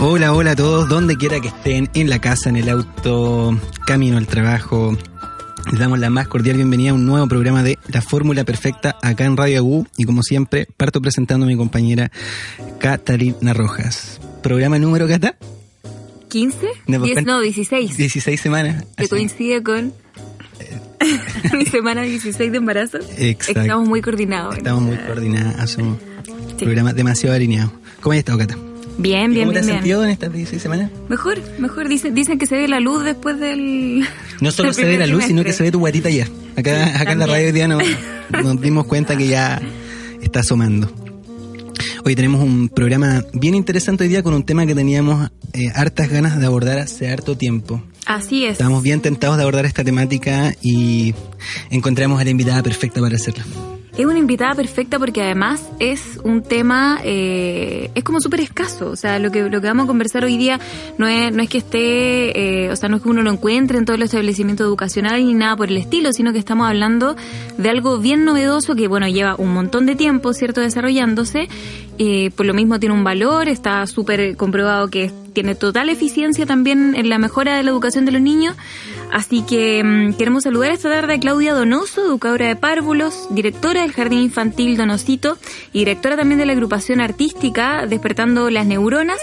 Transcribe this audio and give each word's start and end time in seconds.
Hola, 0.00 0.32
hola 0.32 0.52
a 0.52 0.56
todos, 0.56 0.88
donde 0.88 1.16
quiera 1.16 1.40
que 1.40 1.48
estén, 1.48 1.90
en 1.94 2.08
la 2.08 2.20
casa, 2.20 2.48
en 2.48 2.56
el 2.56 2.68
auto, 2.68 3.56
camino 3.86 4.16
al 4.16 4.26
trabajo. 4.26 4.96
Les 5.70 5.78
damos 5.78 5.98
la 5.98 6.08
más 6.10 6.26
cordial 6.26 6.56
bienvenida 6.56 6.90
a 6.90 6.94
un 6.94 7.04
nuevo 7.06 7.26
programa 7.28 7.62
de 7.62 7.78
La 7.88 8.00
Fórmula 8.00 8.44
Perfecta 8.44 8.96
acá 9.02 9.24
en 9.26 9.36
Radio 9.36 9.62
U 9.64 9.86
y 9.98 10.04
como 10.04 10.22
siempre 10.22 10.66
parto 10.76 11.00
presentando 11.02 11.44
a 11.44 11.48
mi 11.48 11.56
compañera 11.56 12.10
Catalina 12.78 13.52
Rojas. 13.52 14.20
Programa 14.42 14.78
número, 14.78 15.06
Cata? 15.06 15.36
15? 16.28 16.56
No, 16.86 16.98
Diez- 17.04 17.24
no, 17.26 17.40
16. 17.40 17.96
16 17.96 18.40
semanas. 18.40 18.84
Que 18.96 19.02
Así. 19.04 19.10
coincide 19.10 19.62
con 19.62 19.92
mi 21.58 21.66
semana 21.66 22.02
16 22.02 22.50
de 22.50 22.56
embarazo. 22.58 22.98
Exacto. 23.18 23.60
Estamos 23.60 23.86
muy 23.88 24.00
coordinados. 24.00 24.56
Estamos 24.56 24.82
muy 24.82 24.96
coordinados, 24.96 25.76
un 25.76 25.98
Sí. 26.58 26.64
programa 26.64 26.92
demasiado 26.92 27.34
alineado. 27.36 27.72
¿Cómo 28.00 28.12
has 28.12 28.18
estado, 28.18 28.38
Cata? 28.38 28.56
Bien, 29.00 29.32
bien, 29.32 29.46
¿Cómo 29.46 29.52
te 29.52 29.60
has 29.60 29.66
bien. 29.66 29.78
sentido 29.78 30.04
en 30.04 30.10
estas 30.10 30.32
16 30.32 30.60
semanas? 30.60 30.90
Mejor, 31.08 31.38
mejor. 31.58 31.88
Dicen, 31.88 32.14
dicen 32.14 32.38
que 32.38 32.46
se 32.46 32.56
ve 32.56 32.68
la 32.68 32.80
luz 32.80 33.02
después 33.02 33.38
del... 33.40 34.06
No 34.40 34.50
solo 34.50 34.72
se 34.72 34.84
ve 34.84 34.98
la 34.98 35.06
luz, 35.06 35.24
sino 35.24 35.42
que 35.42 35.52
se 35.52 35.62
ve 35.62 35.72
tu 35.72 35.78
guatita 35.78 36.10
ya. 36.10 36.28
Acá, 36.56 37.00
acá 37.00 37.12
en 37.12 37.18
la 37.18 37.26
radio 37.26 37.46
hoy 37.46 37.52
día 37.52 37.66
nos, 37.66 37.82
nos 38.42 38.60
dimos 38.60 38.86
cuenta 38.86 39.16
que 39.16 39.26
ya 39.26 39.60
está 40.20 40.40
asomando. 40.40 40.92
Hoy 42.04 42.14
tenemos 42.14 42.42
un 42.42 42.68
programa 42.68 43.24
bien 43.32 43.54
interesante 43.54 44.04
hoy 44.04 44.08
día 44.08 44.22
con 44.22 44.34
un 44.34 44.44
tema 44.44 44.66
que 44.66 44.74
teníamos 44.74 45.30
eh, 45.52 45.70
hartas 45.74 46.10
ganas 46.10 46.38
de 46.38 46.46
abordar 46.46 46.78
hace 46.78 47.10
harto 47.10 47.36
tiempo. 47.36 47.82
Así 48.06 48.44
es. 48.44 48.52
Estábamos 48.52 48.82
bien 48.82 49.00
tentados 49.00 49.36
de 49.36 49.42
abordar 49.42 49.64
esta 49.64 49.84
temática 49.84 50.54
y 50.62 51.14
encontramos 51.70 52.20
a 52.20 52.24
la 52.24 52.30
invitada 52.30 52.62
perfecta 52.62 53.00
para 53.00 53.16
hacerlo. 53.16 53.44
Es 54.00 54.06
una 54.06 54.18
invitada 54.18 54.54
perfecta 54.54 54.98
porque 54.98 55.20
además 55.20 55.62
es 55.78 56.18
un 56.24 56.42
tema, 56.42 57.00
eh, 57.04 57.90
es 57.94 58.02
como 58.02 58.18
súper 58.18 58.40
escaso. 58.40 58.88
O 58.88 58.96
sea, 58.96 59.18
lo 59.18 59.30
que, 59.30 59.42
lo 59.50 59.60
que 59.60 59.66
vamos 59.66 59.84
a 59.84 59.86
conversar 59.88 60.24
hoy 60.24 60.38
día 60.38 60.58
no 60.96 61.06
es, 61.06 61.30
no 61.34 61.42
es 61.42 61.50
que 61.50 61.58
esté, 61.58 62.64
eh, 62.64 62.70
o 62.70 62.76
sea, 62.76 62.88
no 62.88 62.96
es 62.96 63.02
que 63.02 63.10
uno 63.10 63.20
lo 63.20 63.30
encuentre 63.30 63.76
en 63.76 63.84
todos 63.84 63.98
los 63.98 64.06
establecimientos 64.06 64.66
educacionales 64.66 65.22
ni 65.26 65.34
nada 65.34 65.54
por 65.54 65.68
el 65.68 65.76
estilo, 65.76 66.14
sino 66.14 66.32
que 66.32 66.38
estamos 66.38 66.66
hablando 66.66 67.14
de 67.58 67.68
algo 67.68 67.98
bien 67.98 68.24
novedoso 68.24 68.74
que, 68.74 68.88
bueno, 68.88 69.06
lleva 69.06 69.34
un 69.36 69.52
montón 69.52 69.84
de 69.84 69.96
tiempo, 69.96 70.32
¿cierto?, 70.32 70.62
desarrollándose. 70.62 71.50
Eh, 71.98 72.30
por 72.34 72.46
lo 72.46 72.54
mismo 72.54 72.80
tiene 72.80 72.94
un 72.94 73.04
valor, 73.04 73.48
está 73.50 73.86
súper 73.86 74.34
comprobado 74.38 74.88
que 74.88 75.12
tiene 75.34 75.54
total 75.54 75.90
eficiencia 75.90 76.46
también 76.46 76.94
en 76.96 77.10
la 77.10 77.18
mejora 77.18 77.54
de 77.54 77.64
la 77.64 77.70
educación 77.70 78.06
de 78.06 78.12
los 78.12 78.22
niños. 78.22 78.56
Así 79.12 79.42
que 79.42 79.82
mm, 79.82 80.14
queremos 80.14 80.44
saludar 80.44 80.70
esta 80.70 80.88
tarde 80.88 81.14
a 81.14 81.20
Claudia 81.20 81.54
Donoso, 81.54 82.04
educadora 82.06 82.46
de 82.46 82.56
párvulos, 82.56 83.26
directora 83.30 83.82
del 83.82 83.92
Jardín 83.92 84.20
Infantil 84.20 84.76
Donosito 84.76 85.36
y 85.72 85.80
directora 85.80 86.16
también 86.16 86.38
de 86.38 86.46
la 86.46 86.52
agrupación 86.52 87.00
artística 87.00 87.86
Despertando 87.86 88.50
las 88.50 88.66
Neuronas, 88.66 89.20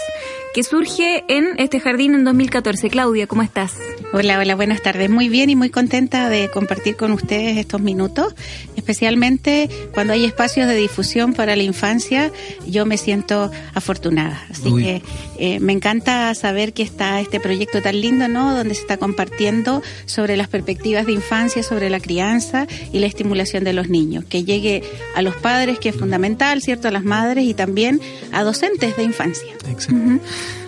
que 0.57 0.63
surge 0.63 1.23
en 1.27 1.49
este 1.59 1.79
jardín 1.79 2.15
en 2.15 2.23
2014. 2.23 2.89
Claudia, 2.89 3.27
¿cómo 3.27 3.43
estás? 3.43 3.75
Hola, 4.11 4.39
hola, 4.39 4.55
buenas 4.55 4.81
tardes. 4.81 5.07
Muy 5.07 5.29
bien 5.29 5.51
y 5.51 5.55
muy 5.55 5.69
contenta 5.69 6.29
de 6.29 6.49
compartir 6.49 6.95
con 6.95 7.11
ustedes 7.11 7.57
estos 7.57 7.79
minutos, 7.79 8.33
especialmente 8.75 9.69
cuando 9.93 10.13
hay 10.13 10.25
espacios 10.25 10.67
de 10.67 10.73
difusión 10.73 11.35
para 11.35 11.55
la 11.55 11.61
infancia. 11.61 12.31
Yo 12.65 12.87
me 12.87 12.97
siento 12.97 13.51
afortunada. 13.75 14.41
Así 14.49 14.69
Uy. 14.69 14.83
que 14.83 15.01
eh, 15.37 15.59
me 15.59 15.73
encanta 15.73 16.33
saber 16.33 16.73
que 16.73 16.81
está 16.81 17.21
este 17.21 17.39
proyecto 17.39 17.83
tan 17.83 18.01
lindo, 18.01 18.27
¿no? 18.27 18.55
Donde 18.57 18.73
se 18.73 18.81
está 18.81 18.97
compartiendo 18.97 19.83
sobre 20.07 20.37
las 20.37 20.47
perspectivas 20.47 21.05
de 21.05 21.11
infancia, 21.11 21.61
sobre 21.61 21.91
la 21.91 21.99
crianza 21.99 22.65
y 22.91 22.97
la 22.97 23.05
estimulación 23.05 23.63
de 23.63 23.73
los 23.73 23.89
niños. 23.89 24.25
Que 24.25 24.43
llegue 24.43 24.81
a 25.13 25.21
los 25.21 25.35
padres, 25.35 25.77
que 25.77 25.89
es 25.89 25.95
fundamental, 25.95 26.63
¿cierto? 26.63 26.87
A 26.87 26.91
las 26.91 27.03
madres 27.03 27.43
y 27.43 27.53
también 27.53 28.01
a 28.31 28.41
docentes 28.41 28.97
de 28.97 29.03
infancia. 29.03 29.53
Exacto. 29.69 30.17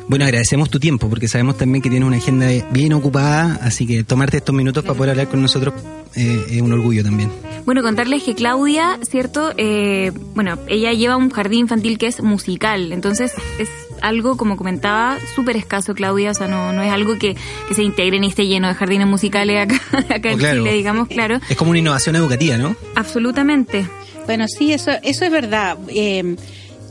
Bueno, 0.09 0.25
agradecemos 0.25 0.71
tu 0.71 0.79
tiempo 0.79 1.07
porque 1.07 1.27
sabemos 1.27 1.55
también 1.57 1.83
que 1.83 1.89
tienes 1.91 2.05
una 2.07 2.17
agenda 2.17 2.47
bien 2.71 2.93
ocupada, 2.93 3.59
así 3.61 3.85
que 3.85 4.03
tomarte 4.03 4.37
estos 4.37 4.55
minutos 4.55 4.83
para 4.83 4.95
poder 4.97 5.11
hablar 5.11 5.27
con 5.29 5.39
nosotros 5.39 5.71
eh, 6.15 6.45
es 6.49 6.61
un 6.61 6.73
orgullo 6.73 7.03
también. 7.03 7.29
Bueno, 7.63 7.83
contarles 7.83 8.23
que 8.23 8.33
Claudia, 8.33 8.97
¿cierto? 9.07 9.53
Eh, 9.57 10.11
bueno, 10.33 10.57
ella 10.67 10.93
lleva 10.93 11.15
un 11.15 11.29
jardín 11.29 11.59
infantil 11.59 11.99
que 11.99 12.07
es 12.07 12.23
musical, 12.23 12.91
entonces 12.91 13.33
es 13.59 13.69
algo, 14.01 14.35
como 14.35 14.57
comentaba, 14.57 15.19
súper 15.35 15.55
escaso, 15.57 15.93
Claudia, 15.93 16.31
o 16.31 16.33
sea, 16.33 16.47
no, 16.47 16.73
no 16.73 16.81
es 16.81 16.91
algo 16.91 17.19
que, 17.19 17.35
que 17.67 17.75
se 17.75 17.83
integre 17.83 18.19
ni 18.19 18.29
esté 18.29 18.47
lleno 18.47 18.67
de 18.67 18.73
jardines 18.73 19.05
musicales 19.07 19.61
acá, 19.61 19.79
acá 20.15 20.29
Oh, 20.29 20.31
en 20.33 20.39
claro. 20.39 20.63
Chile, 20.63 20.73
digamos, 20.75 21.07
claro. 21.07 21.39
Es 21.47 21.55
como 21.55 21.69
una 21.69 21.79
innovación 21.79 22.15
educativa, 22.15 22.57
¿no? 22.57 22.75
Absolutamente. 22.95 23.87
Bueno, 24.25 24.45
sí, 24.47 24.73
eso, 24.73 24.91
eso 25.03 25.25
es 25.25 25.31
verdad. 25.31 25.77
Eh, 25.89 26.35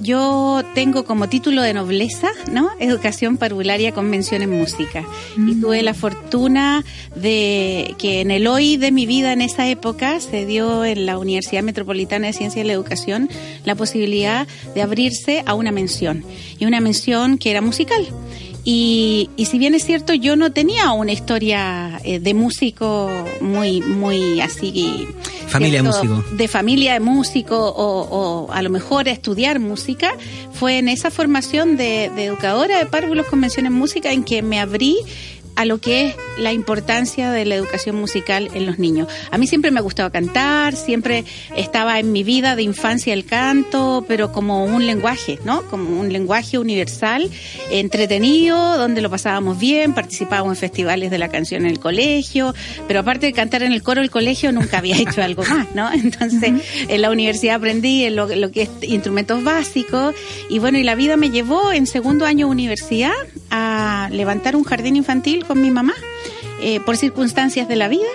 yo 0.01 0.63
tengo 0.75 1.05
como 1.05 1.29
título 1.29 1.63
de 1.63 1.75
nobleza, 1.75 2.29
¿no? 2.51 2.71
Educación 2.79 3.37
parvularia 3.37 3.93
con 3.93 4.09
mención 4.11 4.43
en 4.43 4.51
música. 4.51 5.05
Y 5.37 5.61
tuve 5.61 5.83
la 5.83 5.95
fortuna 5.95 6.85
de 7.15 7.95
que 7.99 8.21
en 8.21 8.31
el 8.31 8.47
hoy 8.47 8.77
de 8.77 8.93
mi 8.93 9.07
vida 9.07 9.33
en 9.33 9.43
esa 9.43 9.69
época 9.69 10.21
se 10.21 10.47
dio 10.47 10.85
en 10.85 11.07
la 11.07 11.19
Universidad 11.19 11.63
Metropolitana 11.63 12.29
de 12.29 12.33
Ciencia 12.33 12.63
y 12.63 12.67
la 12.67 12.73
Educación 12.73 13.29
la 13.65 13.75
posibilidad 13.75 14.47
de 14.75 14.83
abrirse 14.83 15.43
a 15.47 15.55
una 15.55 15.73
mención. 15.73 16.25
Y 16.59 16.67
una 16.67 16.81
mención 16.81 17.39
que 17.39 17.51
era 17.51 17.61
musical. 17.61 18.07
Y, 18.71 19.31
y 19.39 19.47
si 19.47 19.59
bien 19.59 19.75
es 19.75 19.83
cierto, 19.83 20.13
yo 20.13 20.37
no 20.37 20.53
tenía 20.53 20.93
una 20.93 21.11
historia 21.11 22.03
eh, 22.05 22.21
de 22.21 22.35
músico 22.35 23.11
muy, 23.41 23.81
muy 23.81 24.43
así. 24.43 25.09
Familia 25.47 25.81
de 25.81 25.89
músico. 25.89 26.23
De 26.33 26.49
familia 26.49 26.93
de 26.93 27.01
músico 27.01 27.57
o, 27.57 28.03
o 28.03 28.53
a 28.53 28.61
lo 28.61 28.69
mejor 28.69 29.09
estudiar 29.09 29.59
música, 29.59 30.13
fue 30.53 30.77
en 30.77 30.91
esa 30.91 31.11
formación 31.11 31.79
de, 31.79 32.11
de 32.15 32.25
educadora 32.27 32.77
de 32.77 32.85
párvulos 32.85 33.25
con 33.29 33.41
mención 33.41 33.65
en 33.65 33.73
música 33.73 34.13
en 34.13 34.23
que 34.23 34.43
me 34.43 34.61
abrí 34.61 34.99
a 35.59 35.65
lo 35.65 35.81
que 35.81 36.07
es 36.07 36.17
la 36.39 36.53
importancia 36.53 37.33
de 37.33 37.45
la 37.45 37.57
educación 37.57 37.97
musical 37.97 38.49
en 38.55 38.65
los 38.65 38.79
niños. 38.79 39.09
A 39.33 39.39
mí 39.39 39.49
siempre 39.49 39.73
me 39.73 39.81
ha 39.81 39.83
gustado 39.83 40.13
cantar, 40.13 40.77
siempre 40.77 41.25
estaba 41.57 41.99
en 41.99 42.13
mi 42.13 42.23
vida 42.23 42.55
de 42.55 42.63
infancia 42.63 43.13
el 43.13 43.25
canto, 43.25 44.05
pero 44.07 44.31
como 44.31 44.65
un 44.65 44.87
lenguaje, 44.87 45.41
¿no? 45.45 45.63
Como 45.63 45.99
un 45.99 46.13
lenguaje 46.13 46.59
universal, 46.59 47.29
entretenido, 47.73 48.79
donde 48.79 49.03
lo 49.03 49.11
pasábamos 49.11 49.59
bien, 49.59 49.95
participábamos 49.95 50.59
en 50.59 50.61
festivales 50.61 51.11
de 51.11 51.19
la 51.19 51.29
canción 51.29 51.65
en 51.65 51.73
el 51.73 51.81
colegio, 51.81 52.55
pero 52.87 53.01
aparte 53.01 53.27
de 53.27 53.33
cantar 53.33 53.65
en 53.65 53.73
el 53.73 53.83
coro 53.83 54.01
del 54.01 54.13
colegio 54.13 54.53
nunca 54.53 54.79
había 54.79 54.97
hecho 55.01 55.25
algo 55.25 55.43
más, 55.43 55.75
¿no? 55.75 55.93
Entonces, 55.93 56.53
en 56.87 57.03
la 57.03 57.11
universidad 57.11 57.57
aprendí 57.57 58.05
en 58.05 58.15
lo, 58.15 58.29
lo 58.29 58.53
que 58.53 58.63
es 58.63 58.71
instrumentos 58.83 59.43
básicos 59.43 60.15
y 60.49 60.61
bueno, 60.61 60.79
y 60.79 60.85
la 60.85 60.95
vida 60.95 61.17
me 61.17 61.31
llevó 61.31 61.73
en 61.73 61.89
segundo 61.89 62.27
año 62.27 62.47
de 62.47 62.53
universidad 62.53 63.11
a 63.51 64.09
levantar 64.13 64.55
un 64.55 64.63
jardín 64.63 64.95
infantil 64.95 65.47
con 65.49 65.61
mi 65.61 65.73
mamá 65.73 65.95
eh, 66.63 66.79
por 66.81 66.97
circunstancias 66.97 67.67
de 67.67 67.75
la 67.77 67.89
vida. 67.89 68.07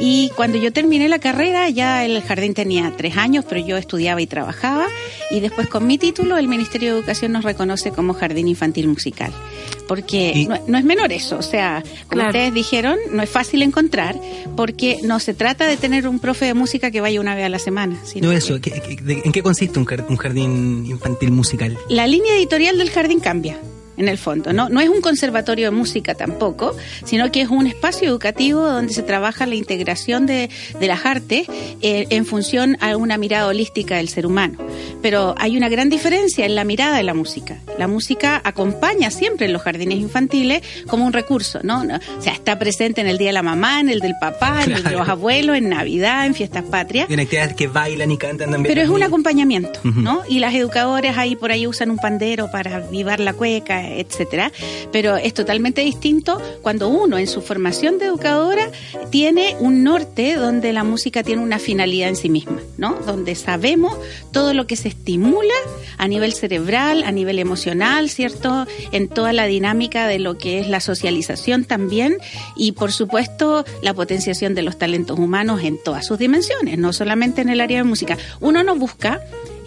Y 0.00 0.30
cuando 0.36 0.58
yo 0.58 0.72
terminé 0.72 1.08
la 1.08 1.18
carrera, 1.18 1.68
ya 1.70 2.04
el 2.04 2.22
jardín 2.22 2.54
tenía 2.54 2.92
tres 2.96 3.16
años, 3.16 3.44
pero 3.48 3.60
yo 3.66 3.76
estudiaba 3.76 4.20
y 4.22 4.28
trabajaba. 4.28 4.86
Y 5.28 5.40
después 5.40 5.66
con 5.68 5.88
mi 5.88 5.98
título, 5.98 6.38
el 6.38 6.46
Ministerio 6.46 6.92
de 6.92 6.98
Educación 7.00 7.32
nos 7.32 7.42
reconoce 7.42 7.90
como 7.90 8.14
jardín 8.14 8.46
infantil 8.46 8.86
musical. 8.86 9.32
Porque 9.88 10.32
Y- 10.36 10.46
no, 10.46 10.56
no 10.68 10.78
es 10.78 10.84
menor 10.84 11.12
eso, 11.12 11.36
o 11.38 11.42
sea, 11.42 11.82
como 12.06 12.20
Claro. 12.22 12.28
ustedes 12.28 12.54
dijeron, 12.54 12.96
no 13.10 13.22
es 13.24 13.28
fácil 13.28 13.60
encontrar, 13.62 14.14
porque 14.56 14.98
no 15.02 15.18
se 15.18 15.34
trata 15.34 15.66
de 15.66 15.76
tener 15.76 16.06
un 16.06 16.20
profe 16.20 16.44
de 16.44 16.54
música 16.54 16.92
que 16.92 17.00
vaya 17.00 17.20
una 17.20 17.34
vez 17.34 17.46
a 17.46 17.48
la 17.48 17.58
semana. 17.58 17.98
sino 18.04 18.26
No 18.28 18.30
que- 18.32 18.38
eso, 18.38 18.60
¿qué- 18.60 18.70
qué- 18.70 19.02
de- 19.02 19.22
¿en 19.24 19.32
qué 19.32 19.42
consiste 19.42 19.80
un 19.80 19.84
jardín 20.16 20.86
infantil 20.86 21.32
musical? 21.32 21.76
la 21.88 22.06
línea 22.06 22.36
editorial 22.36 22.78
del 22.78 22.90
jardín 22.90 23.18
cambia. 23.18 23.58
En 23.98 24.08
el 24.08 24.16
fondo, 24.16 24.52
¿no? 24.52 24.68
No 24.68 24.80
es 24.80 24.88
un 24.88 25.00
conservatorio 25.00 25.66
de 25.66 25.70
música 25.72 26.14
tampoco, 26.14 26.76
sino 27.04 27.30
que 27.32 27.42
es 27.42 27.48
un 27.48 27.66
espacio 27.66 28.08
educativo 28.08 28.60
donde 28.60 28.92
se 28.92 29.02
trabaja 29.02 29.44
la 29.44 29.56
integración 29.56 30.24
de, 30.24 30.50
de 30.78 30.86
las 30.86 31.04
artes 31.04 31.46
eh, 31.82 32.06
en 32.10 32.24
función 32.24 32.76
a 32.80 32.96
una 32.96 33.18
mirada 33.18 33.48
holística 33.48 33.96
del 33.96 34.08
ser 34.08 34.26
humano. 34.26 34.58
Pero 35.02 35.34
hay 35.38 35.56
una 35.56 35.68
gran 35.68 35.88
diferencia 35.88 36.46
en 36.46 36.54
la 36.54 36.64
mirada 36.64 36.96
de 36.96 37.02
la 37.02 37.14
música. 37.14 37.58
La 37.78 37.88
música 37.88 38.40
acompaña 38.44 39.10
siempre 39.10 39.46
en 39.46 39.52
los 39.52 39.62
jardines 39.62 39.98
infantiles 39.98 40.62
como 40.86 41.04
un 41.04 41.12
recurso, 41.12 41.60
¿no? 41.62 41.82
O 41.82 42.22
sea, 42.22 42.32
está 42.32 42.58
presente 42.58 43.00
en 43.00 43.06
el 43.06 43.18
Día 43.18 43.28
de 43.28 43.34
la 43.34 43.42
Mamá, 43.42 43.80
en 43.80 43.88
el 43.88 44.00
del 44.00 44.14
papá, 44.20 44.62
en 44.64 44.72
el 44.72 44.82
de 44.84 44.90
los 44.92 45.08
abuelos, 45.08 45.56
en 45.56 45.68
Navidad, 45.68 46.26
en 46.26 46.34
fiestas 46.34 46.64
patrias. 46.64 47.08
Tiene 47.08 47.24
actividades 47.24 47.54
que 47.54 47.66
bailan 47.66 48.10
y 48.10 48.18
cantan 48.18 48.50
también. 48.50 48.74
Pero 48.74 48.84
es 48.84 48.88
un 48.88 49.02
acompañamiento. 49.02 49.80
¿no? 49.84 50.22
Y 50.28 50.38
las 50.38 50.54
educadoras 50.54 51.16
ahí 51.18 51.36
por 51.36 51.50
ahí 51.50 51.66
usan 51.66 51.90
un 51.90 51.98
pandero 51.98 52.50
para 52.50 52.76
avivar 52.76 53.20
la 53.20 53.32
cueca, 53.32 53.87
etcétera. 53.96 54.52
Pero 54.92 55.16
es 55.16 55.34
totalmente 55.34 55.82
distinto 55.82 56.40
cuando 56.62 56.88
uno 56.88 57.18
en 57.18 57.26
su 57.26 57.42
formación 57.42 57.98
de 57.98 58.06
educadora 58.06 58.70
tiene 59.10 59.56
un 59.60 59.84
norte 59.84 60.36
donde 60.36 60.72
la 60.72 60.84
música 60.84 61.22
tiene 61.22 61.42
una 61.42 61.58
finalidad 61.58 62.08
en 62.08 62.16
sí 62.16 62.28
misma, 62.28 62.60
¿no? 62.76 62.94
Donde 63.06 63.34
sabemos 63.34 63.96
todo 64.32 64.54
lo 64.54 64.66
que 64.66 64.76
se 64.76 64.88
estimula 64.88 65.54
a 65.96 66.08
nivel 66.08 66.32
cerebral, 66.32 67.02
a 67.04 67.12
nivel 67.12 67.38
emocional, 67.38 68.10
¿cierto? 68.10 68.66
En 68.92 69.08
toda 69.08 69.32
la 69.32 69.46
dinámica 69.46 70.06
de 70.06 70.18
lo 70.18 70.38
que 70.38 70.60
es 70.60 70.68
la 70.68 70.80
socialización 70.80 71.64
también 71.64 72.18
y 72.56 72.72
por 72.72 72.92
supuesto 72.92 73.64
la 73.82 73.94
potenciación 73.94 74.54
de 74.54 74.62
los 74.62 74.78
talentos 74.78 75.18
humanos 75.18 75.62
en 75.62 75.82
todas 75.82 76.06
sus 76.06 76.18
dimensiones, 76.18 76.78
no 76.78 76.92
solamente 76.92 77.40
en 77.40 77.48
el 77.48 77.60
área 77.60 77.78
de 77.78 77.84
música. 77.84 78.16
Uno 78.40 78.62
no 78.62 78.76
busca 78.76 79.20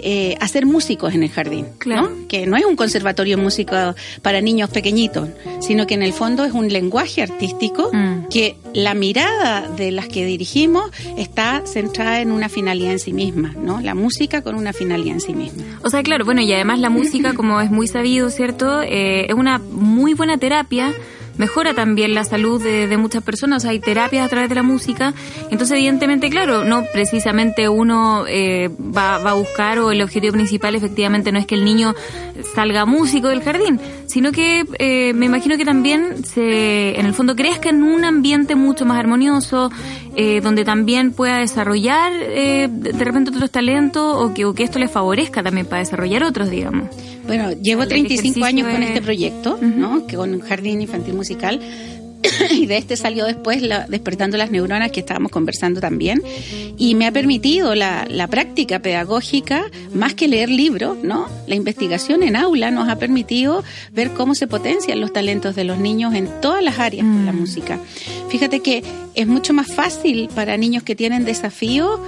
eh, 0.03 0.35
a 0.39 0.47
ser 0.47 0.65
músicos 0.65 1.13
en 1.13 1.23
el 1.23 1.29
jardín, 1.29 1.65
Claro. 1.77 2.09
¿no? 2.09 2.27
Que 2.27 2.45
no 2.47 2.57
es 2.57 2.65
un 2.65 2.75
conservatorio 2.75 3.37
músico 3.37 3.75
para 4.21 4.41
niños 4.41 4.69
pequeñitos, 4.69 5.29
sino 5.59 5.87
que 5.87 5.93
en 5.95 6.03
el 6.03 6.13
fondo 6.13 6.43
es 6.45 6.53
un 6.53 6.67
lenguaje 6.71 7.21
artístico 7.21 7.89
Mm. 7.93 8.27
que 8.29 8.55
la 8.73 8.93
mirada 8.93 9.67
de 9.69 9.91
las 9.91 10.07
que 10.07 10.25
dirigimos 10.25 10.89
está 11.17 11.61
centrada 11.65 12.21
en 12.21 12.31
una 12.31 12.49
finalidad 12.49 12.91
en 12.93 12.99
sí 12.99 13.13
misma, 13.13 13.53
¿no? 13.57 13.81
La 13.81 13.95
música 13.95 14.41
con 14.41 14.55
una 14.55 14.73
finalidad 14.73 15.15
en 15.15 15.21
sí 15.21 15.33
misma. 15.33 15.63
O 15.83 15.89
sea, 15.89 16.03
claro, 16.03 16.25
bueno, 16.25 16.41
y 16.41 16.51
además 16.53 16.79
la 16.79 16.89
música, 16.89 17.33
como 17.33 17.59
es 17.61 17.69
muy 17.71 17.87
sabido, 17.87 18.29
¿cierto? 18.29 18.81
Eh, 18.81 19.25
es 19.27 19.33
una 19.33 19.59
muy 19.59 20.13
buena 20.13 20.37
terapia. 20.37 20.93
Mejora 21.37 21.73
también 21.73 22.13
la 22.13 22.23
salud 22.23 22.61
de, 22.61 22.87
de 22.87 22.97
muchas 22.97 23.23
personas, 23.23 23.65
hay 23.65 23.79
terapias 23.79 24.25
a 24.25 24.29
través 24.29 24.49
de 24.49 24.55
la 24.55 24.63
música. 24.63 25.13
Entonces, 25.49 25.71
evidentemente, 25.77 26.29
claro, 26.29 26.63
no 26.63 26.83
precisamente 26.93 27.69
uno 27.69 28.25
eh, 28.27 28.69
va, 28.69 29.17
va 29.17 29.31
a 29.31 29.33
buscar 29.33 29.79
o 29.79 29.91
el 29.91 30.01
objetivo 30.01 30.33
principal 30.33 30.75
efectivamente 30.75 31.31
no 31.31 31.39
es 31.39 31.45
que 31.45 31.55
el 31.55 31.65
niño 31.65 31.95
salga 32.55 32.85
músico 32.85 33.29
del 33.29 33.41
jardín, 33.41 33.79
sino 34.07 34.31
que 34.31 34.65
eh, 34.79 35.13
me 35.13 35.25
imagino 35.25 35.57
que 35.57 35.65
también 35.65 36.25
se, 36.25 36.99
en 36.99 37.05
el 37.05 37.13
fondo 37.13 37.35
crezca 37.35 37.69
en 37.69 37.83
un 37.83 38.03
ambiente 38.03 38.55
mucho 38.55 38.85
más 38.85 38.97
armonioso, 38.97 39.71
eh, 40.15 40.41
donde 40.41 40.65
también 40.65 41.13
pueda 41.13 41.37
desarrollar 41.37 42.11
eh, 42.13 42.67
de 42.69 43.03
repente 43.03 43.31
otros 43.31 43.51
talentos 43.51 44.15
o 44.17 44.33
que, 44.33 44.45
o 44.45 44.53
que 44.53 44.63
esto 44.63 44.79
le 44.79 44.87
favorezca 44.87 45.43
también 45.43 45.65
para 45.65 45.79
desarrollar 45.79 46.23
otros, 46.23 46.49
digamos. 46.49 46.89
Bueno, 47.37 47.51
llevo 47.61 47.83
El 47.83 47.87
35 47.87 48.39
ejercicio 48.39 48.45
años 48.45 48.67
con 48.73 48.83
es- 48.83 48.89
este 48.89 49.01
proyecto, 49.01 49.57
¿no? 49.61 50.05
Que 50.05 50.17
con 50.17 50.33
un 50.33 50.41
jardín 50.41 50.81
infantil 50.81 51.13
musical. 51.13 51.61
y 52.51 52.65
de 52.65 52.77
este 52.77 52.95
salió 52.97 53.25
después 53.25 53.61
la, 53.61 53.85
Despertando 53.87 54.37
las 54.37 54.51
Neuronas, 54.51 54.91
que 54.91 54.99
estábamos 54.99 55.31
conversando 55.31 55.79
también. 55.81 56.21
Y 56.77 56.95
me 56.95 57.07
ha 57.07 57.11
permitido 57.11 57.75
la, 57.75 58.05
la 58.09 58.27
práctica 58.27 58.79
pedagógica, 58.79 59.65
más 59.93 60.13
que 60.13 60.27
leer 60.27 60.49
libros, 60.49 60.97
¿no? 61.03 61.27
La 61.47 61.55
investigación 61.55 62.23
en 62.23 62.35
aula 62.35 62.71
nos 62.71 62.89
ha 62.89 62.97
permitido 62.97 63.63
ver 63.91 64.11
cómo 64.11 64.35
se 64.35 64.47
potencian 64.47 64.99
los 64.99 65.13
talentos 65.13 65.55
de 65.55 65.63
los 65.63 65.77
niños 65.77 66.13
en 66.15 66.29
todas 66.41 66.63
las 66.63 66.79
áreas 66.79 67.05
de 67.05 67.25
la 67.25 67.31
Mm. 67.31 67.39
música. 67.39 67.79
Fíjate 68.29 68.59
que 68.61 68.83
es 69.15 69.27
mucho 69.27 69.53
más 69.53 69.67
fácil 69.73 70.29
para 70.33 70.57
niños 70.57 70.83
que 70.83 70.95
tienen 70.95 71.25
desafíos, 71.25 71.99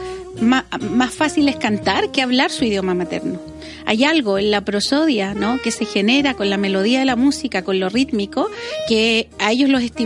ma- 0.42 0.65
más 0.92 1.13
fácil 1.13 1.48
es 1.50 1.56
cantar 1.57 2.12
que 2.12 2.21
hablar 2.21 2.50
su 2.51 2.65
idioma 2.65 2.94
materno. 2.94 3.39
Hay 3.86 4.06
algo 4.06 4.38
en 4.38 4.50
la 4.51 4.63
prosodia, 4.63 5.33
¿no? 5.33 5.60
Que 5.62 5.71
se 5.71 5.86
genera 5.86 6.36
con 6.36 6.50
la 6.50 6.57
melodía 6.57 7.00
de 7.00 7.06
la 7.06 7.18
música, 7.18 7.63
con 7.63 7.80
lo 7.81 7.89
rítmico, 7.89 8.50
que 8.88 9.27
a 9.39 9.51
ellos 9.51 9.69
los 9.69 9.83
estimula, 9.83 10.02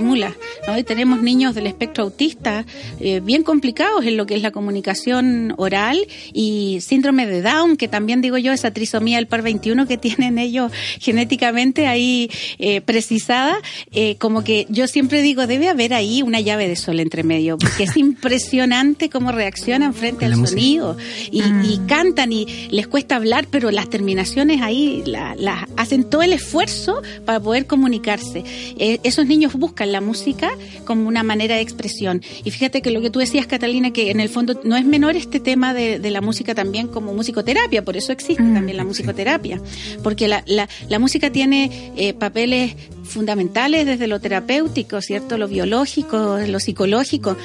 ¿no? 0.68 0.78
Y 0.78 0.84
tenemos 0.84 1.22
niños 1.22 1.56
del 1.56 1.68
espectro 1.68 2.04
autista 2.04 2.66
eh, 3.00 3.22
bien 3.24 3.44
complicados 3.44 4.06
en 4.06 4.18
lo 4.18 4.26
que 4.26 4.36
es 4.36 4.42
la 4.42 4.52
comunicación 4.52 5.54
oral 5.58 6.00
y 6.34 6.80
síndrome 6.82 7.26
de 7.28 7.42
Down, 7.42 7.78
que 7.78 7.88
también 7.88 8.22
digo 8.22 8.38
yo, 8.38 8.52
esa 8.54 8.72
trisomía 8.72 9.18
del 9.18 9.28
par 9.28 9.42
21 9.42 9.88
que 9.88 9.98
tienen 10.08 10.38
ellos 10.38 10.72
genéticamente 11.00 11.88
ahí 11.88 12.30
eh, 12.60 12.82
precisada, 12.82 13.58
eh, 13.92 14.16
como 14.20 14.44
que 14.44 14.66
yo 14.70 14.88
siempre 14.88 15.22
digo, 15.22 15.48
debe 15.48 15.70
haber 15.70 15.94
ahí 15.94 16.22
una 16.22 16.40
llave 16.42 16.68
de 16.68 16.76
sol 16.76 17.00
entre 17.00 17.24
medio, 17.24 17.58
porque 17.58 17.84
es 17.84 17.96
impresionante 18.42 19.10
cómo 19.10 19.32
reaccionan 19.32 19.94
frente 19.94 20.26
al 20.26 20.36
música. 20.38 20.60
sonido 20.60 20.98
y, 21.32 21.42
y 21.42 21.80
cantan 21.88 22.32
y 22.32 22.46
les 22.70 22.88
cuesta 22.88 23.16
hablar, 23.16 23.48
pero 23.50 23.72
las 23.72 23.90
terminaciones 23.90 24.62
ahí 24.62 25.04
la- 25.06 25.36
las 25.36 25.66
hacen 25.78 26.04
todo 26.04 26.22
el 26.22 26.34
esfuerzo 26.34 27.02
para 27.26 27.40
poder 27.40 27.66
comunicarse. 27.68 28.44
Esos 28.78 29.26
niños 29.28 29.54
buscan 29.54 29.87
la 29.92 30.02
música 30.02 30.52
como 30.86 31.08
una 31.08 31.24
manera 31.24 31.56
de 31.56 31.62
expresión. 31.62 32.22
Y 32.44 32.52
fíjate 32.52 32.82
que 32.82 32.92
lo 32.92 33.02
que 33.02 33.10
tú 33.10 33.20
decías, 33.20 33.46
Catalina, 33.46 33.92
que 33.92 34.12
en 34.12 34.20
el 34.20 34.30
fondo 34.30 34.60
no 34.64 34.78
es 34.78 34.86
menor 34.86 35.16
este 35.16 35.40
tema 35.40 35.74
de, 35.74 36.00
de 36.00 36.12
la 36.12 36.22
música 36.22 36.56
también 36.56 36.88
como 36.88 37.14
musicoterapia, 37.14 37.84
por 37.84 37.98
eso 37.98 38.12
existe 38.12 38.38
Mm, 38.42 38.54
también 38.54 38.78
la 38.78 38.84
musicoterapia, 38.84 39.62
porque 40.04 40.28
la, 40.28 40.44
la, 40.46 40.70
la 40.90 41.00
música 41.00 41.32
tiene 41.32 41.92
eh, 41.96 42.14
papeles 42.14 42.76
fundamentales 43.04 43.86
desde 43.86 44.08
lo 44.08 44.20
terapéutico, 44.20 45.02
¿cierto? 45.02 45.38
Lo 45.38 45.48
biológico, 45.48 46.38
lo 46.46 46.60
psicológico. 46.60 47.38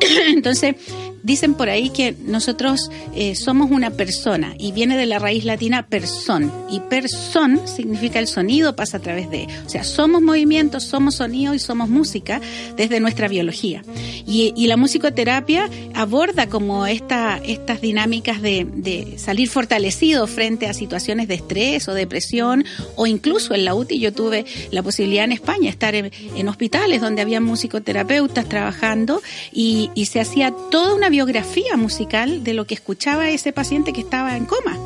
Entonces, 0.28 0.76
dicen 1.26 1.54
por 1.54 1.68
ahí 1.68 1.90
que 1.90 2.14
nosotros 2.24 2.88
eh, 3.12 3.34
somos 3.34 3.72
una 3.72 3.90
persona 3.90 4.54
y 4.58 4.70
viene 4.70 4.96
de 4.96 5.06
la 5.06 5.18
raíz 5.18 5.44
latina 5.44 5.84
person. 5.88 6.52
Y 6.70 6.78
person 6.78 7.60
significa 7.66 8.20
el 8.20 8.28
sonido 8.28 8.76
pasa 8.76 8.98
a 8.98 9.00
través 9.00 9.28
de. 9.28 9.48
O 9.66 9.68
sea, 9.68 9.82
somos 9.82 10.22
movimiento, 10.22 10.78
somos 10.78 11.16
sonido 11.16 11.52
y 11.52 11.58
somos 11.58 11.88
música 11.88 12.40
desde 12.76 13.00
nuestra 13.00 13.26
biología. 13.26 13.82
Y, 14.24 14.54
y 14.56 14.68
la 14.68 14.76
musicoterapia 14.76 15.68
aborda 15.94 16.46
como 16.46 16.86
esta, 16.86 17.38
estas 17.38 17.80
dinámicas 17.80 18.40
de, 18.40 18.64
de 18.72 19.18
salir 19.18 19.48
fortalecido 19.48 20.28
frente 20.28 20.68
a 20.68 20.74
situaciones 20.74 21.26
de 21.26 21.34
estrés 21.34 21.88
o 21.88 21.94
depresión 21.94 22.64
o 22.94 23.08
incluso 23.08 23.52
en 23.52 23.64
la 23.64 23.74
UTI 23.74 23.98
yo 23.98 24.12
tuve 24.12 24.44
la 24.70 24.84
posibilidad 24.84 25.24
en 25.24 25.32
España 25.32 25.70
estar 25.70 25.96
en, 25.96 26.12
en 26.36 26.48
hospitales 26.48 27.00
donde 27.00 27.22
había 27.22 27.40
musicoterapeutas 27.40 28.48
trabajando 28.48 29.22
y, 29.52 29.90
y 29.96 30.06
se 30.06 30.20
hacía 30.20 30.54
toda 30.70 30.94
una 30.94 31.08
biografía 31.16 31.78
musical 31.78 32.44
de 32.44 32.52
lo 32.52 32.66
que 32.66 32.74
escuchaba 32.74 33.30
ese 33.30 33.50
paciente 33.50 33.94
que 33.94 34.02
estaba 34.02 34.36
en 34.36 34.44
coma. 34.44 34.76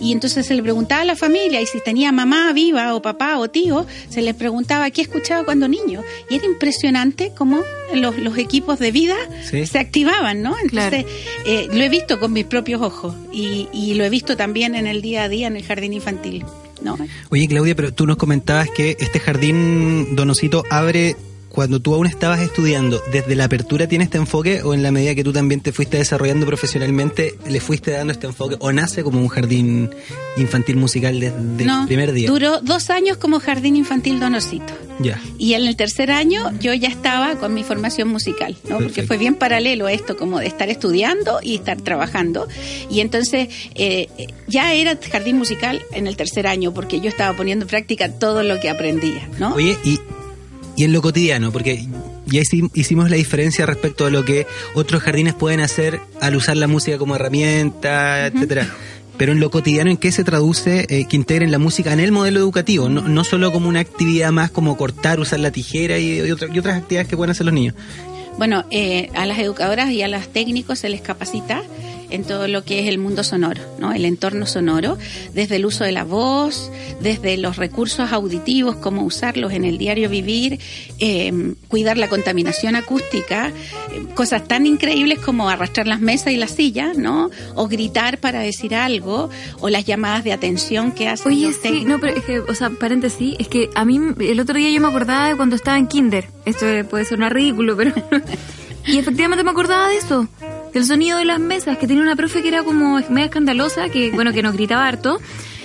Y 0.00 0.12
entonces 0.12 0.46
se 0.46 0.54
le 0.54 0.62
preguntaba 0.62 1.02
a 1.02 1.04
la 1.04 1.16
familia 1.16 1.60
y 1.60 1.66
si 1.66 1.80
tenía 1.80 2.12
mamá 2.12 2.52
viva 2.52 2.94
o 2.94 3.02
papá 3.02 3.38
o 3.38 3.50
tío, 3.50 3.86
se 4.08 4.22
les 4.22 4.36
preguntaba 4.36 4.88
qué 4.92 5.02
escuchaba 5.02 5.44
cuando 5.44 5.66
niño. 5.66 6.02
Y 6.30 6.36
era 6.36 6.46
impresionante 6.46 7.32
cómo 7.36 7.58
los, 7.92 8.16
los 8.18 8.38
equipos 8.38 8.78
de 8.78 8.92
vida 8.92 9.16
Sí. 9.50 9.66
se 9.66 9.80
activaban, 9.80 10.42
¿no? 10.42 10.54
Claro. 10.68 10.94
Entonces, 10.96 11.20
eh, 11.44 11.66
lo 11.72 11.82
he 11.82 11.88
visto 11.88 12.20
con 12.20 12.32
mis 12.32 12.44
propios 12.44 12.80
ojos 12.82 13.16
y, 13.32 13.66
y 13.72 13.94
lo 13.94 14.04
he 14.04 14.10
visto 14.10 14.36
también 14.36 14.76
en 14.76 14.86
el 14.86 15.02
día 15.02 15.24
a 15.24 15.28
día 15.28 15.48
en 15.48 15.56
el 15.56 15.64
jardín 15.64 15.92
infantil, 15.92 16.44
¿no? 16.82 16.96
Oye, 17.30 17.48
Claudia, 17.48 17.74
pero 17.74 17.92
tú 17.92 18.06
nos 18.06 18.16
comentabas 18.16 18.70
que 18.70 18.96
este 19.00 19.18
jardín 19.18 20.14
Donosito 20.14 20.62
abre 20.70 21.16
cuando 21.50 21.80
tú 21.80 21.94
aún 21.94 22.06
estabas 22.06 22.40
estudiando. 22.40 23.02
¿Desde 23.12 23.34
la 23.34 23.44
apertura 23.44 23.86
tiene 23.86 24.04
este 24.04 24.18
enfoque 24.18 24.62
o 24.62 24.72
en 24.72 24.82
la 24.82 24.90
medida 24.92 25.14
que 25.14 25.24
tú 25.24 25.32
también 25.32 25.60
te 25.60 25.72
fuiste 25.72 25.98
desarrollando 25.98 26.46
profesionalmente, 26.46 27.34
le 27.48 27.60
fuiste 27.60 27.90
dando 27.90 28.12
este 28.12 28.28
enfoque? 28.28 28.56
¿O 28.60 28.72
nace 28.72 29.02
como 29.02 29.20
un 29.20 29.28
jardín 29.28 29.90
infantil 30.36 30.76
musical 30.76 31.18
desde 31.18 31.64
no, 31.64 31.82
el 31.82 31.86
primer 31.86 32.12
día? 32.12 32.28
Duró 32.28 32.60
dos 32.60 32.88
años 32.90 33.16
como 33.16 33.40
jardín 33.40 33.76
infantil 33.76 34.20
Donosito. 34.20 34.72
Ya. 35.00 35.20
Y 35.38 35.54
en 35.54 35.66
el 35.66 35.76
tercer 35.76 36.10
año 36.10 36.50
yo 36.60 36.72
ya 36.74 36.88
estaba 36.88 37.36
con 37.36 37.52
mi 37.52 37.64
formación 37.64 38.08
musical, 38.08 38.56
¿no? 38.68 38.78
Porque 38.78 39.02
fue 39.02 39.18
bien 39.18 39.34
paralelo 39.34 39.88
esto, 39.88 40.16
como 40.16 40.38
de 40.38 40.46
estar 40.46 40.68
estudiando 40.68 41.40
y 41.42 41.56
estar 41.56 41.80
trabajando. 41.80 42.46
Y 42.90 43.00
entonces 43.00 43.48
eh, 43.74 44.08
ya 44.46 44.72
era 44.74 44.98
jardín 45.10 45.36
musical 45.38 45.82
en 45.92 46.06
el 46.06 46.16
tercer 46.16 46.46
año, 46.46 46.72
porque 46.72 47.00
yo 47.00 47.08
estaba 47.08 47.36
poniendo 47.36 47.64
en 47.64 47.70
práctica 47.70 48.12
todo 48.12 48.42
lo 48.42 48.60
que 48.60 48.68
aprendía, 48.68 49.26
¿no? 49.38 49.54
Oye, 49.54 49.76
y, 49.84 49.98
y 50.80 50.84
en 50.84 50.92
lo 50.94 51.02
cotidiano, 51.02 51.52
porque 51.52 51.86
ya 52.26 52.40
hici- 52.40 52.70
hicimos 52.74 53.10
la 53.10 53.16
diferencia 53.16 53.66
respecto 53.66 54.06
a 54.06 54.10
lo 54.10 54.24
que 54.24 54.46
otros 54.74 55.02
jardines 55.02 55.34
pueden 55.34 55.60
hacer 55.60 56.00
al 56.22 56.36
usar 56.36 56.56
la 56.56 56.66
música 56.68 56.96
como 56.96 57.16
herramienta, 57.16 58.26
etcétera. 58.26 58.66
Pero 59.18 59.32
en 59.32 59.40
lo 59.40 59.50
cotidiano, 59.50 59.90
¿en 59.90 59.98
qué 59.98 60.10
se 60.12 60.24
traduce 60.24 60.86
eh, 60.88 61.04
que 61.06 61.16
integren 61.16 61.52
la 61.52 61.58
música 61.58 61.92
en 61.92 62.00
el 62.00 62.10
modelo 62.12 62.40
educativo? 62.40 62.88
No, 62.88 63.02
no 63.02 63.24
solo 63.24 63.52
como 63.52 63.68
una 63.68 63.80
actividad 63.80 64.30
más 64.32 64.50
como 64.50 64.78
cortar, 64.78 65.20
usar 65.20 65.40
la 65.40 65.50
tijera 65.50 65.98
y, 65.98 66.20
y 66.26 66.30
otra- 66.30 66.48
y 66.50 66.58
otras 66.58 66.78
actividades 66.78 67.08
que 67.08 67.16
pueden 67.18 67.32
hacer 67.32 67.44
los 67.44 67.52
niños. 67.54 67.74
Bueno, 68.38 68.64
eh, 68.70 69.10
a 69.14 69.26
las 69.26 69.38
educadoras 69.38 69.90
y 69.90 70.00
a 70.00 70.08
los 70.08 70.28
técnicos 70.32 70.78
se 70.78 70.88
les 70.88 71.02
capacita 71.02 71.62
en 72.10 72.24
todo 72.24 72.48
lo 72.48 72.64
que 72.64 72.80
es 72.80 72.88
el 72.88 72.98
mundo 72.98 73.24
sonoro, 73.24 73.62
¿no? 73.78 73.92
El 73.92 74.04
entorno 74.04 74.46
sonoro, 74.46 74.98
desde 75.34 75.56
el 75.56 75.66
uso 75.66 75.84
de 75.84 75.92
la 75.92 76.04
voz, 76.04 76.70
desde 77.00 77.36
los 77.36 77.56
recursos 77.56 78.12
auditivos, 78.12 78.76
cómo 78.76 79.02
usarlos 79.02 79.52
en 79.52 79.64
el 79.64 79.78
diario 79.78 80.08
vivir, 80.08 80.58
eh, 80.98 81.54
cuidar 81.68 81.98
la 81.98 82.08
contaminación 82.08 82.76
acústica, 82.76 83.48
eh, 83.48 83.52
cosas 84.14 84.46
tan 84.46 84.66
increíbles 84.66 85.18
como 85.18 85.48
arrastrar 85.48 85.86
las 85.86 86.00
mesas 86.00 86.32
y 86.32 86.36
las 86.36 86.50
sillas, 86.50 86.98
¿no? 86.98 87.30
O 87.54 87.68
gritar 87.68 88.18
para 88.18 88.40
decir 88.40 88.74
algo, 88.74 89.30
o 89.60 89.68
las 89.68 89.84
llamadas 89.84 90.24
de 90.24 90.32
atención 90.32 90.92
que 90.92 91.08
hacen 91.08 91.32
Oye, 91.32 91.52
sí, 91.52 91.58
técnicos. 91.62 91.88
no, 91.88 92.00
pero 92.00 92.16
es 92.16 92.24
que, 92.24 92.40
o 92.40 92.54
sea, 92.54 92.70
paréntesis, 92.70 93.36
es 93.38 93.48
que 93.48 93.70
a 93.74 93.84
mí 93.84 94.00
el 94.20 94.40
otro 94.40 94.56
día 94.56 94.70
yo 94.70 94.80
me 94.80 94.88
acordaba 94.88 95.28
de 95.28 95.36
cuando 95.36 95.56
estaba 95.56 95.78
en 95.78 95.86
kinder. 95.86 96.28
Esto 96.44 96.66
puede 96.88 97.04
sonar 97.04 97.34
ridículo, 97.34 97.76
pero... 97.76 97.92
y 98.86 98.98
efectivamente 98.98 99.44
me 99.44 99.50
acordaba 99.50 99.88
de 99.88 99.96
eso, 99.96 100.28
del 100.72 100.84
sonido 100.84 101.18
de 101.18 101.24
las 101.24 101.38
mesas, 101.38 101.78
que 101.78 101.86
tenía 101.86 102.02
una 102.02 102.16
profe 102.16 102.42
que 102.42 102.48
era 102.48 102.62
como 102.62 103.00
media 103.08 103.26
escandalosa, 103.26 103.88
que 103.88 104.10
bueno, 104.10 104.32
que 104.32 104.42
nos 104.42 104.54
gritaba 104.54 104.86
harto. 104.86 105.20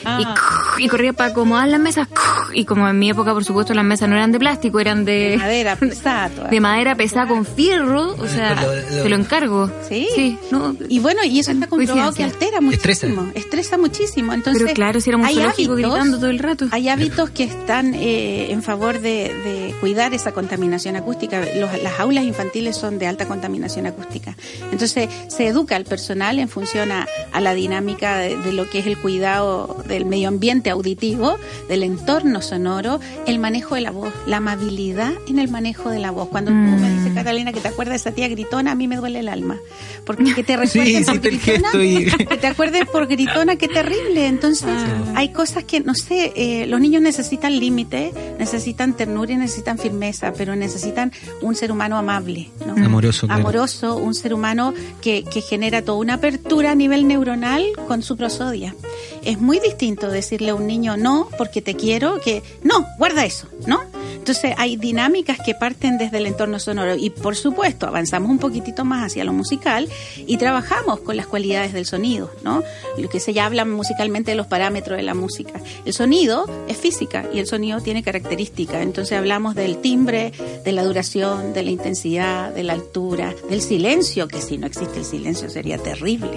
Ah. 0.05 0.35
Y, 0.77 0.89
corría 0.89 1.13
para 1.13 1.31
acomodar 1.31 1.67
las 1.69 1.79
mesas. 1.79 2.07
Y 2.53 2.63
como 2.63 2.87
en 2.87 2.97
mi 2.97 3.09
época, 3.09 3.33
por 3.33 3.43
supuesto, 3.43 3.73
las 3.73 3.83
mesas 3.83 4.07
no 4.07 4.15
eran 4.15 4.31
de 4.31 4.39
plástico, 4.39 4.79
eran 4.79 5.03
de... 5.03 5.35
Madera 5.37 5.75
pesada. 5.79 6.47
De 6.49 6.61
madera 6.61 6.95
pesada 6.95 7.27
con 7.27 7.45
fierro. 7.45 8.15
O 8.17 8.27
sea, 8.27 8.55
te 8.89 9.09
lo 9.09 9.15
encargo. 9.15 9.69
Sí. 9.89 10.07
sí 10.15 10.39
y 10.87 10.99
bueno, 10.99 11.23
y 11.25 11.39
eso 11.39 11.51
está 11.51 11.67
comprobado 11.67 12.13
que 12.13 12.23
altera 12.23 12.61
muchísimo. 12.61 13.29
Estresa. 13.33 13.77
muchísimo. 13.77 14.33
Entonces, 14.33 14.63
Pero 14.63 14.73
claro, 14.73 15.01
si 15.01 15.09
éramos 15.09 15.27
hábitos, 15.27 15.75
gritando 15.75 16.17
todo 16.17 16.29
el 16.29 16.39
rato. 16.39 16.67
Hay 16.71 16.87
hábitos 16.87 17.29
que 17.29 17.43
están 17.43 17.93
eh, 17.93 18.51
en 18.51 18.63
favor 18.63 18.99
de, 18.99 19.75
cuidar 19.81 20.13
esa 20.13 20.31
contaminación 20.31 20.95
acústica. 20.95 21.41
las 21.41 21.99
aulas 21.99 22.23
infantiles 22.23 22.77
son 22.77 22.99
de 22.99 23.07
alta 23.07 23.27
contaminación 23.27 23.85
acústica. 23.85 24.35
Entonces, 24.71 25.09
se 25.27 25.47
educa 25.47 25.75
al 25.75 25.85
personal 25.85 26.39
en 26.39 26.47
función 26.47 26.91
a, 26.91 27.07
la 27.39 27.53
dinámica 27.53 28.17
de, 28.17 28.53
lo 28.53 28.69
que 28.69 28.79
es 28.79 28.87
el 28.87 28.97
cuidado 28.97 29.83
del 29.95 30.05
medio 30.05 30.27
ambiente 30.27 30.69
auditivo, 30.69 31.37
del 31.67 31.83
entorno 31.83 32.41
sonoro, 32.41 32.99
el 33.25 33.39
manejo 33.39 33.75
de 33.75 33.81
la 33.81 33.91
voz, 33.91 34.13
la 34.27 34.37
amabilidad 34.37 35.13
en 35.27 35.39
el 35.39 35.49
manejo 35.49 35.89
de 35.89 35.99
la 35.99 36.11
voz. 36.11 36.29
Cuando 36.29 36.51
tú 36.51 36.57
me 36.57 36.89
dices, 36.91 37.11
mm. 37.11 37.15
Catalina, 37.15 37.53
que 37.53 37.61
te 37.61 37.67
acuerdas 37.67 37.93
de 38.03 38.09
esa 38.09 38.15
tía 38.15 38.27
gritona, 38.27 38.71
a 38.71 38.75
mí 38.75 38.87
me 38.87 38.97
duele 38.97 39.19
el 39.19 39.29
alma. 39.29 39.57
Porque 40.05 40.35
que 40.35 40.43
te 40.43 40.57
recuerdes 40.57 41.05
por 41.07 41.19
gritona, 41.19 41.71
que 42.27 42.37
te 42.37 42.47
acuerdes 42.47 42.85
por 42.85 43.07
gritona, 43.07 43.55
qué 43.55 43.67
terrible. 43.67 44.27
Entonces, 44.27 44.69
ah. 44.69 45.13
hay 45.15 45.29
cosas 45.29 45.63
que, 45.63 45.79
no 45.79 45.95
sé, 45.95 46.33
eh, 46.35 46.67
los 46.67 46.79
niños 46.79 47.01
necesitan 47.01 47.59
límite, 47.59 48.11
necesitan 48.37 48.95
ternura 48.95 49.31
y 49.33 49.37
necesitan 49.37 49.77
firmeza, 49.77 50.33
pero 50.33 50.55
necesitan 50.55 51.11
un 51.41 51.55
ser 51.55 51.71
humano 51.71 51.97
amable, 51.97 52.49
Amoroso. 52.83 53.27
Amoroso, 53.29 53.97
un 53.97 54.13
ser 54.13 54.33
humano 54.33 54.73
que, 55.01 55.23
que 55.23 55.41
genera 55.41 55.81
toda 55.81 55.97
una 55.97 56.15
apertura 56.15 56.71
a 56.71 56.75
nivel 56.75 57.07
neuronal 57.07 57.63
con 57.87 58.01
su 58.01 58.17
prosodia. 58.17 58.75
Es 59.25 59.41
muy 59.41 59.59
distinto 59.59 60.09
decirle 60.09 60.51
a 60.51 60.55
un 60.55 60.67
niño 60.67 60.97
no 60.97 61.27
porque 61.37 61.61
te 61.61 61.75
quiero 61.75 62.19
que 62.21 62.43
no, 62.63 62.85
guarda 62.97 63.25
eso, 63.25 63.47
¿no? 63.65 63.81
Entonces 64.25 64.55
hay 64.57 64.75
dinámicas 64.75 65.37
que 65.45 65.53
parten 65.53 65.99
desde 65.99 66.17
el 66.17 66.25
entorno 66.25 66.57
sonoro 66.57 66.95
y 66.95 67.11
por 67.11 67.35
supuesto 67.35 67.85
avanzamos 67.85 68.31
un 68.31 68.39
poquitito 68.39 68.83
más 68.83 69.05
hacia 69.05 69.23
lo 69.23 69.33
musical 69.33 69.87
y 70.25 70.37
trabajamos 70.37 71.01
con 71.01 71.15
las 71.15 71.27
cualidades 71.27 71.73
del 71.73 71.85
sonido, 71.85 72.31
¿no? 72.43 72.63
Lo 72.97 73.07
que 73.07 73.19
se 73.19 73.33
ya 73.33 73.45
habla 73.45 73.65
musicalmente 73.65 74.31
de 74.31 74.35
los 74.35 74.47
parámetros 74.47 74.97
de 74.97 75.03
la 75.03 75.13
música. 75.13 75.61
El 75.85 75.93
sonido 75.93 76.49
es 76.67 76.75
física 76.75 77.25
y 77.31 77.37
el 77.37 77.45
sonido 77.45 77.81
tiene 77.81 78.01
características, 78.01 78.81
entonces 78.81 79.15
hablamos 79.15 79.53
del 79.53 79.77
timbre, 79.77 80.31
de 80.63 80.71
la 80.71 80.83
duración, 80.83 81.53
de 81.53 81.61
la 81.61 81.69
intensidad, 81.69 82.51
de 82.51 82.63
la 82.63 82.73
altura, 82.73 83.31
del 83.47 83.61
silencio, 83.61 84.27
que 84.27 84.41
si 84.41 84.57
no 84.57 84.65
existe 84.65 84.97
el 84.97 85.05
silencio 85.05 85.51
sería 85.51 85.77
terrible, 85.77 86.31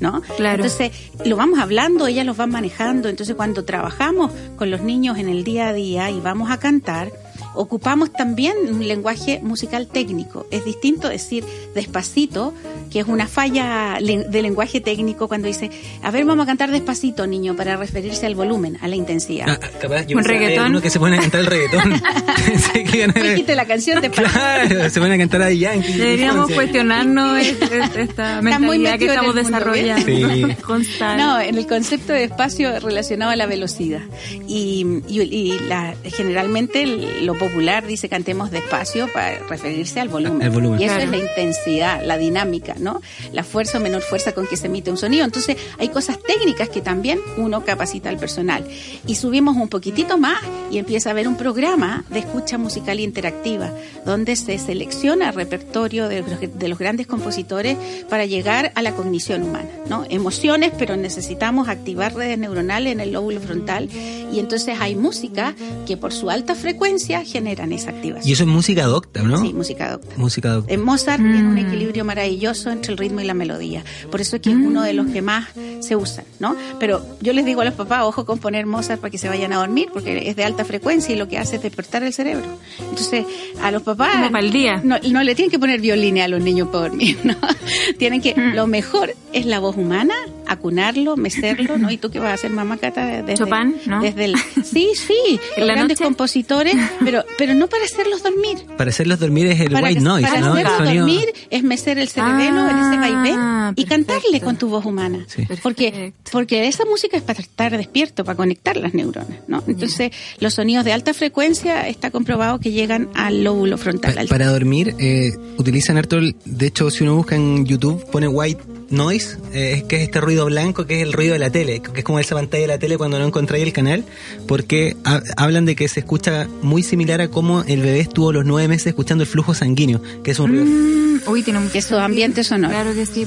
¿no? 0.00 0.22
Claro. 0.38 0.64
Entonces 0.64 0.92
lo 1.26 1.36
vamos 1.36 1.58
hablando, 1.58 2.06
ellas 2.06 2.24
los 2.24 2.38
van 2.38 2.52
manejando, 2.52 3.10
entonces 3.10 3.36
cuando 3.36 3.66
trabajamos 3.66 4.32
con 4.56 4.70
los 4.70 4.80
niños 4.80 5.18
en 5.18 5.28
el 5.28 5.44
día 5.44 5.68
a 5.68 5.72
día 5.74 6.08
y 6.08 6.20
vamos 6.20 6.50
a 6.50 6.58
cantar, 6.58 7.12
ocupamos 7.54 8.12
también 8.12 8.56
un 8.68 8.86
lenguaje 8.86 9.40
musical 9.42 9.86
técnico. 9.86 10.46
Es 10.50 10.64
distinto 10.64 11.08
decir 11.08 11.44
despacito, 11.74 12.54
que 12.90 13.00
es 13.00 13.06
una 13.06 13.26
falla 13.26 13.98
de 14.00 14.42
lenguaje 14.42 14.80
técnico 14.80 15.28
cuando 15.28 15.48
dice, 15.48 15.70
a 16.02 16.10
ver, 16.10 16.24
vamos 16.24 16.44
a 16.44 16.46
cantar 16.46 16.70
despacito, 16.70 17.26
niño, 17.26 17.56
para 17.56 17.76
referirse 17.76 18.26
al 18.26 18.34
volumen, 18.34 18.78
a 18.80 18.88
la 18.88 18.96
intensidad. 18.96 19.46
Ah, 19.48 19.58
capaz, 19.80 20.06
yo 20.06 20.16
¿Un 20.16 20.24
reggaetón? 20.24 20.66
Uno 20.70 20.80
que 20.80 20.90
se 20.90 20.98
pone 20.98 21.16
a 21.16 21.20
cantar 21.20 21.40
el 21.40 21.46
reggaetón. 21.46 21.94
Dijiste 23.14 23.54
la 23.54 23.64
canción 23.64 24.00
de 24.00 24.10
Claro, 24.10 24.90
se 24.90 25.00
pone 25.00 25.14
a 25.14 25.18
cantar 25.18 25.42
a 25.42 25.50
Yankee. 25.50 25.92
Deberíamos 25.92 26.50
cuestionarnos 26.50 27.38
esta 27.96 28.42
mentalidad 28.42 28.98
que 28.98 29.06
estamos 29.06 29.34
desarrollando. 29.34 30.06
Sí. 30.06 30.44
no, 31.00 31.40
en 31.40 31.58
el 31.58 31.66
concepto 31.66 32.12
de 32.12 32.24
espacio 32.24 32.78
relacionado 32.80 33.30
a 33.30 33.36
la 33.36 33.46
velocidad. 33.46 34.02
Y, 34.46 35.02
y, 35.08 35.58
la, 35.68 35.94
generalmente 36.04 36.86
lo 36.86 37.34
popular 37.48 37.86
dice 37.86 38.08
cantemos 38.08 38.50
despacio 38.50 39.12
para 39.12 39.38
referirse 39.48 40.00
al 40.00 40.08
volumen. 40.08 40.80
Y 40.80 40.84
eso 40.84 40.98
es 40.98 41.10
la 41.10 41.16
intensidad, 41.16 42.02
la 42.04 42.16
dinámica, 42.16 42.74
¿no? 42.78 43.02
La 43.32 43.44
fuerza 43.44 43.78
o 43.78 43.80
menor 43.80 44.02
fuerza 44.02 44.32
con 44.32 44.46
que 44.46 44.56
se 44.56 44.66
emite 44.66 44.90
un 44.90 44.96
sonido. 44.96 45.24
Entonces, 45.24 45.56
hay 45.78 45.88
cosas 45.88 46.18
técnicas 46.20 46.68
que 46.68 46.80
también 46.80 47.20
uno 47.36 47.64
capacita 47.64 48.08
al 48.08 48.16
personal. 48.16 48.66
Y 49.06 49.16
subimos 49.16 49.56
un 49.56 49.68
poquitito 49.68 50.16
más 50.16 50.38
y 50.70 50.78
empieza 50.78 51.10
a 51.10 51.12
haber 51.12 51.28
un 51.28 51.36
programa 51.36 52.04
de 52.08 52.20
escucha 52.20 52.56
musical 52.56 52.98
interactiva, 52.98 53.70
donde 54.06 54.36
se 54.36 54.58
selecciona 54.58 55.28
el 55.28 55.34
repertorio 55.34 56.08
de 56.08 56.22
los, 56.22 56.40
de 56.40 56.68
los 56.68 56.78
grandes 56.78 57.06
compositores 57.06 57.76
para 58.08 58.24
llegar 58.24 58.72
a 58.74 58.82
la 58.82 58.92
cognición 58.92 59.42
humana, 59.42 59.68
¿no? 59.88 60.04
Emociones, 60.08 60.72
pero 60.78 60.96
necesitamos 60.96 61.68
activar 61.68 62.14
redes 62.14 62.38
neuronales 62.38 62.92
en 62.92 63.00
el 63.00 63.12
lóbulo 63.12 63.40
frontal 63.40 63.88
y 64.32 64.38
entonces 64.38 64.78
hay 64.80 64.96
música 64.96 65.54
que 65.86 65.96
por 65.96 66.12
su 66.12 66.30
alta 66.30 66.54
frecuencia 66.54 67.24
generan 67.34 67.72
esa 67.72 67.90
activación. 67.90 68.28
Y 68.28 68.32
eso 68.32 68.44
es 68.44 68.48
música 68.48 68.84
docta, 68.84 69.24
¿no? 69.24 69.38
Sí, 69.38 69.52
música 69.52 69.90
docta. 69.90 70.14
Música 70.16 70.50
docta. 70.50 70.72
En 70.72 70.84
Mozart 70.84 71.20
tiene 71.20 71.40
un 71.40 71.54
mm. 71.54 71.66
equilibrio 71.66 72.04
maravilloso 72.04 72.70
entre 72.70 72.92
el 72.92 72.98
ritmo 72.98 73.20
y 73.20 73.24
la 73.24 73.34
melodía. 73.34 73.82
Por 74.08 74.20
eso 74.20 74.36
es 74.36 74.42
que 74.42 74.50
es 74.50 74.56
uno 74.56 74.82
de 74.82 74.92
los 74.92 75.08
que 75.08 75.20
más 75.20 75.48
se 75.80 75.96
usan, 75.96 76.24
¿no? 76.38 76.54
Pero 76.78 77.04
yo 77.20 77.32
les 77.32 77.44
digo 77.44 77.60
a 77.62 77.64
los 77.64 77.74
papás, 77.74 78.04
ojo 78.04 78.24
con 78.24 78.38
poner 78.38 78.66
Mozart 78.66 79.00
para 79.00 79.10
que 79.10 79.18
se 79.18 79.28
vayan 79.28 79.52
a 79.52 79.56
dormir, 79.56 79.88
porque 79.92 80.28
es 80.28 80.36
de 80.36 80.44
alta 80.44 80.64
frecuencia 80.64 81.12
y 81.12 81.18
lo 81.18 81.26
que 81.26 81.38
hace 81.38 81.56
es 81.56 81.62
despertar 81.62 82.04
el 82.04 82.12
cerebro. 82.12 82.46
Entonces, 82.78 83.26
a 83.60 83.72
los 83.72 83.82
papás... 83.82 84.14
Como 84.14 84.30
para 84.30 84.44
el 84.44 84.52
día. 84.52 84.80
No, 84.84 84.96
no 85.10 85.24
le 85.24 85.34
tienen 85.34 85.50
que 85.50 85.58
poner 85.58 85.80
violines 85.80 86.24
a 86.24 86.28
los 86.28 86.40
niños 86.40 86.68
para 86.68 86.88
dormir, 86.88 87.18
¿no? 87.24 87.34
tienen 87.98 88.20
que... 88.20 88.34
Mm. 88.36 88.54
Lo 88.54 88.68
mejor 88.68 89.12
es 89.32 89.46
la 89.46 89.58
voz 89.58 89.76
humana, 89.76 90.14
acunarlo, 90.46 91.16
mecerlo, 91.16 91.78
¿no? 91.78 91.90
¿Y 91.90 91.96
tú 91.96 92.10
qué 92.10 92.20
vas 92.20 92.30
a 92.30 92.34
hacer, 92.34 92.52
mamá 92.52 92.76
Cata? 92.76 93.04
Desde, 93.06 93.34
Chopin, 93.34 93.76
¿no? 93.86 94.00
Desde 94.00 94.26
el, 94.26 94.36
sí, 94.64 94.90
sí, 94.94 95.40
los 95.56 95.66
grandes 95.66 95.98
compositores, 96.00 96.76
pero, 97.04 97.23
pero 97.38 97.54
no 97.54 97.68
para 97.68 97.84
hacerlos 97.84 98.22
dormir. 98.22 98.58
Para 98.76 98.90
hacerlos 98.90 99.18
dormir 99.18 99.46
es 99.46 99.60
el 99.60 99.74
white 99.74 100.00
noise, 100.00 100.28
para 100.28 100.40
¿no? 100.40 100.52
hacerlos 100.52 100.78
dormir 100.78 101.32
es 101.50 101.62
mecer 101.62 101.98
el 101.98 102.08
cerebelo 102.08 102.68
en 102.68 102.78
ese 102.78 102.96
vaivén 102.96 103.74
y 103.76 103.84
cantarle 103.84 104.40
con 104.40 104.56
tu 104.56 104.68
voz 104.68 104.84
humana. 104.84 105.26
Porque, 105.62 106.12
porque 106.30 106.66
esa 106.68 106.84
música 106.84 107.16
es 107.16 107.22
para 107.22 107.40
estar 107.40 107.76
despierto, 107.76 108.24
para 108.24 108.36
conectar 108.36 108.76
las 108.76 108.94
neuronas, 108.94 109.38
¿no? 109.48 109.62
Entonces, 109.66 110.12
los 110.40 110.54
sonidos 110.54 110.84
de 110.84 110.92
alta 110.92 111.14
frecuencia 111.14 111.88
está 111.88 112.10
comprobado 112.10 112.58
que 112.60 112.72
llegan 112.72 113.08
al 113.14 113.44
lóbulo 113.44 113.78
frontal. 113.78 114.26
para 114.28 114.48
dormir, 114.48 114.94
eh, 114.98 115.32
utilizan 115.56 115.96
harto, 115.96 116.18
de 116.20 116.66
hecho, 116.66 116.90
si 116.90 117.04
uno 117.04 117.16
busca 117.16 117.36
en 117.36 117.64
YouTube, 117.66 118.04
pone 118.10 118.28
white 118.28 118.62
noise, 118.90 119.38
eh, 119.52 119.84
que 119.88 119.96
es 119.96 120.02
este 120.02 120.20
ruido 120.20 120.46
blanco, 120.46 120.86
que 120.86 121.00
es 121.00 121.02
el 121.02 121.12
ruido 121.12 121.32
de 121.32 121.38
la 121.38 121.50
tele, 121.50 121.80
que 121.80 122.00
es 122.00 122.04
como 122.04 122.18
esa 122.18 122.34
pantalla 122.34 122.62
de 122.62 122.68
la 122.68 122.78
tele 122.78 122.96
cuando 122.96 123.18
no 123.18 123.26
encontráis 123.26 123.64
el 123.64 123.72
canal, 123.72 124.04
porque 124.46 124.96
hablan 125.36 125.64
de 125.64 125.76
que 125.76 125.88
se 125.88 126.00
escucha 126.00 126.48
muy 126.62 126.82
similar 126.82 127.20
a 127.20 127.28
cómo 127.28 127.62
el 127.62 127.80
bebé 127.80 128.00
estuvo 128.00 128.32
los 128.32 128.44
nueve 128.44 128.68
meses 128.68 128.88
escuchando 128.88 129.24
el 129.24 129.28
flujo 129.28 129.54
sanguíneo, 129.54 130.00
que 130.22 130.30
es 130.32 130.38
un 130.38 130.50
ruido. 130.50 130.64
Mm, 130.64 131.30
uy, 131.30 131.42
tiene 131.42 131.58
un 131.60 131.70
Eso, 131.72 131.98
ambiente 131.98 132.44
sonoro. 132.44 132.72
Claro 132.72 132.94
que 132.94 133.06
sí. 133.06 133.26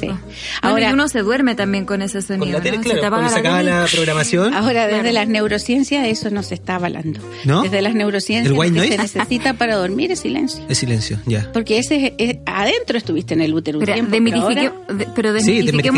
Ahora 0.61 0.93
uno 0.93 1.07
se 1.07 1.19
duerme 1.19 1.55
también 1.55 1.85
con 1.85 2.01
ese 2.01 2.21
sonido. 2.21 2.45
Con 2.45 2.53
la 2.53 2.61
tele, 2.61 2.79
claro, 2.79 3.09
cuando 3.09 3.29
se 3.29 3.39
acaba 3.39 3.63
la, 3.63 3.85
programación. 3.91 4.53
Ahora, 4.53 4.87
desde 4.87 5.13
las 5.13 5.27
neurociencias 5.27 6.07
eso 6.07 6.29
no 6.29 6.43
se 6.43 6.55
está 6.55 6.75
avalando. 6.75 7.19
¿No? 7.45 7.63
Desde 7.63 7.81
las 7.81 7.95
neurociencias 7.95 8.55
lo 8.55 8.61
que 8.61 8.87
se 8.87 8.97
necesita 8.97 9.53
para 9.53 9.75
dormir 9.75 10.11
es 10.11 10.19
silencio. 10.19 10.63
Es 10.69 10.77
silencio, 10.77 11.19
ya. 11.25 11.49
Porque 11.51 11.79
ese 11.79 12.13
es, 12.17 12.37
adentro 12.45 12.97
estuviste 12.97 13.33
en 13.33 13.41
el 13.41 13.53
útero. 13.53 13.79
Pero, 13.79 13.93
tiempo, 13.93 14.09
pero, 14.47 14.93
de, 14.97 15.07
pero 15.15 15.33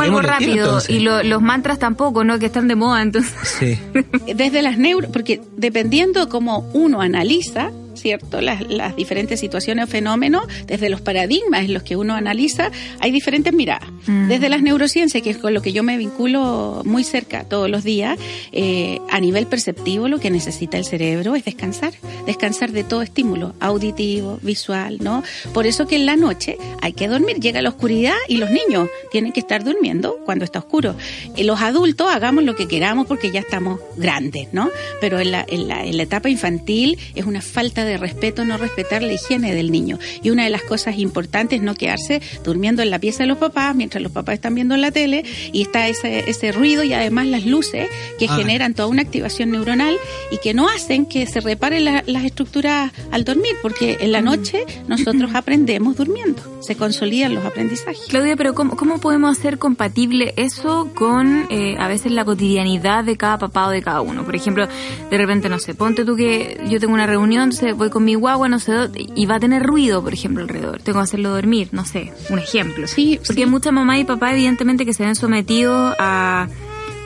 algo 0.02 0.22
rápido. 0.22 0.80
y 0.88 1.00
los 1.00 1.42
mantras 1.42 1.80
tampoco, 1.80 2.24
¿no? 2.24 2.40
Que 2.40 2.48
están 2.48 2.68
de 2.68 2.76
moda, 2.76 3.02
entonces. 3.02 3.34
Sí. 3.44 3.78
Desde 4.36 4.62
las 4.62 4.78
neuro, 4.78 5.10
porque 5.12 5.42
dependiendo 5.58 6.30
cómo 6.30 6.70
uno 6.74 7.02
analiza, 7.02 7.72
¿cierto? 7.96 8.42
Las, 8.42 8.62
las, 8.68 8.96
diferentes 8.96 9.40
situaciones 9.40 9.86
o 9.86 9.88
fenómenos, 9.88 10.44
desde 10.66 10.90
los 10.90 11.02
paradigmas 11.02 11.66
en 11.66 11.74
los 11.74 11.84
que 11.84 11.96
uno 11.96 12.16
analiza, 12.16 12.72
hay 13.00 13.12
diferentes 13.12 13.54
miradas. 13.54 13.90
Mm. 14.08 14.28
Desde 14.28 14.50
las 14.50 14.62
neurociencias, 14.62 15.24
que 15.24 15.30
es 15.30 15.38
con 15.38 15.54
lo 15.54 15.62
que 15.62 15.72
yo 15.72 15.84
me 15.84 15.98
vinculo 15.98 16.82
muy 16.86 17.04
cerca 17.04 17.44
todos 17.44 17.70
los 17.70 17.84
días, 17.84 18.20
eh, 18.52 19.00
a 19.10 19.20
nivel 19.20 19.48
perceptivo 19.48 20.08
lo 20.08 20.20
que 20.20 20.30
necesita 20.30 20.78
el 20.78 20.86
cerebro 20.86 21.36
es 21.36 21.46
descansar, 21.46 21.94
descansar 22.26 22.72
de 22.72 22.84
todo 22.84 23.02
estímulo, 23.02 23.54
auditivo, 23.60 24.40
visual, 24.42 24.98
¿no? 25.02 25.24
Por 25.54 25.68
eso 25.68 25.88
que 25.88 25.96
en 25.96 26.06
la 26.06 26.16
noche 26.16 26.58
hay 26.82 26.94
que 26.94 27.08
dormir, 27.08 27.40
llega 27.40 27.62
la 27.62 27.70
oscuridad 27.70 28.16
y 28.28 28.38
los 28.38 28.50
niños 28.50 28.90
tienen 29.12 29.32
que 29.32 29.40
estar 29.40 29.64
durmiendo 29.64 30.18
cuando 30.26 30.46
está 30.46 30.60
oscuro. 30.60 30.96
Y 31.36 31.44
los 31.44 31.62
adultos 31.62 32.08
hagamos 32.12 32.44
lo 32.44 32.56
que 32.56 32.68
queramos 32.68 33.08
porque 33.08 33.32
ya 33.32 33.40
estamos 33.40 33.80
grandes, 33.98 34.50
¿no? 34.54 34.70
Pero 35.02 35.20
en 35.20 35.32
la, 35.32 35.46
en 35.48 35.68
la, 35.68 35.86
en 35.86 35.98
la 35.98 36.04
etapa 36.04 36.30
infantil 36.30 36.98
es 37.16 37.26
una 37.26 37.42
falta 37.42 37.79
falta 37.80 37.86
de 37.86 37.98
respeto 37.98 38.46
no 38.46 38.58
respetar 38.58 39.02
la 39.04 39.14
higiene 39.14 39.54
del 39.54 39.72
niño. 39.72 39.98
Y 40.22 40.30
una 40.32 40.44
de 40.44 40.50
las 40.50 40.62
cosas 40.64 40.98
importantes 40.98 41.60
es 41.60 41.64
no 41.64 41.76
quedarse 41.76 42.22
durmiendo 42.44 42.82
en 42.82 42.90
la 42.90 43.00
pieza 43.00 43.24
de 43.24 43.28
los 43.28 43.38
papás 43.38 43.76
mientras 43.76 44.02
los 44.02 44.12
papás 44.12 44.36
están 44.36 44.56
viendo 44.56 44.76
la 44.78 44.92
tele 44.92 45.24
y 45.54 45.62
está 45.62 45.88
ese, 45.88 46.30
ese 46.30 46.52
ruido 46.52 46.84
y 46.84 46.94
además 46.94 47.28
las 47.28 47.46
luces 47.46 47.88
que 48.18 48.26
Ah. 48.30 48.36
generan 48.36 48.74
toda 48.74 48.88
una 48.90 49.02
activación 49.02 49.52
neuronal 49.52 49.96
y 50.32 50.38
que 50.38 50.54
no 50.54 50.68
hacen 50.68 51.06
que 51.06 51.26
se 51.26 51.40
reparen 51.42 51.86
la- 51.86 52.04
las 52.06 52.24
estructuras 52.26 52.92
al 53.12 53.24
dormir, 53.24 53.54
porque 53.62 53.98
en 54.02 54.12
la 54.12 54.22
noche 54.22 54.64
nosotros 54.88 55.32
aprendemos 55.36 55.96
durmiendo, 55.96 56.42
se 56.62 56.76
consolidan 56.76 57.34
los 57.36 57.46
aprendizajes. 57.46 58.02
Claudia, 58.10 58.36
pero 58.36 58.54
¿cómo, 58.54 58.76
cómo 58.76 59.00
podemos 59.00 59.38
hacer 59.38 59.58
compatible 59.58 60.34
eso 60.38 60.90
con 60.96 61.46
eh, 61.50 61.76
a 61.80 61.88
veces 61.88 62.12
la 62.12 62.26
cotidianidad 62.26 63.04
de 63.04 63.16
cada 63.18 63.38
papá 63.38 63.68
o 63.68 63.72
de 63.72 63.82
cada 63.82 64.02
uno? 64.02 64.24
Por 64.26 64.36
ejemplo, 64.36 64.68
de 65.10 65.18
repente, 65.18 65.50
no 65.50 65.60
sé, 65.60 65.74
ponte 65.76 66.04
tú 66.06 66.16
que 66.16 66.60
yo 66.70 66.80
tengo 66.80 66.94
una 66.94 67.08
reunión, 67.08 67.52
voy 67.74 67.90
con 67.90 68.04
mi 68.04 68.16
guagua, 68.16 68.48
no 68.50 68.60
sé, 68.60 68.72
dónde, 68.74 69.08
y 69.16 69.26
va 69.26 69.36
a 69.36 69.40
tener 69.40 69.64
ruido, 69.64 70.04
por 70.04 70.14
ejemplo, 70.14 70.44
alrededor. 70.44 70.82
Tengo 70.82 71.00
que 71.00 71.04
hacerlo 71.04 71.30
dormir, 71.30 71.70
no 71.72 71.86
sé, 71.86 72.14
un 72.30 72.40
ejemplo. 72.40 72.88
Sí, 72.88 73.16
Porque 73.18 73.34
sí. 73.34 73.42
hay 73.44 73.50
muchas 73.50 73.74
mamás 73.74 74.00
y 74.00 74.04
papás, 74.04 74.34
evidentemente, 74.34 74.86
que 74.86 74.94
se 74.94 75.04
ven 75.04 75.16
sometidos 75.16 75.96
a 76.00 76.48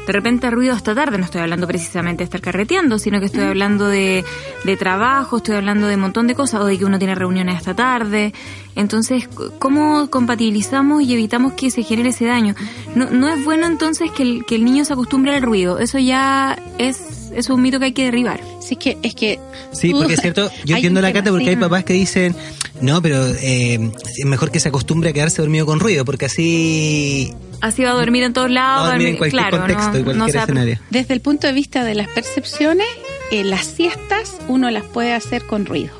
de 0.06 0.12
repente 0.12 0.50
ruido 0.52 0.74
hasta 0.74 0.94
tarde. 0.94 1.18
No 1.18 1.26
estoy 1.26 1.42
hablando 1.42 1.68
precisamente 1.68 2.20
de 2.20 2.26
estar 2.26 2.42
carreteando, 2.42 3.00
sino 3.00 3.20
que 3.20 3.28
estoy 3.28 3.44
hablando 3.44 3.88
de, 3.88 4.24
de 4.66 4.78
trabajo, 4.78 5.38
estoy 5.38 5.56
hablando 5.56 5.88
de 5.88 5.96
un 5.96 6.02
montón 6.02 6.28
de 6.28 6.36
cosas, 6.36 6.62
o 6.62 6.66
de 6.66 6.78
que 6.78 6.86
uno 6.86 6.98
tiene 7.00 7.16
reuniones 7.16 7.56
hasta 7.56 7.74
tarde. 7.74 8.34
Entonces, 8.76 9.30
¿cómo 9.60 10.10
compatibilizamos 10.10 11.04
y 11.04 11.14
evitamos 11.14 11.54
que 11.54 11.72
se 11.72 11.84
genere 11.84 12.10
ese 12.10 12.26
daño? 12.26 12.56
No, 12.96 13.10
no 13.12 13.30
es 13.30 13.44
bueno 13.46 13.66
entonces 13.66 14.12
que 14.12 14.24
el, 14.24 14.46
que 14.46 14.56
el 14.56 14.66
niño 14.66 14.84
se 14.84 14.94
acostumbre 14.94 15.36
al 15.36 15.42
ruido. 15.42 15.80
Eso 15.80 16.00
ya 16.00 16.58
es, 16.78 17.23
es 17.36 17.50
un 17.50 17.62
mito 17.62 17.80
que 17.80 17.86
hay 17.86 17.92
que 17.94 18.06
derribar. 18.06 18.40
Sí, 18.62 18.76
que 18.76 18.98
es 19.04 19.16
que... 19.16 19.40
Sí, 19.72 19.92
porque 19.92 20.14
es 20.16 20.22
cierto, 20.22 20.50
yo 20.66 20.76
entiendo 20.76 21.02
la 21.02 21.12
cata 21.14 21.32
porque 21.32 21.50
hay 21.50 21.56
papás 21.56 21.84
que 21.84 21.94
dicen, 21.94 22.36
no, 22.82 23.02
pero 23.02 23.26
eh, 23.42 23.92
es 24.18 24.26
mejor 24.26 24.52
que 24.52 24.60
se 24.60 24.70
acostumbre 24.70 25.10
a 25.10 25.14
quedarse 25.14 25.42
dormido 25.42 25.66
con 25.66 25.80
ruido, 25.80 26.06
porque 26.06 26.26
así 26.26 27.34
Así 27.62 27.84
va 27.84 27.92
a 27.92 27.94
dormir 27.94 28.24
en 28.24 28.34
todos 28.34 28.52
lados. 28.52 28.84
va 28.84 28.88
a 28.88 28.90
dormir 28.92 29.08
en 29.10 29.18
cualquier 29.18 29.42
claro, 29.42 29.58
contexto 29.60 29.86
no- 29.86 29.92
cualquier 30.04 30.16
no 30.18 30.28
se 30.28 30.34
va 30.34 30.40
a- 30.42 30.44
escenario. 30.44 30.80
Desde 30.90 31.14
el 31.14 31.22
punto 31.22 31.48
de 31.48 31.54
vista 31.54 31.84
de 31.84 31.96
las 31.96 32.08
percepciones, 32.10 32.88
eh, 33.32 33.44
las 33.44 33.66
siestas 33.66 34.36
uno 34.48 34.70
las 34.70 34.84
puede 34.84 35.14
hacer 35.14 35.46
con 35.46 35.66
ruido, 35.66 35.94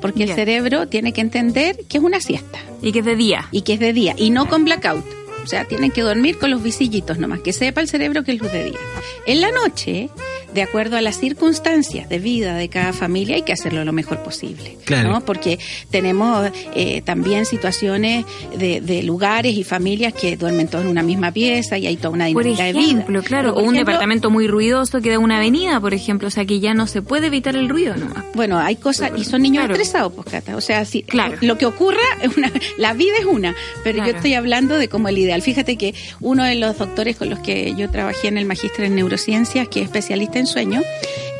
porque 0.00 0.22
el 0.24 0.34
cerebro 0.34 0.88
tiene 0.88 1.12
que 1.12 1.20
entender 1.20 1.76
que 1.88 1.98
es 1.98 2.04
una 2.04 2.20
siesta 2.20 2.58
Y 2.80 2.92
que 2.92 3.00
es 3.00 3.04
de 3.04 3.16
día. 3.16 3.48
y 3.52 3.62
que 3.62 3.74
es 3.74 3.80
de 3.80 3.92
día 3.92 4.14
y 4.16 4.30
no 4.30 4.48
con 4.48 4.64
blackout. 4.64 5.04
O 5.42 5.46
sea, 5.46 5.64
tienen 5.64 5.90
que 5.90 6.02
dormir 6.02 6.38
con 6.38 6.50
los 6.50 6.62
visillitos 6.62 7.18
nomás, 7.18 7.40
que 7.40 7.52
sepa 7.54 7.80
el 7.80 7.88
cerebro 7.88 8.22
que 8.24 8.32
es 8.32 8.38
luz 8.40 8.52
de 8.52 8.64
día. 8.64 8.78
En 9.26 9.40
la 9.40 9.50
noche, 9.50 10.10
de 10.54 10.62
acuerdo 10.62 10.96
a 10.96 11.00
las 11.00 11.18
circunstancias 11.18 12.08
de 12.08 12.18
vida 12.18 12.54
de 12.54 12.68
cada 12.68 12.92
familia, 12.92 13.36
hay 13.36 13.42
que 13.42 13.52
hacerlo 13.52 13.84
lo 13.84 13.92
mejor 13.92 14.22
posible. 14.22 14.76
Claro. 14.84 15.10
¿no? 15.10 15.20
Porque 15.24 15.58
tenemos 15.90 16.50
eh, 16.74 17.02
también 17.02 17.46
situaciones 17.46 18.24
de, 18.56 18.80
de 18.80 19.02
lugares 19.02 19.54
y 19.56 19.64
familias 19.64 20.12
que 20.12 20.36
duermen 20.36 20.68
todos 20.68 20.84
en 20.84 20.90
una 20.90 21.02
misma 21.02 21.32
pieza 21.32 21.78
y 21.78 21.86
hay 21.86 21.96
toda 21.96 22.10
una 22.10 22.28
Por 22.32 22.44
dinámica 22.44 22.64
de 22.64 22.72
vida. 22.72 22.82
ejemplo, 22.82 23.22
claro, 23.22 23.54
por 23.54 23.62
o 23.62 23.66
un 23.66 23.74
ejemplo, 23.74 23.92
departamento 23.92 24.30
muy 24.30 24.46
ruidoso 24.48 25.00
que 25.00 25.10
da 25.10 25.18
una 25.18 25.36
avenida, 25.38 25.80
por 25.80 25.94
ejemplo, 25.94 26.28
o 26.28 26.30
sea 26.30 26.44
que 26.44 26.60
ya 26.60 26.74
no 26.74 26.86
se 26.86 27.02
puede 27.02 27.28
evitar 27.28 27.56
el 27.56 27.68
ruido 27.68 27.96
nomás. 27.96 28.24
Bueno, 28.34 28.58
hay 28.58 28.76
cosas, 28.76 29.12
y 29.16 29.24
son 29.24 29.42
niños 29.42 29.60
Claro. 29.60 29.74
estresados, 29.74 30.12
pues, 30.14 30.26
Cata. 30.28 30.56
O 30.56 30.60
sea, 30.60 30.84
si, 30.84 31.02
Claro. 31.02 31.36
lo 31.40 31.58
que 31.58 31.66
ocurra, 31.66 31.98
es 32.22 32.36
una, 32.36 32.50
la 32.78 32.92
vida 32.94 33.14
es 33.18 33.24
una, 33.26 33.54
pero 33.84 33.96
Claro. 33.96 34.10
yo 34.10 34.16
estoy 34.16 34.34
hablando 34.34 34.78
de 34.78 34.88
como 34.88 35.08
el 35.08 35.18
ideal. 35.18 35.42
Fíjate 35.42 35.76
que 35.76 35.94
uno 36.20 36.44
de 36.44 36.54
los 36.54 36.78
doctores 36.78 37.16
con 37.16 37.28
los 37.30 37.38
que 37.40 37.74
yo 37.76 37.90
trabajé 37.90 38.28
en 38.28 38.38
el 38.38 38.46
magíster 38.46 38.84
en 38.86 38.94
neurociencias, 38.94 39.68
que 39.68 39.80
es 39.80 39.86
especialista 39.86 40.38
en 40.38 40.39
sueño, 40.46 40.82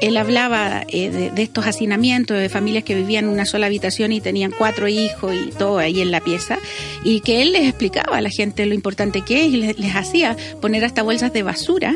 él 0.00 0.16
hablaba 0.16 0.84
eh, 0.88 1.10
de, 1.10 1.30
de 1.30 1.42
estos 1.42 1.66
hacinamientos 1.66 2.38
de 2.38 2.48
familias 2.48 2.84
que 2.84 2.94
vivían 2.94 3.26
en 3.26 3.30
una 3.30 3.44
sola 3.44 3.66
habitación 3.66 4.12
y 4.12 4.20
tenían 4.20 4.52
cuatro 4.56 4.88
hijos 4.88 5.34
y 5.34 5.50
todo 5.50 5.78
ahí 5.78 6.00
en 6.00 6.10
la 6.10 6.20
pieza, 6.20 6.58
y 7.04 7.20
que 7.20 7.42
él 7.42 7.52
les 7.52 7.68
explicaba 7.68 8.16
a 8.16 8.20
la 8.20 8.30
gente 8.30 8.64
lo 8.66 8.74
importante 8.74 9.22
que 9.22 9.44
es 9.44 9.52
y 9.52 9.56
les, 9.58 9.78
les 9.78 9.94
hacía 9.94 10.36
poner 10.60 10.84
hasta 10.84 11.02
bolsas 11.02 11.32
de 11.32 11.42
basura 11.42 11.94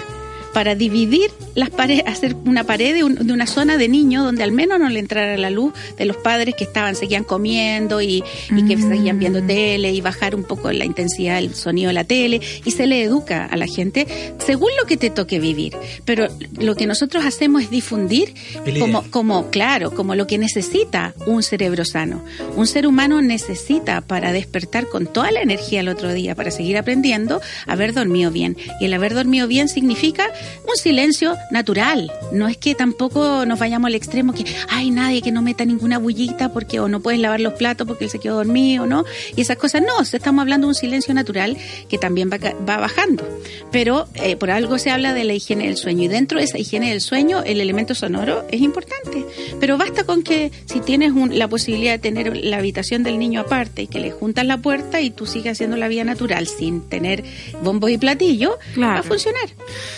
para 0.54 0.74
dividir 0.74 1.30
las 1.54 1.68
paredes, 1.70 2.04
hacer 2.06 2.34
una 2.46 2.64
pared 2.64 2.94
de, 2.94 3.04
un- 3.04 3.14
de 3.26 3.32
una 3.32 3.46
zona 3.46 3.76
de 3.76 3.88
niños 3.88 4.24
donde 4.24 4.42
al 4.44 4.52
menos 4.52 4.78
no 4.78 4.88
le 4.88 5.00
entrara 5.00 5.36
la 5.36 5.50
luz 5.50 5.74
de 5.98 6.04
los 6.06 6.16
padres 6.16 6.54
que 6.56 6.64
estaban, 6.64 6.94
seguían 6.96 7.24
comiendo 7.24 8.00
y, 8.00 8.22
y 8.56 8.64
que 8.66 8.76
Mm. 8.76 8.88
seguían 8.88 9.18
viendo 9.18 9.42
tele 9.42 9.92
y 9.92 10.00
bajar 10.00 10.34
un 10.34 10.44
poco 10.44 10.70
la 10.72 10.84
intensidad 10.84 11.36
del 11.36 11.54
sonido 11.54 11.88
de 11.88 11.94
la 11.94 12.04
tele 12.04 12.40
y 12.64 12.70
se 12.70 12.86
le 12.86 13.02
educa 13.02 13.44
a 13.46 13.56
la 13.56 13.66
gente 13.66 14.06
según 14.38 14.70
lo 14.80 14.86
que 14.86 14.96
te 14.96 15.10
toque 15.10 15.38
vivir. 15.40 15.76
Pero 16.04 16.26
lo 16.58 16.74
que 16.76 16.86
nosotros 16.86 17.24
hacemos 17.26 17.62
es 17.64 17.70
difundir 17.70 18.32
como, 18.78 19.02
como, 19.10 19.50
claro, 19.50 19.90
como 19.90 20.14
lo 20.14 20.26
que 20.26 20.38
necesita 20.38 21.14
un 21.26 21.42
cerebro 21.42 21.84
sano. 21.84 22.24
Un 22.56 22.66
ser 22.66 22.86
humano 22.86 23.20
necesita 23.22 24.00
para 24.00 24.32
despertar 24.32 24.86
con 24.88 25.06
toda 25.06 25.30
la 25.32 25.40
energía 25.42 25.80
el 25.80 25.88
otro 25.88 26.12
día, 26.12 26.34
para 26.34 26.50
seguir 26.50 26.76
aprendiendo, 26.78 27.40
haber 27.66 27.92
dormido 27.92 28.30
bien. 28.30 28.56
Y 28.80 28.84
el 28.86 28.94
haber 28.94 29.14
dormido 29.14 29.48
bien 29.48 29.68
significa 29.68 30.26
un 30.68 30.76
silencio 30.76 31.36
natural. 31.50 32.10
No 32.32 32.48
es 32.48 32.56
que 32.56 32.74
tampoco 32.74 33.44
nos 33.46 33.58
vayamos 33.58 33.88
al 33.88 33.94
extremo 33.94 34.32
que 34.32 34.44
hay 34.68 34.90
nadie 34.90 35.22
que 35.22 35.32
no 35.32 35.42
meta 35.42 35.64
ninguna 35.64 35.98
bullita 35.98 36.52
porque 36.52 36.80
o 36.80 36.88
no 36.88 37.00
puedes 37.00 37.20
lavar 37.20 37.40
los 37.40 37.54
platos 37.54 37.86
porque 37.86 38.04
él 38.04 38.10
se 38.10 38.18
quedó 38.18 38.36
dormido, 38.36 38.86
¿no? 38.86 39.04
Y 39.36 39.40
esas 39.40 39.56
cosas 39.56 39.82
no, 39.82 40.00
estamos 40.00 40.42
hablando 40.42 40.66
de 40.66 40.70
un 40.70 40.74
silencio 40.74 41.14
natural 41.14 41.56
que 41.88 41.98
también 41.98 42.30
va, 42.30 42.38
va 42.68 42.76
bajando. 42.78 43.26
Pero 43.70 44.06
eh, 44.14 44.36
por 44.36 44.50
algo 44.50 44.78
se 44.78 44.90
habla 44.90 45.14
de 45.14 45.24
la 45.24 45.34
higiene 45.34 45.66
del 45.66 45.76
sueño 45.76 46.04
y 46.04 46.08
dentro 46.08 46.38
de 46.38 46.44
esa 46.44 46.58
higiene 46.58 46.90
del 46.90 47.00
sueño 47.00 47.42
el 47.44 47.60
elemento 47.60 47.94
sonoro 47.94 48.44
es 48.50 48.60
importante. 48.60 49.24
Pero 49.60 49.78
basta 49.78 50.04
con 50.04 50.22
que 50.22 50.50
si 50.66 50.80
tienes 50.80 51.12
un- 51.12 51.38
la 51.38 51.48
posibilidad 51.48 51.92
de 51.92 51.98
tener 51.98 52.36
la 52.36 52.58
habitación 52.58 53.02
del 53.02 53.18
niño 53.18 53.40
aparte 53.40 53.82
y 53.82 53.86
que 53.86 53.98
le 54.00 54.10
juntas 54.10 54.44
la 54.46 54.58
puerta 54.58 55.00
y 55.00 55.10
tú 55.10 55.26
sigues 55.26 55.52
haciendo 55.52 55.76
la 55.76 55.88
vida 55.88 56.04
natural 56.04 56.46
sin 56.46 56.82
tener 56.82 57.24
bombos 57.62 57.90
y 57.90 57.98
platillos, 57.98 58.54
Claro. 58.74 58.94
va 58.94 59.00
a 59.00 59.02
funcionar, 59.02 59.44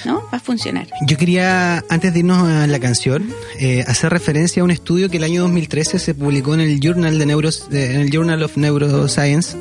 ¿no? 0.04 0.22
Va 0.32 0.35
funcionar. 0.40 0.88
Yo 1.06 1.16
quería, 1.16 1.84
antes 1.88 2.12
de 2.12 2.20
irnos 2.20 2.48
a 2.48 2.66
la 2.66 2.78
canción, 2.78 3.32
eh, 3.58 3.84
hacer 3.86 4.10
referencia 4.10 4.62
a 4.62 4.64
un 4.64 4.70
estudio 4.70 5.08
que 5.08 5.16
el 5.16 5.24
año 5.24 5.42
2013 5.42 5.98
se 5.98 6.14
publicó 6.14 6.54
en 6.54 6.60
el 6.60 6.80
Journal, 6.80 7.18
de 7.18 7.26
Neuros, 7.26 7.68
eh, 7.72 7.92
en 7.94 8.00
el 8.00 8.10
Journal 8.10 8.42
of 8.42 8.56
Neuroscience, 8.56 9.56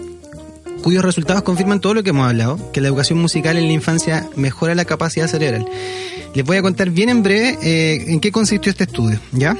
cuyos 0.85 1.03
resultados 1.03 1.41
confirman 1.41 1.81
todo 1.81 1.95
lo 1.95 2.03
que 2.03 2.11
hemos 2.11 2.27
hablado, 2.27 2.71
que 2.71 2.79
la 2.79 2.89
educación 2.89 3.19
musical 3.19 3.57
en 3.57 3.65
la 3.65 3.73
infancia 3.73 4.29
mejora 4.35 4.75
la 4.75 4.85
capacidad 4.85 5.27
cerebral. 5.27 5.65
Les 6.35 6.45
voy 6.45 6.57
a 6.57 6.61
contar 6.61 6.91
bien 6.91 7.09
en 7.09 7.23
breve 7.23 7.57
eh, 7.63 8.05
en 8.07 8.19
qué 8.19 8.31
consistió 8.31 8.69
este 8.69 8.83
estudio, 8.83 9.19
¿ya? 9.31 9.57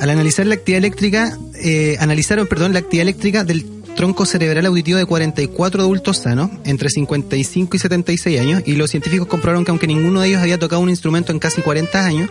Al 0.00 0.10
analizar 0.10 0.46
la 0.46 0.54
actividad 0.54 0.78
eléctrica, 0.78 1.38
eh, 1.62 1.96
analizaron, 2.00 2.46
perdón, 2.46 2.72
la 2.72 2.80
actividad 2.80 3.02
eléctrica 3.02 3.44
del 3.44 3.77
tronco 3.98 4.26
cerebral 4.26 4.64
auditivo 4.64 4.96
de 4.96 5.06
44 5.06 5.82
adultos 5.82 6.18
sanos 6.18 6.52
entre 6.62 6.88
55 6.88 7.74
y 7.74 7.80
76 7.80 8.40
años 8.40 8.62
y 8.64 8.76
los 8.76 8.92
científicos 8.92 9.26
comprobaron 9.26 9.64
que 9.64 9.72
aunque 9.72 9.88
ninguno 9.88 10.20
de 10.20 10.28
ellos 10.28 10.40
había 10.40 10.56
tocado 10.56 10.80
un 10.80 10.88
instrumento 10.88 11.32
en 11.32 11.40
casi 11.40 11.62
40 11.62 12.06
años, 12.06 12.30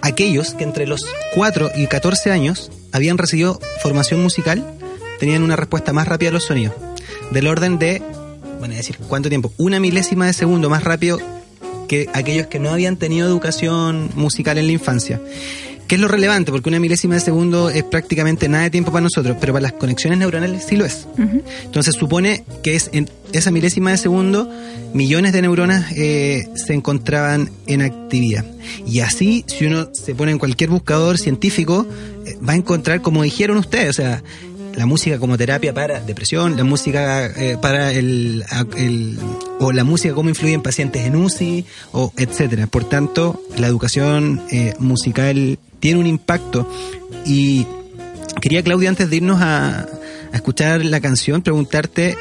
aquellos 0.00 0.54
que 0.54 0.64
entre 0.64 0.86
los 0.86 1.04
4 1.34 1.72
y 1.76 1.88
14 1.88 2.30
años 2.30 2.72
habían 2.90 3.18
recibido 3.18 3.60
formación 3.82 4.22
musical 4.22 4.64
tenían 5.20 5.42
una 5.42 5.56
respuesta 5.56 5.92
más 5.92 6.08
rápida 6.08 6.30
a 6.30 6.32
los 6.32 6.44
sonidos, 6.44 6.74
del 7.30 7.48
orden 7.48 7.78
de, 7.78 8.00
bueno, 8.58 8.72
es 8.72 8.78
decir, 8.78 8.96
¿cuánto 9.06 9.28
tiempo? 9.28 9.52
Una 9.58 9.80
milésima 9.80 10.24
de 10.24 10.32
segundo 10.32 10.70
más 10.70 10.84
rápido 10.84 11.18
que 11.86 12.08
aquellos 12.14 12.46
que 12.46 12.60
no 12.60 12.70
habían 12.70 12.96
tenido 12.96 13.28
educación 13.28 14.08
musical 14.14 14.56
en 14.56 14.68
la 14.68 14.72
infancia. 14.72 15.20
¿Qué 15.86 15.96
es 15.96 16.00
lo 16.00 16.08
relevante? 16.08 16.50
Porque 16.50 16.68
una 16.68 16.80
milésima 16.80 17.14
de 17.14 17.20
segundo 17.20 17.68
es 17.70 17.84
prácticamente 17.84 18.48
nada 18.48 18.64
de 18.64 18.70
tiempo 18.70 18.90
para 18.90 19.02
nosotros, 19.02 19.36
pero 19.38 19.52
para 19.52 19.62
las 19.62 19.72
conexiones 19.72 20.18
neuronales 20.18 20.64
sí 20.66 20.76
lo 20.76 20.84
es. 20.84 21.06
Entonces 21.64 21.94
supone 21.94 22.44
que 22.62 22.74
es 22.74 22.90
en 22.92 23.10
esa 23.32 23.50
milésima 23.50 23.90
de 23.90 23.98
segundo 23.98 24.48
millones 24.94 25.32
de 25.32 25.42
neuronas 25.42 25.92
eh, 25.96 26.48
se 26.54 26.72
encontraban 26.72 27.50
en 27.66 27.82
actividad. 27.82 28.44
Y 28.86 29.00
así, 29.00 29.44
si 29.46 29.66
uno 29.66 29.90
se 29.92 30.14
pone 30.14 30.32
en 30.32 30.38
cualquier 30.38 30.70
buscador 30.70 31.18
científico, 31.18 31.86
eh, 32.24 32.38
va 32.46 32.54
a 32.54 32.56
encontrar, 32.56 33.02
como 33.02 33.22
dijeron 33.22 33.58
ustedes, 33.58 33.90
o 33.90 33.92
sea, 33.92 34.22
la 34.76 34.86
música 34.86 35.18
como 35.18 35.36
terapia 35.38 35.72
para 35.72 36.00
depresión, 36.00 36.56
la 36.56 36.64
música 36.64 37.26
eh, 37.26 37.56
para 37.60 37.92
el, 37.92 38.44
o 39.60 39.72
la 39.72 39.84
música 39.84 40.14
cómo 40.14 40.28
influye 40.28 40.54
en 40.54 40.62
pacientes 40.62 41.04
en 41.06 41.16
UCI 41.16 41.64
o 41.92 42.12
etcétera. 42.16 42.66
Por 42.66 42.84
tanto, 42.88 43.42
la 43.56 43.66
educación 43.66 44.42
eh, 44.50 44.74
musical 44.78 45.58
tiene 45.80 46.00
un 46.00 46.06
impacto 46.06 46.68
y 47.24 47.66
quería 48.40 48.62
Claudia 48.62 48.88
antes 48.88 49.10
de 49.10 49.16
irnos 49.16 49.40
a, 49.40 49.80
a 49.80 49.86
escuchar 50.36 50.84
la 50.84 51.00
canción 51.00 51.42
preguntarte 51.42 52.16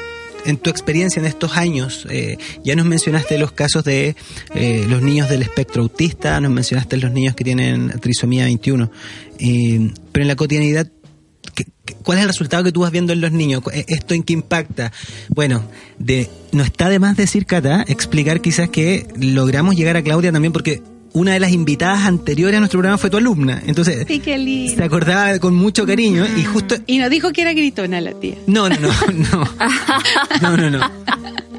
en 0.46 0.58
tu 0.58 0.70
experiencia 0.70 1.22
en 1.22 1.26
estos 1.26 1.56
años, 1.56 2.06
eh, 2.10 2.38
ya 2.66 2.76
nos 2.76 2.86
mencionaste 2.86 3.38
los 3.38 3.54
casos 3.54 3.86
de 3.86 4.16
eh, 4.54 4.86
los 4.90 5.02
niños 5.02 5.30
del 5.30 5.42
espectro 5.42 5.82
autista, 5.84 6.42
nos 6.42 6.52
mencionaste 6.52 6.98
los 6.98 7.12
niños 7.14 7.34
que 7.34 7.46
tienen 7.46 7.98
trisomía 8.02 8.44
21, 8.44 8.92
eh, 9.40 9.90
pero 10.12 10.24
en 10.24 10.28
la 10.28 10.36
cotidianidad 10.36 10.86
¿Qué- 10.86 10.92
qué- 10.92 11.03
¿Cuál 12.04 12.18
es 12.18 12.24
el 12.24 12.30
resultado 12.30 12.64
que 12.64 12.72
tú 12.72 12.82
vas 12.82 12.92
viendo 12.92 13.14
en 13.14 13.22
los 13.22 13.32
niños? 13.32 13.64
Eh, 13.74 13.86
¿Esto 13.88 14.14
en 14.14 14.24
qué 14.24 14.34
impacta? 14.34 14.92
Bueno, 15.30 15.64
de, 16.00 16.30
no 16.52 16.64
está 16.64 16.90
de 16.90 17.00
más 17.00 17.16
decir, 17.18 17.46
Cata, 17.46 17.84
explicar 17.88 18.42
quizás 18.42 18.70
que 18.70 19.08
logramos 19.18 19.76
llegar 19.76 19.98
a 19.98 20.02
Claudia 20.02 20.32
también 20.32 20.54
porque 20.54 20.82
una 21.14 21.34
de 21.34 21.40
las 21.40 21.52
invitadas 21.52 22.06
anteriores 22.06 22.58
a 22.58 22.60
nuestro 22.60 22.80
programa 22.80 22.98
fue 22.98 23.10
tu 23.10 23.18
alumna. 23.18 23.62
Entonces, 23.66 24.06
Sí, 24.08 24.74
se 24.76 24.84
acordaba 24.84 25.38
con 25.40 25.54
mucho 25.56 25.86
cariño 25.86 26.26
y 26.36 26.44
justo... 26.44 26.76
Y 26.88 26.98
nos 26.98 27.10
dijo 27.10 27.32
que 27.32 27.42
era 27.44 27.54
gritona 27.54 28.02
la 28.02 28.14
tía. 28.14 28.36
No, 28.48 28.68
no, 28.68 28.76
no, 28.80 28.92
no. 29.32 29.50
No, 30.42 30.58
no, 30.58 30.70
no. 30.70 30.92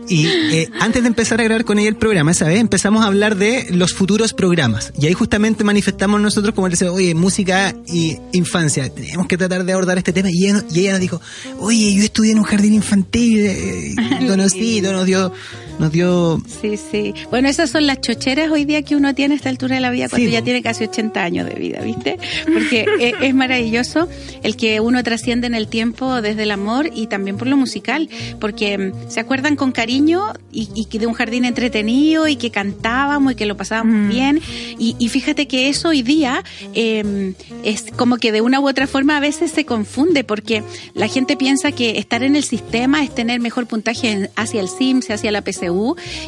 Y 0.08 0.26
eh, 0.26 0.70
antes 0.80 1.02
de 1.02 1.08
empezar 1.08 1.40
a 1.40 1.44
grabar 1.44 1.64
con 1.64 1.78
ella 1.78 1.88
el 1.88 1.96
programa, 1.96 2.30
esa 2.30 2.46
vez 2.46 2.60
empezamos 2.60 3.02
a 3.04 3.06
hablar 3.06 3.36
de 3.36 3.66
los 3.70 3.94
futuros 3.94 4.32
programas. 4.32 4.92
Y 4.98 5.06
ahí 5.06 5.14
justamente 5.14 5.64
manifestamos 5.64 6.20
nosotros 6.20 6.54
como 6.54 6.68
le 6.68 6.72
decía, 6.72 6.92
oye, 6.92 7.14
música 7.14 7.74
y 7.86 8.18
infancia, 8.32 8.92
tenemos 8.92 9.26
que 9.26 9.36
tratar 9.36 9.64
de 9.64 9.72
abordar 9.72 9.98
este 9.98 10.12
tema. 10.12 10.28
Y 10.30 10.46
ella, 10.46 10.64
y 10.70 10.80
ella 10.80 10.92
nos 10.92 11.00
dijo, 11.00 11.20
oye, 11.58 11.94
yo 11.94 12.02
estudié 12.02 12.32
en 12.32 12.38
un 12.38 12.44
jardín 12.44 12.74
infantil, 12.74 13.46
eh, 13.46 13.94
conocí, 14.28 14.80
nos 14.80 15.06
dio, 15.06 15.32
nos 15.78 15.92
dio 15.92 16.40
Sí, 16.60 16.76
sí. 16.76 17.14
Bueno, 17.30 17.48
esas 17.48 17.70
son 17.70 17.86
las 17.86 18.00
chocheras 18.00 18.50
hoy 18.50 18.64
día 18.64 18.82
que 18.82 18.96
uno 18.96 19.14
tiene 19.14 19.34
a 19.34 19.36
esta 19.36 19.48
altura 19.48 19.74
de 19.76 19.80
la 19.80 19.90
vida 19.90 20.08
cuando 20.08 20.26
Sí. 20.26 20.32
ya 20.32 20.42
tiene 20.42 20.62
casi 20.62 20.84
80 20.84 21.22
años 21.22 21.48
de 21.48 21.54
vida, 21.54 21.80
¿viste? 21.80 22.18
Porque 22.52 22.86
es, 23.00 23.14
es 23.20 23.34
maravilloso 23.34 24.08
el 24.42 24.56
que 24.56 24.80
uno 24.80 25.02
trasciende 25.02 25.46
en 25.46 25.54
el 25.54 25.68
tiempo 25.68 26.20
desde 26.22 26.44
el 26.44 26.50
amor 26.50 26.90
y 26.94 27.06
también 27.08 27.36
por 27.36 27.48
lo 27.48 27.56
musical, 27.56 28.08
porque 28.40 28.78
mm, 28.78 28.92
se 29.10 29.20
acuerdan 29.20 29.56
con 29.56 29.72
cariño 29.72 30.32
y, 30.52 30.68
y 30.74 30.98
de 30.98 31.06
un 31.06 31.14
jardín 31.14 31.44
entretenido 31.44 32.28
y 32.28 32.36
que 32.36 32.50
cantábamos 32.50 33.32
y 33.32 33.36
que 33.36 33.46
lo 33.46 33.56
pasábamos 33.56 33.94
Mm. 33.94 34.08
bien. 34.08 34.40
Y, 34.78 34.96
y 34.98 35.08
fíjate 35.08 35.46
que 35.48 35.68
eso 35.68 35.88
hoy 35.88 36.02
día 36.02 36.42
eh, 36.74 37.34
es 37.64 37.84
como 37.96 38.16
que 38.18 38.32
de 38.32 38.40
una 38.40 38.60
u 38.60 38.68
otra 38.68 38.86
forma 38.86 39.16
a 39.16 39.20
veces 39.20 39.50
se 39.50 39.64
confunde 39.64 40.24
porque 40.24 40.62
la 40.94 41.08
gente 41.08 41.36
piensa 41.36 41.72
que 41.72 41.98
estar 41.98 42.22
en 42.22 42.36
el 42.36 42.44
sistema 42.44 43.02
es 43.04 43.14
tener 43.14 43.40
mejor 43.40 43.66
puntaje 43.66 44.30
hacia 44.36 44.60
el 44.60 44.68
SIMS, 44.68 45.10
hacia 45.10 45.30
la 45.32 45.42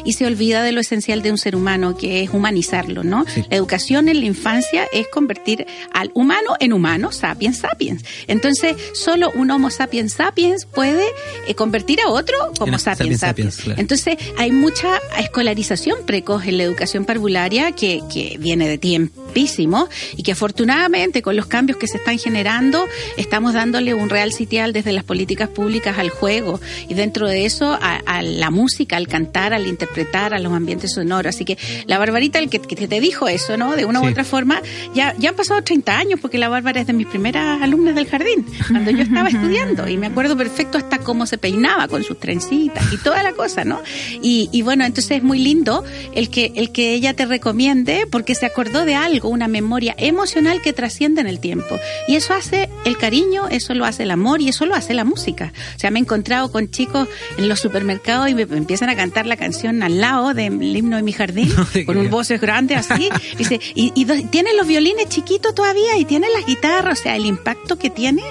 Y 0.05 0.13
se 0.13 0.25
olvida 0.25 0.63
de 0.63 0.71
lo 0.71 0.81
esencial 0.81 1.21
de 1.21 1.31
un 1.31 1.37
ser 1.37 1.55
humano 1.55 1.97
que 1.97 2.23
es 2.23 2.29
humanizarlo, 2.31 3.03
¿no? 3.03 3.25
Sí. 3.27 3.43
La 3.49 3.57
educación 3.57 4.09
en 4.09 4.19
la 4.19 4.25
infancia 4.25 4.87
es 4.91 5.07
convertir 5.07 5.65
al 5.93 6.11
humano 6.13 6.55
en 6.59 6.73
humano, 6.73 7.11
sapiens 7.11 7.57
sapiens. 7.59 8.03
Entonces, 8.27 8.75
solo 8.93 9.31
un 9.35 9.51
Homo 9.51 9.69
sapiens 9.69 10.13
sapiens 10.13 10.65
puede 10.65 11.05
eh, 11.47 11.55
convertir 11.55 11.99
a 12.01 12.09
otro 12.09 12.37
como 12.57 12.73
En 12.73 12.79
sapiens 12.79 13.19
sapiens 13.19 13.19
sapiens. 13.19 13.53
sapiens, 13.53 13.57
claro. 13.57 13.81
Entonces, 13.81 14.17
hay 14.37 14.51
mucha 14.51 14.99
escolarización 15.17 15.99
precoz 16.05 16.45
en 16.45 16.57
la 16.57 16.63
educación 16.63 17.05
parvularia 17.05 17.71
que, 17.71 18.01
que 18.11 18.37
viene 18.39 18.67
de 18.67 18.77
tiempísimo 18.77 19.87
y 20.15 20.23
que 20.23 20.31
afortunadamente 20.33 21.21
con 21.21 21.35
los 21.35 21.45
cambios 21.47 21.77
que 21.77 21.87
se 21.87 21.97
están 21.97 22.17
generando 22.17 22.85
estamos 23.17 23.53
dándole 23.53 23.93
un 23.93 24.09
real 24.09 24.33
sitial 24.33 24.73
desde 24.73 24.91
las 24.93 25.03
políticas 25.03 25.49
públicas 25.49 25.97
al 25.97 26.09
juego 26.09 26.59
y 26.87 26.93
dentro 26.93 27.27
de 27.27 27.45
eso 27.45 27.77
a, 27.79 27.97
a 28.05 28.21
la 28.21 28.49
música, 28.51 28.97
al 28.97 29.07
cantar, 29.07 29.26
al 29.53 29.67
interpretar, 29.67 30.33
a 30.33 30.39
los 30.39 30.53
ambientes 30.53 30.93
sonoros. 30.93 31.35
Así 31.35 31.45
que 31.45 31.57
la 31.85 31.97
Barbarita, 31.97 32.39
el 32.39 32.49
que, 32.49 32.59
que 32.59 32.87
te 32.87 32.99
dijo 32.99 33.27
eso, 33.27 33.57
¿no? 33.57 33.75
De 33.75 33.85
una 33.85 33.99
u 34.01 34.03
Sí. 34.05 34.11
otra 34.11 34.23
forma, 34.23 34.61
ya, 34.93 35.13
ya 35.17 35.29
han 35.29 35.35
pasado 35.35 35.61
30 35.63 35.97
años 35.97 36.19
porque 36.21 36.37
la 36.37 36.49
Bárbara 36.49 36.79
es 36.81 36.87
de 36.87 36.93
mis 36.93 37.07
primeras 37.07 37.61
alumnas 37.61 37.95
del 37.95 38.07
jardín, 38.07 38.45
cuando 38.69 38.91
yo 38.91 39.03
estaba 39.03 39.27
estudiando 39.29 39.87
y 39.87 39.97
me 39.97 40.07
acuerdo 40.07 40.37
perfecto 40.37 40.77
hasta 40.77 40.99
cómo 40.99 41.25
se 41.25 41.37
peinaba 41.37 41.87
con 41.87 42.03
sus 42.03 42.19
trencitas 42.19 42.91
y 42.93 42.97
toda 42.97 43.23
la 43.23 43.33
cosa, 43.33 43.65
¿no? 43.65 43.81
Y, 44.21 44.49
y 44.51 44.61
bueno, 44.61 44.85
entonces 44.85 45.17
es 45.17 45.23
muy 45.23 45.39
lindo 45.39 45.83
el 46.13 46.29
que, 46.29 46.53
el 46.55 46.71
que 46.71 46.93
ella 46.93 47.13
te 47.15 47.25
recomiende 47.25 48.07
porque 48.09 48.35
se 48.35 48.45
acordó 48.45 48.85
de 48.85 48.95
algo, 48.95 49.29
una 49.29 49.47
memoria 49.47 49.95
emocional 49.97 50.61
que 50.61 50.73
trasciende 50.73 51.21
en 51.21 51.27
el 51.27 51.39
tiempo. 51.39 51.79
Y 52.07 52.15
eso 52.15 52.33
hace 52.33 52.69
el 52.85 52.97
cariño, 52.97 53.47
eso 53.49 53.73
lo 53.73 53.85
hace 53.85 54.03
el 54.03 54.11
amor 54.11 54.41
y 54.41 54.49
eso 54.49 54.65
lo 54.65 54.75
hace 54.75 54.93
la 54.93 55.03
música. 55.03 55.51
O 55.75 55.79
sea, 55.79 55.91
me 55.91 55.99
he 55.99 56.01
encontrado 56.03 56.51
con 56.51 56.69
chicos 56.69 57.07
en 57.37 57.49
los 57.49 57.59
supermercados 57.59 58.29
y 58.29 58.35
me 58.35 58.43
empiezan 58.43 58.89
a 58.89 58.95
cantar 58.95 59.16
la 59.25 59.37
canción 59.37 59.83
al 59.83 59.99
lado 59.99 60.33
del 60.33 60.75
himno 60.75 60.97
de 60.97 61.03
mi 61.03 61.11
jardín, 61.11 61.51
con 61.85 61.97
un 61.97 62.09
voces 62.09 62.39
grandes 62.39 62.89
así. 62.89 63.09
Dice, 63.37 63.59
y, 63.75 63.91
y 63.95 64.05
tienen 64.05 64.57
los 64.57 64.67
violines 64.67 65.09
chiquitos 65.09 65.55
todavía 65.55 65.97
y 65.97 66.05
tienen 66.05 66.31
las 66.33 66.45
guitarras. 66.45 66.99
O 66.99 67.03
sea, 67.03 67.15
el 67.15 67.25
impacto 67.25 67.77
que 67.77 67.89
tiene 67.89 68.21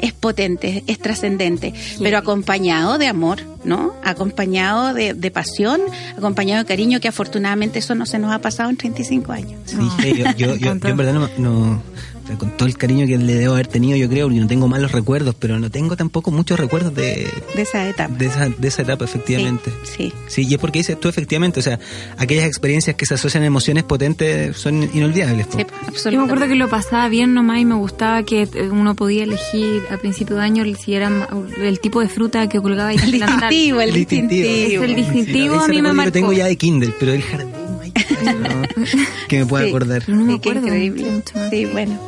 es 0.00 0.12
potente, 0.12 0.84
es 0.86 0.98
trascendente, 0.98 1.74
pero 2.00 2.18
acompañado 2.18 2.98
de 2.98 3.06
amor, 3.06 3.40
¿no? 3.64 3.94
Acompañado 4.04 4.94
de, 4.94 5.14
de 5.14 5.30
pasión, 5.30 5.80
acompañado 6.16 6.62
de 6.62 6.68
cariño, 6.68 7.00
que 7.00 7.08
afortunadamente 7.08 7.78
eso 7.78 7.94
no 7.94 8.06
se 8.06 8.18
nos 8.18 8.32
ha 8.32 8.40
pasado 8.40 8.70
en 8.70 8.76
35 8.76 9.32
años. 9.32 9.60
Sí, 9.64 9.76
yo, 10.00 10.14
yo, 10.14 10.24
yo, 10.24 10.46
yo 10.56 10.72
encantó. 10.72 10.88
en 10.88 10.96
verdad 10.96 11.30
no, 11.38 11.82
con 12.38 12.50
todo 12.56 12.68
el 12.68 12.76
cariño 12.76 13.06
que 13.06 13.16
le 13.18 13.34
debo 13.34 13.54
haber 13.54 13.66
tenido, 13.68 13.96
yo 13.96 14.08
creo, 14.08 14.26
porque 14.26 14.40
no 14.40 14.46
tengo 14.46 14.68
malos 14.68 14.92
recuerdos, 14.92 15.34
pero 15.38 15.58
no 15.58 15.70
tengo 15.70 15.96
tampoco 15.96 16.30
muchos 16.30 16.58
recuerdos 16.58 16.94
de, 16.94 17.28
De 17.54 17.62
esa 17.62 17.88
etapa. 17.88 18.12
de, 18.14 18.26
esa, 18.26 18.48
de 18.48 18.68
esa 18.68 18.82
etapa, 18.82 19.04
efectivamente. 19.04 19.70
Sí, 19.84 20.12
sí. 20.28 20.42
Sí, 20.42 20.46
y 20.48 20.54
es 20.54 20.60
porque 20.60 20.80
dices 20.80 20.98
tú, 20.98 21.08
efectivamente, 21.08 21.60
o 21.60 21.62
sea, 21.62 21.78
aquellas 22.18 22.46
experiencias 22.46 22.96
que 22.96 23.06
se 23.06 23.14
asocian 23.14 23.42
a 23.42 23.46
emociones 23.46 23.84
potentes 23.84 24.56
son 24.56 24.82
inolvidables. 24.94 25.46
Sí, 25.50 25.58
Yo 25.58 25.66
me 25.66 25.88
absolutamente. 25.88 26.32
acuerdo 26.32 26.48
que 26.52 26.54
lo 26.58 26.68
pasaba 26.68 27.08
bien 27.08 27.34
nomás 27.34 27.58
y 27.60 27.64
me 27.64 27.74
gustaba 27.76 28.22
que 28.24 28.42
eh, 28.42 28.68
uno 28.70 28.94
podía 28.94 29.24
elegir 29.24 29.82
a 29.90 29.96
principio 29.96 30.36
de 30.36 30.42
año 30.42 30.64
si 30.78 30.94
era 30.94 31.10
el 31.60 31.80
tipo 31.80 32.00
de 32.00 32.08
fruta 32.08 32.48
que 32.48 32.60
colgaba 32.60 32.88
ahí 32.90 32.96
El 33.02 33.12
distintivo, 33.12 33.80
el 33.80 33.88
El 33.90 33.94
distintivo. 33.94 34.48
distintivo. 34.48 34.82
Es 34.84 34.90
el 34.90 34.96
distintivo, 34.96 35.54
Ese 35.56 35.64
a 35.64 35.68
mí 35.68 35.82
me 35.82 35.92
marcó. 35.92 36.06
Lo 36.08 36.12
tengo 36.12 36.32
ya 36.32 36.46
de 36.46 36.56
Kindle, 36.56 36.92
pero 36.98 37.12
el 37.12 37.22
jardín, 37.22 37.50
no, 38.34 38.62
que 39.28 39.40
me 39.40 39.46
pueda 39.46 39.64
Sí. 39.64 39.70
acordar. 39.70 40.08
No 40.08 40.24
me 40.24 40.40
qué 40.40 40.50
increíble. 40.50 41.22
Sí, 41.50 41.66
bueno. 41.66 41.98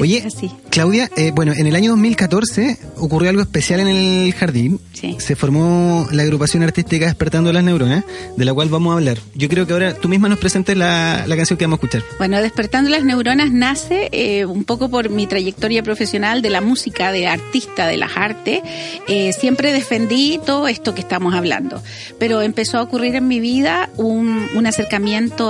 Oye, 0.00 0.22
así. 0.26 0.50
Claudia, 0.70 1.10
eh, 1.16 1.32
bueno, 1.34 1.52
en 1.52 1.66
el 1.66 1.74
año 1.74 1.90
2014 1.90 2.78
ocurrió 2.96 3.30
algo 3.30 3.42
especial 3.42 3.80
en 3.80 3.88
el 3.88 4.32
jardín. 4.34 4.80
Sí. 4.92 5.16
Se 5.18 5.36
formó 5.36 6.06
la 6.12 6.22
agrupación 6.22 6.62
artística 6.62 7.06
Despertando 7.06 7.52
las 7.52 7.62
Neuronas, 7.64 8.04
de 8.36 8.44
la 8.44 8.54
cual 8.54 8.68
vamos 8.68 8.92
a 8.92 8.94
hablar. 8.96 9.18
Yo 9.34 9.48
creo 9.48 9.66
que 9.66 9.72
ahora 9.72 9.94
tú 9.94 10.08
misma 10.08 10.28
nos 10.28 10.38
presentes 10.38 10.76
la, 10.76 11.24
la 11.26 11.36
canción 11.36 11.56
que 11.58 11.64
vamos 11.64 11.78
a 11.78 11.86
escuchar. 11.86 12.02
Bueno, 12.18 12.40
Despertando 12.40 12.90
las 12.90 13.04
Neuronas 13.04 13.50
nace 13.52 14.08
eh, 14.12 14.44
un 14.46 14.64
poco 14.64 14.88
por 14.88 15.10
mi 15.10 15.26
trayectoria 15.26 15.82
profesional 15.82 16.42
de 16.42 16.50
la 16.50 16.60
música, 16.60 17.12
de 17.12 17.26
artista, 17.26 17.86
de 17.86 17.96
las 17.96 18.16
artes. 18.16 18.60
Eh, 19.08 19.32
siempre 19.32 19.72
defendí 19.72 20.40
todo 20.44 20.68
esto 20.68 20.94
que 20.94 21.00
estamos 21.00 21.34
hablando, 21.34 21.82
pero 22.18 22.42
empezó 22.42 22.78
a 22.78 22.82
ocurrir 22.82 23.16
en 23.16 23.28
mi 23.28 23.40
vida 23.40 23.90
un, 23.96 24.46
un 24.54 24.66
acercamiento 24.66 25.43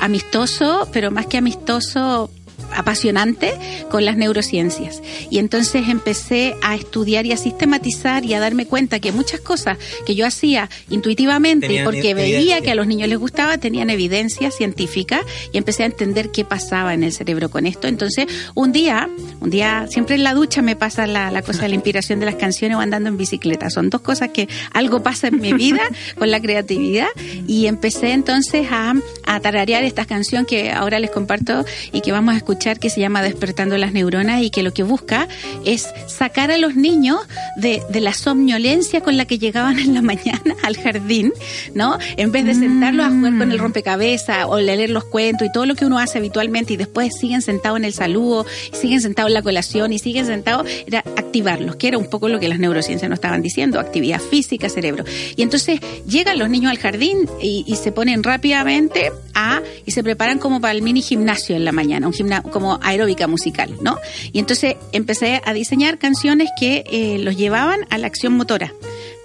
amistoso, 0.00 0.88
pero 0.92 1.10
más 1.10 1.26
que 1.26 1.38
amistoso, 1.38 2.30
apasionante 2.74 3.52
con 3.90 4.04
las 4.04 4.16
neurociencias. 4.16 5.02
Y 5.30 5.38
entonces 5.38 5.88
empecé 5.88 6.56
a 6.62 6.74
estudiar 6.74 7.26
y 7.26 7.32
a 7.32 7.36
sistematizar 7.36 8.24
y 8.24 8.34
a 8.34 8.40
darme 8.40 8.66
cuenta 8.66 9.00
que 9.00 9.12
muchas 9.12 9.40
cosas 9.40 9.78
que 10.06 10.14
yo 10.14 10.26
hacía 10.26 10.68
intuitivamente 10.90 11.66
y 11.66 11.68
Tenían 11.68 11.84
porque 11.84 12.14
veía 12.14 12.60
que 12.60 12.70
a 12.70 12.74
los 12.74 12.86
niños 12.86 13.08
les 13.08 13.18
gustaba, 13.18 13.58
tenían 13.58 13.90
evidencia 13.90 14.50
científica 14.50 15.22
y 15.52 15.58
empecé 15.58 15.84
a 15.84 15.86
entender 15.86 16.30
qué 16.30 16.44
pasaba 16.44 16.94
en 16.94 17.02
el 17.02 17.12
cerebro 17.12 17.50
con 17.50 17.66
esto. 17.66 17.88
Entonces, 17.88 18.26
un 18.54 18.72
día, 18.72 19.08
un 19.40 19.50
día, 19.50 19.86
siempre 19.88 20.16
en 20.16 20.24
la 20.24 20.34
ducha 20.34 20.62
me 20.62 20.76
pasa 20.76 21.06
la, 21.06 21.30
la 21.30 21.42
cosa 21.42 21.62
de 21.62 21.68
la 21.68 21.74
inspiración 21.74 22.20
de 22.20 22.26
las 22.26 22.36
canciones 22.36 22.76
o 22.76 22.80
andando 22.80 23.08
en 23.08 23.16
bicicleta. 23.16 23.70
Son 23.70 23.90
dos 23.90 24.00
cosas 24.00 24.30
que 24.30 24.48
algo 24.72 25.02
pasa 25.02 25.28
en 25.28 25.40
mi 25.40 25.52
vida 25.52 25.82
con 26.18 26.30
la 26.30 26.40
creatividad 26.40 27.08
y 27.46 27.66
empecé 27.66 28.12
entonces 28.12 28.66
a, 28.70 28.94
a 29.24 29.40
tararear 29.40 29.84
esta 29.84 30.04
canción 30.04 30.44
que 30.44 30.70
ahora 30.70 30.98
les 30.98 31.10
comparto 31.10 31.64
y 31.92 32.00
que 32.00 32.12
vamos 32.12 32.34
a 32.34 32.36
escuchar 32.36 32.47
que 32.56 32.88
se 32.88 33.00
llama 33.00 33.20
Despertando 33.22 33.76
las 33.76 33.92
Neuronas 33.92 34.42
y 34.42 34.48
que 34.48 34.62
lo 34.62 34.72
que 34.72 34.82
busca 34.82 35.28
es 35.66 35.86
sacar 36.06 36.50
a 36.50 36.56
los 36.56 36.76
niños 36.76 37.18
de, 37.56 37.82
de 37.90 38.00
la 38.00 38.14
somnolencia 38.14 39.02
con 39.02 39.18
la 39.18 39.26
que 39.26 39.38
llegaban 39.38 39.78
en 39.78 39.92
la 39.94 40.00
mañana 40.08 40.56
al 40.62 40.76
jardín, 40.76 41.32
¿no? 41.74 41.98
En 42.16 42.32
vez 42.32 42.46
de 42.46 42.54
sentarlos 42.54 43.04
a 43.04 43.10
jugar 43.10 43.36
con 43.36 43.52
el 43.52 43.58
rompecabezas 43.58 44.46
o 44.48 44.58
leer 44.58 44.88
los 44.88 45.04
cuentos 45.04 45.46
y 45.46 45.52
todo 45.52 45.66
lo 45.66 45.74
que 45.74 45.84
uno 45.84 45.98
hace 45.98 46.18
habitualmente 46.18 46.72
y 46.72 46.76
después 46.76 47.12
siguen 47.18 47.42
sentados 47.42 47.78
en 47.78 47.84
el 47.84 47.92
saludo, 47.92 48.46
siguen 48.72 49.02
sentados 49.02 49.28
en 49.28 49.34
la 49.34 49.42
colación 49.42 49.92
y 49.92 49.98
siguen 49.98 50.24
sentados, 50.24 50.66
era 50.86 51.00
activarlos, 51.00 51.76
que 51.76 51.88
era 51.88 51.98
un 51.98 52.08
poco 52.08 52.28
lo 52.28 52.40
que 52.40 52.48
las 52.48 52.58
neurociencias 52.58 53.10
nos 53.10 53.18
estaban 53.18 53.42
diciendo, 53.42 53.78
actividad 53.78 54.20
física, 54.20 54.70
cerebro. 54.70 55.04
Y 55.36 55.42
entonces 55.42 55.80
llegan 56.06 56.38
los 56.38 56.48
niños 56.48 56.70
al 56.70 56.78
jardín 56.78 57.28
y, 57.42 57.64
y 57.66 57.76
se 57.76 57.92
ponen 57.92 58.22
rápidamente 58.22 59.12
a, 59.34 59.60
y 59.84 59.90
se 59.92 60.02
preparan 60.02 60.38
como 60.38 60.60
para 60.60 60.72
el 60.72 60.82
mini 60.82 61.02
gimnasio 61.02 61.54
en 61.54 61.64
la 61.64 61.72
mañana, 61.72 62.06
un 62.06 62.14
como 62.42 62.78
aeróbica 62.82 63.26
musical, 63.26 63.74
¿no? 63.80 63.98
Y 64.32 64.38
entonces 64.38 64.76
empecé 64.92 65.40
a 65.44 65.52
diseñar 65.52 65.98
canciones 65.98 66.50
que 66.58 66.84
eh, 66.90 67.18
los 67.18 67.36
llevaban 67.36 67.80
a 67.90 67.98
la 67.98 68.06
acción 68.06 68.34
motora 68.34 68.72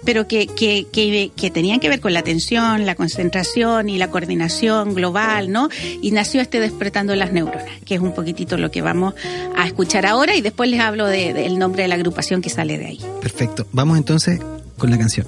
pero 0.04 0.28
que, 0.28 0.46
que, 0.48 0.86
que, 0.92 1.50
tenían 1.50 1.80
que 1.80 1.88
ver 1.88 1.98
con 1.98 2.12
la 2.12 2.20
atención, 2.20 2.84
la 2.84 2.94
concentración 2.94 3.88
y 3.88 3.96
la 3.96 4.10
coordinación 4.10 4.92
global, 4.92 5.50
¿no? 5.50 5.70
Y 6.02 6.10
nació 6.10 6.42
este 6.42 6.60
Despertando 6.60 7.16
las 7.16 7.32
Neuronas, 7.32 7.64
que 7.86 7.94
es 7.94 8.02
un 8.02 8.12
poquitito 8.12 8.58
lo 8.58 8.70
que 8.70 8.82
vamos 8.82 9.14
a 9.56 9.66
escuchar 9.66 10.04
ahora 10.04 10.36
y 10.36 10.42
después 10.42 10.68
les 10.68 10.80
hablo 10.80 11.06
de- 11.06 11.32
del 11.32 11.58
nombre 11.58 11.84
de 11.84 11.88
la 11.88 11.94
agrupación 11.94 12.42
que 12.42 12.50
sale 12.50 12.76
de 12.76 12.84
ahí. 12.84 13.00
Perfecto. 13.22 13.66
Vamos 13.72 13.96
entonces 13.96 14.40
con 14.76 14.90
la 14.90 14.98
canción. 14.98 15.26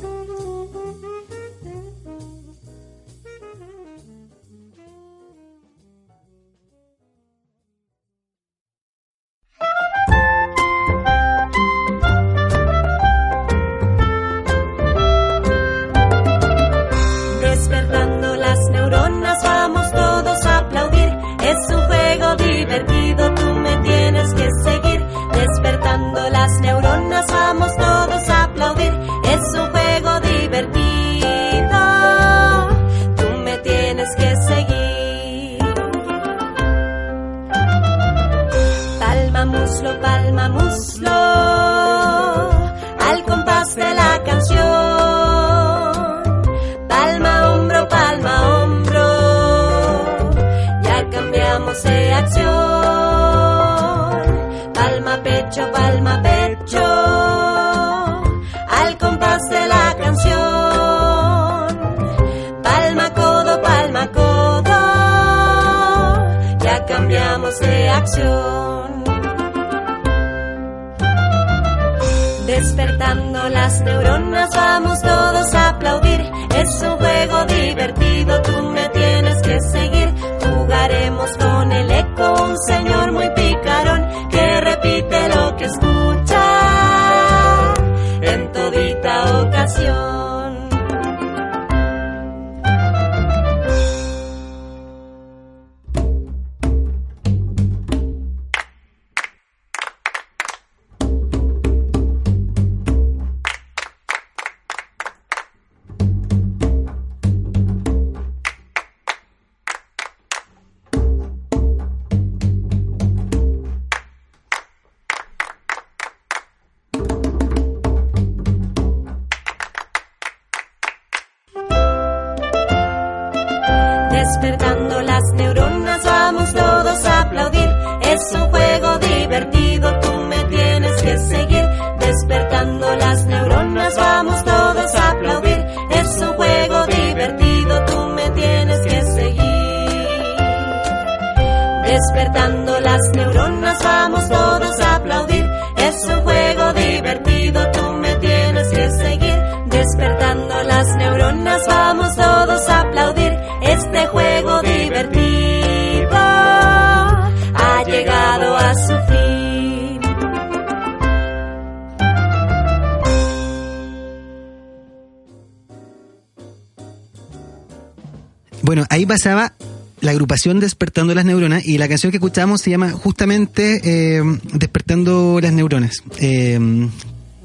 Pasaba 169.17 169.55
la 170.03 170.11
agrupación 170.11 170.61
Despertando 170.61 171.15
las 171.15 171.25
Neuronas 171.25 171.67
y 171.67 171.79
la 171.79 171.89
canción 171.89 172.11
que 172.11 172.19
escuchamos 172.19 172.61
se 172.61 172.69
llama 172.69 172.91
justamente 172.91 173.81
eh, 173.83 174.23
Despertando 174.53 175.39
las 175.41 175.55
Neuronas. 175.55 176.03
Eh, 176.21 176.61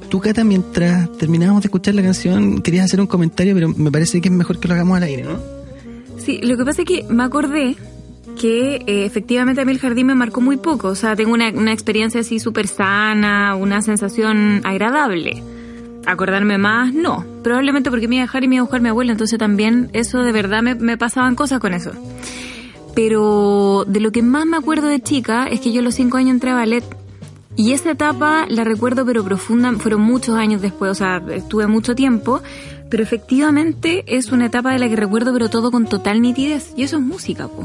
tú, 0.10 0.19
Cata, 0.19 0.43
mientras 0.43 1.10
terminábamos 1.17 1.63
de 1.63 1.67
escuchar 1.67 1.95
la 1.95 2.01
canción, 2.01 2.62
querías 2.62 2.84
hacer 2.84 2.99
un 2.99 3.07
comentario, 3.07 3.53
pero 3.53 3.69
me 3.69 3.89
parece 3.89 4.19
que 4.19 4.27
es 4.27 4.34
mejor 4.34 4.60
que 4.60 4.67
lo 4.67 4.73
hagamos 4.73 4.97
al 4.97 5.03
aire, 5.03 5.23
¿no? 5.23 5.39
Sí, 6.17 6.41
lo 6.43 6.57
que 6.57 6.65
pasa 6.65 6.81
es 6.81 6.88
que 6.89 7.05
me 7.07 7.23
acordé 7.23 7.77
que 8.38 8.84
eh, 8.86 9.05
efectivamente 9.05 9.62
a 9.62 9.65
mí 9.65 9.71
el 9.71 9.79
jardín 9.79 10.07
me 10.07 10.15
marcó 10.15 10.41
muy 10.41 10.57
poco. 10.57 10.89
O 10.89 10.95
sea, 10.95 11.15
tengo 11.15 11.31
una, 11.31 11.51
una 11.51 11.71
experiencia 11.71 12.19
así 12.19 12.41
súper 12.41 12.67
sana, 12.67 13.55
una 13.55 13.81
sensación 13.81 14.60
agradable. 14.65 15.41
Acordarme 16.06 16.58
más, 16.58 16.94
no. 16.94 17.26
Probablemente 17.44 17.90
porque 17.90 18.08
me 18.08 18.16
iba 18.16 18.24
a 18.24 18.28
dejar 18.28 18.44
y 18.44 18.48
me 18.48 18.56
iba 18.56 18.62
a 18.62 18.66
buscar 18.66 18.82
mi 18.82 18.90
abuela, 18.90 19.12
entonces 19.12 19.38
también 19.38 19.90
eso 19.94 20.20
de 20.24 20.32
verdad 20.32 20.62
me, 20.62 20.76
me 20.76 20.98
pasaban 20.98 21.36
cosas 21.36 21.60
con 21.60 21.74
eso. 21.74 21.92
Pero 22.96 23.86
de 23.88 24.00
lo 24.00 24.12
que 24.12 24.22
más 24.22 24.46
me 24.46 24.58
acuerdo 24.58 24.88
de 24.88 25.00
chica 25.00 25.48
es 25.48 25.60
que 25.62 25.72
yo 25.72 25.80
a 25.80 25.84
los 25.84 25.96
cinco 25.96 26.18
años 26.18 26.32
entré 26.32 26.52
a 26.52 26.56
ballet 26.56 26.84
y 27.56 27.74
esa 27.74 27.92
etapa 27.92 28.46
la 28.50 28.64
recuerdo 28.64 29.06
pero 29.06 29.24
profunda, 29.24 29.72
fueron 29.74 30.02
muchos 30.02 30.36
años 30.36 30.62
después, 30.62 30.92
o 30.92 30.96
sea, 30.96 31.22
estuve 31.34 31.68
mucho 31.68 31.96
tiempo, 31.96 32.42
pero 32.90 33.04
efectivamente 33.04 34.04
es 34.08 34.32
una 34.32 34.48
etapa 34.48 34.74
de 34.74 34.80
la 34.80 34.90
que 34.90 34.96
recuerdo 34.96 35.32
pero 35.34 35.50
todo 35.50 35.72
con 35.72 35.86
total 35.86 36.22
nitidez 36.22 36.74
y 36.76 36.84
eso 36.84 36.98
es 36.98 37.04
música, 37.04 37.48
po. 37.48 37.64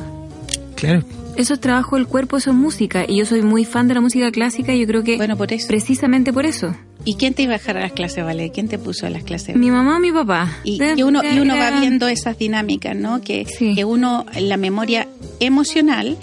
Claro. 0.77 1.03
Eso 1.37 1.55
es 1.55 1.61
trabajo 1.61 1.97
del 1.97 2.07
cuerpo, 2.07 2.37
eso 2.37 2.51
es 2.51 2.57
música 2.57 3.05
y 3.07 3.17
yo 3.19 3.27
soy 3.27 3.43
muy 3.43 3.65
fan 3.65 3.89
de 3.89 3.95
la 3.95 4.01
música 4.01 4.31
clásica 4.31 4.75
y 4.75 4.81
yo 4.81 4.87
creo 4.87 5.03
que 5.03 5.17
Bueno, 5.17 5.37
por 5.37 5.53
eso. 5.53 5.67
precisamente 5.69 6.33
por 6.33 6.47
eso. 6.47 6.75
¿Y 7.07 7.15
quién 7.15 7.35
te 7.35 7.43
iba 7.45 7.55
a 7.55 7.59
dejar 7.59 7.77
a 7.79 7.81
las 7.81 7.93
clases 7.93 8.17
de 8.17 8.23
ballet? 8.25 8.51
¿Quién 8.53 8.67
te 8.69 8.79
puso 8.79 9.07
a 9.07 9.11
las 9.11 9.23
clases? 9.23 9.55
Mi 9.57 9.71
mamá 9.71 9.97
o 9.97 10.01
mi 10.01 10.11
papá. 10.13 10.59
Y, 10.65 10.83
y 10.83 11.03
uno, 11.05 11.23
y 11.23 11.39
uno 11.39 11.57
va 11.57 11.79
viendo 11.81 12.09
esas 12.09 12.37
dinámicas, 12.37 12.97
¿no? 12.97 13.21
Que, 13.21 13.47
Sí. 13.47 13.75
que 13.77 13.85
uno, 13.85 14.27
la 14.39 14.57
memoria 14.57 15.07
emocional 15.39 16.17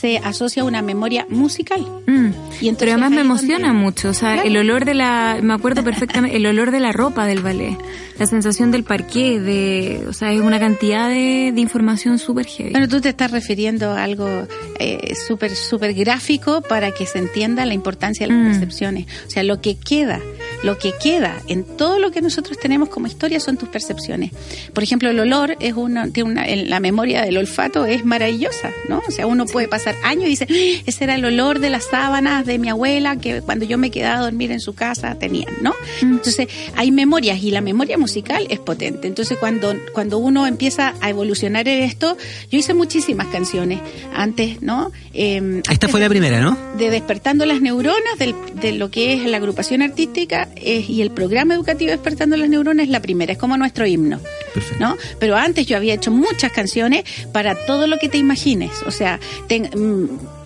se 0.00 0.18
asocia 0.18 0.62
a 0.62 0.64
una 0.66 0.82
memoria 0.82 1.26
musical. 1.28 1.80
Mm. 2.06 2.26
Y 2.60 2.68
entonces 2.68 2.76
Pero 2.78 2.92
además 2.92 3.10
me 3.10 3.16
donde- 3.16 3.20
emociona 3.22 3.72
mucho, 3.72 4.10
o 4.10 4.14
sea, 4.14 4.34
Claro. 4.34 4.48
el 4.48 4.56
olor 4.56 4.84
de 4.84 4.94
la, 4.94 5.38
me 5.42 5.54
acuerdo 5.54 5.82
perfectamente, 5.84 6.36
el 6.36 6.46
olor 6.46 6.70
de 6.70 6.80
la 6.80 6.92
ropa 6.92 7.26
del 7.26 7.40
ballet, 7.40 7.76
la 8.18 8.26
sensación 8.26 8.70
del 8.70 8.84
parqué, 8.84 9.38
de, 9.40 10.04
o 10.08 10.12
sea, 10.12 10.32
es 10.32 10.40
una 10.40 10.58
cantidad 10.58 11.08
de, 11.08 11.52
de 11.54 11.60
información 11.60 12.18
súper 12.18 12.46
heavy. 12.46 12.70
Bueno, 12.72 12.88
tú 12.88 13.00
te 13.00 13.08
estás 13.10 13.30
refiriendo 13.30 13.90
a 13.92 14.02
algo 14.04 14.28
eh, 14.80 15.14
súper, 15.26 15.50
súper 15.54 15.94
gráfico 15.94 16.60
para 16.62 16.90
que 16.92 17.06
se 17.06 17.18
entienda 17.18 17.64
la 17.66 17.74
importancia 17.74 18.26
de 18.26 18.32
las 18.32 18.42
Mm. 18.42 18.50
percepciones. 18.50 19.06
O 19.26 19.30
sea, 19.30 19.42
lo 19.42 19.60
que 19.60 19.76
queda, 19.78 20.20
lo 20.62 20.78
que 20.78 20.92
queda 21.02 21.40
en 21.48 21.64
todo 21.64 21.98
lo 21.98 22.10
que 22.10 22.20
nosotros 22.20 22.58
tenemos 22.58 22.88
como 22.88 23.06
historia 23.06 23.40
son 23.40 23.56
tus 23.56 23.68
percepciones. 23.68 24.32
Por 24.72 24.82
ejemplo, 24.82 25.10
el 25.10 25.18
olor 25.20 25.56
es 25.60 25.74
una, 25.74 26.08
tiene 26.08 26.30
una, 26.30 26.46
en 26.48 26.68
la 26.70 26.80
memoria 26.80 27.22
del 27.22 27.36
olfato 27.36 27.84
es 27.86 28.04
maravillosa, 28.04 28.70
¿no? 28.88 29.02
O 29.06 29.10
sea, 29.10 29.26
uno 29.26 29.46
puede 29.46 29.68
pasar 29.68 29.94
años 30.02 30.24
y 30.24 30.28
dice, 30.30 30.46
"Ah, 30.50 30.82
ese 30.86 31.04
era 31.04 31.14
el 31.14 31.24
olor 31.24 31.58
de 31.60 31.70
las 31.70 31.84
sábanas 31.84 32.44
de 32.46 32.58
mi 32.58 32.68
abuela 32.68 33.16
que 33.16 33.40
cuando 33.42 33.64
yo 33.64 33.78
me 33.78 33.90
quedaba 33.90 34.18
a 34.20 34.22
dormir 34.22 34.50
en 34.52 34.60
su 34.60 34.74
casa 34.74 35.14
tenían, 35.18 35.52
¿no? 35.62 35.74
Entonces, 36.02 36.48
hay 36.76 36.90
memorias 36.90 37.42
y 37.42 37.50
la 37.50 37.60
memoria 37.60 37.98
musical 37.98 38.46
es 38.50 38.58
potente. 38.58 39.06
Entonces, 39.08 39.38
cuando, 39.38 39.74
cuando 39.92 40.18
uno 40.18 40.46
empieza 40.46 40.94
a 41.00 41.10
evolucionar 41.10 41.68
en 41.68 41.82
esto, 41.82 42.16
yo 42.50 42.58
hice 42.58 42.74
muchísimas 42.74 43.26
canciones 43.28 43.80
antes, 44.14 44.60
¿no? 44.62 44.90
Eh, 45.14 45.58
Esta 45.58 45.72
antes 45.72 45.90
fue 45.90 46.00
la 46.00 46.08
primera, 46.08 46.40
¿no? 46.40 46.56
de 46.76 46.90
Despertando 46.90 47.44
las 47.46 47.60
Neuronas, 47.60 48.18
del- 48.18 48.34
de 48.60 48.72
lo 48.72 48.90
que 48.90 49.14
es 49.14 49.24
la 49.24 49.36
agrupación 49.38 49.82
artística 49.82 50.47
es- 50.56 50.88
y 50.88 51.02
el 51.02 51.10
programa 51.10 51.54
educativo 51.54 51.90
Despertando 51.90 52.36
las 52.36 52.48
Neuronas 52.48 52.84
es 52.84 52.90
la 52.90 53.00
primera, 53.00 53.32
es 53.32 53.38
como 53.38 53.56
nuestro 53.56 53.86
himno. 53.86 54.20
Perfecto. 54.54 54.84
¿no? 54.84 54.96
Pero 55.18 55.36
antes 55.36 55.66
yo 55.66 55.76
había 55.76 55.94
hecho 55.94 56.10
muchas 56.10 56.52
canciones 56.52 57.04
para 57.32 57.54
todo 57.66 57.86
lo 57.86 57.98
que 57.98 58.08
te 58.08 58.18
imagines, 58.18 58.70
o 58.86 58.90
sea, 58.90 59.20
ten- 59.46 59.70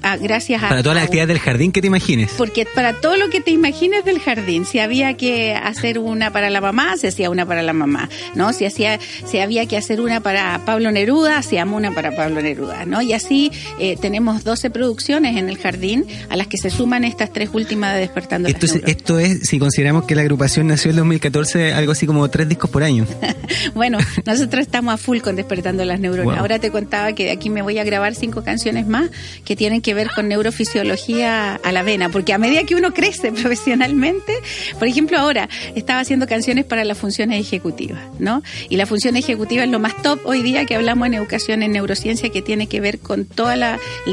ah, 0.02 0.16
gracias 0.16 0.62
a... 0.62 0.68
Para 0.68 0.82
todas 0.82 0.96
las 0.96 1.04
actividades 1.04 1.28
del 1.28 1.38
jardín 1.40 1.72
que 1.72 1.80
te 1.80 1.86
imagines. 1.86 2.32
porque 2.36 2.66
para 2.66 2.94
todo 2.94 3.16
lo 3.16 3.28
que 3.30 3.40
te 3.40 3.50
imagines 3.50 4.04
del 4.04 4.20
jardín, 4.20 4.64
si 4.64 4.78
había 4.78 5.14
que 5.14 5.54
hacer 5.54 5.98
una 5.98 6.32
para 6.32 6.50
la 6.50 6.60
mamá, 6.60 6.96
se 6.96 7.08
hacía 7.08 7.30
una 7.30 7.46
para 7.46 7.62
la 7.62 7.72
mamá, 7.72 8.08
¿no? 8.34 8.52
Si 8.52 8.64
hacía, 8.64 8.98
si 9.26 9.38
había 9.38 9.66
que 9.66 9.76
hacer 9.76 10.00
una 10.00 10.20
para 10.20 10.64
Pablo 10.64 10.90
Neruda, 10.90 11.38
hacíamos 11.38 11.76
una 11.76 11.92
para 11.92 12.14
Pablo 12.14 12.42
Neruda, 12.42 12.84
¿no? 12.84 13.02
Y 13.02 13.12
así 13.12 13.50
eh, 13.78 13.96
tenemos 14.00 14.44
12 14.44 14.70
producciones 14.70 15.36
en 15.36 15.48
el 15.48 15.58
jardín 15.58 16.06
a 16.28 16.36
las 16.36 16.46
que 16.46 16.56
se 16.58 16.70
suman 16.70 17.04
estas 17.04 17.32
tres 17.32 17.50
últimas 17.52 17.94
de 17.94 18.00
Despertando 18.00 18.48
las 18.48 18.54
Esto 18.54 18.66
es, 18.66 18.72
Neuronas. 18.74 18.96
esto 18.96 19.18
es, 19.18 19.48
si 19.48 19.58
consideramos 19.58 20.04
que 20.04 20.14
la 20.14 20.22
agrupación 20.22 20.66
nació 20.66 20.90
en 20.90 20.96
2014, 20.96 21.72
algo 21.72 21.92
así 21.92 22.06
como 22.06 22.28
tres 22.28 22.48
discos 22.48 22.70
por 22.70 22.82
año. 22.82 23.06
Bueno, 23.74 23.98
nosotros 24.26 24.62
estamos 24.62 24.94
a 24.94 24.96
full 24.96 25.18
con 25.20 25.36
Despertando 25.36 25.84
las 25.84 26.00
Neuronas. 26.00 26.34
Wow. 26.34 26.40
Ahora 26.40 26.58
te 26.58 26.70
contaba 26.70 27.12
que 27.12 27.24
de 27.24 27.30
aquí 27.30 27.48
me 27.50 27.62
voy 27.62 27.78
a 27.78 27.84
grabar 27.84 28.14
cinco 28.14 28.42
canciones 28.42 28.86
más 28.86 29.10
que 29.44 29.56
tienen 29.56 29.80
que 29.80 29.91
que 29.92 29.94
ver 29.94 30.11
con 30.14 30.28
neurofisiología 30.28 31.57
a 31.62 31.72
la 31.72 31.83
vena, 31.83 32.09
porque 32.09 32.33
a 32.33 32.38
medida 32.38 32.64
que 32.64 32.74
uno 32.74 32.94
crece 32.94 33.31
profesionalmente, 33.42 34.33
por 34.78 34.88
ejemplo, 34.88 35.18
ahora 35.18 35.48
estaba 35.74 36.00
haciendo 36.00 36.26
canciones 36.26 36.64
para 36.64 36.85
las 36.85 36.96
funciones 36.98 37.40
ejecutivas, 37.40 38.00
¿no? 38.18 38.42
Y 38.68 38.76
la 38.76 38.87
función 38.87 39.16
ejecutiva 39.16 39.64
es 39.64 39.70
lo 39.70 39.78
más 39.78 40.00
top 40.02 40.20
hoy 40.24 40.42
día 40.42 40.64
que 40.64 40.74
hablamos 40.74 41.07
en 41.07 41.14
educación 41.14 41.62
en 41.62 41.72
neurociencia 41.72 42.31
que 42.31 42.42
tiene 42.42 42.66
que 42.66 42.81
ver 42.81 42.98
con 43.00 43.24
todo 43.26 43.50
el 43.52 43.64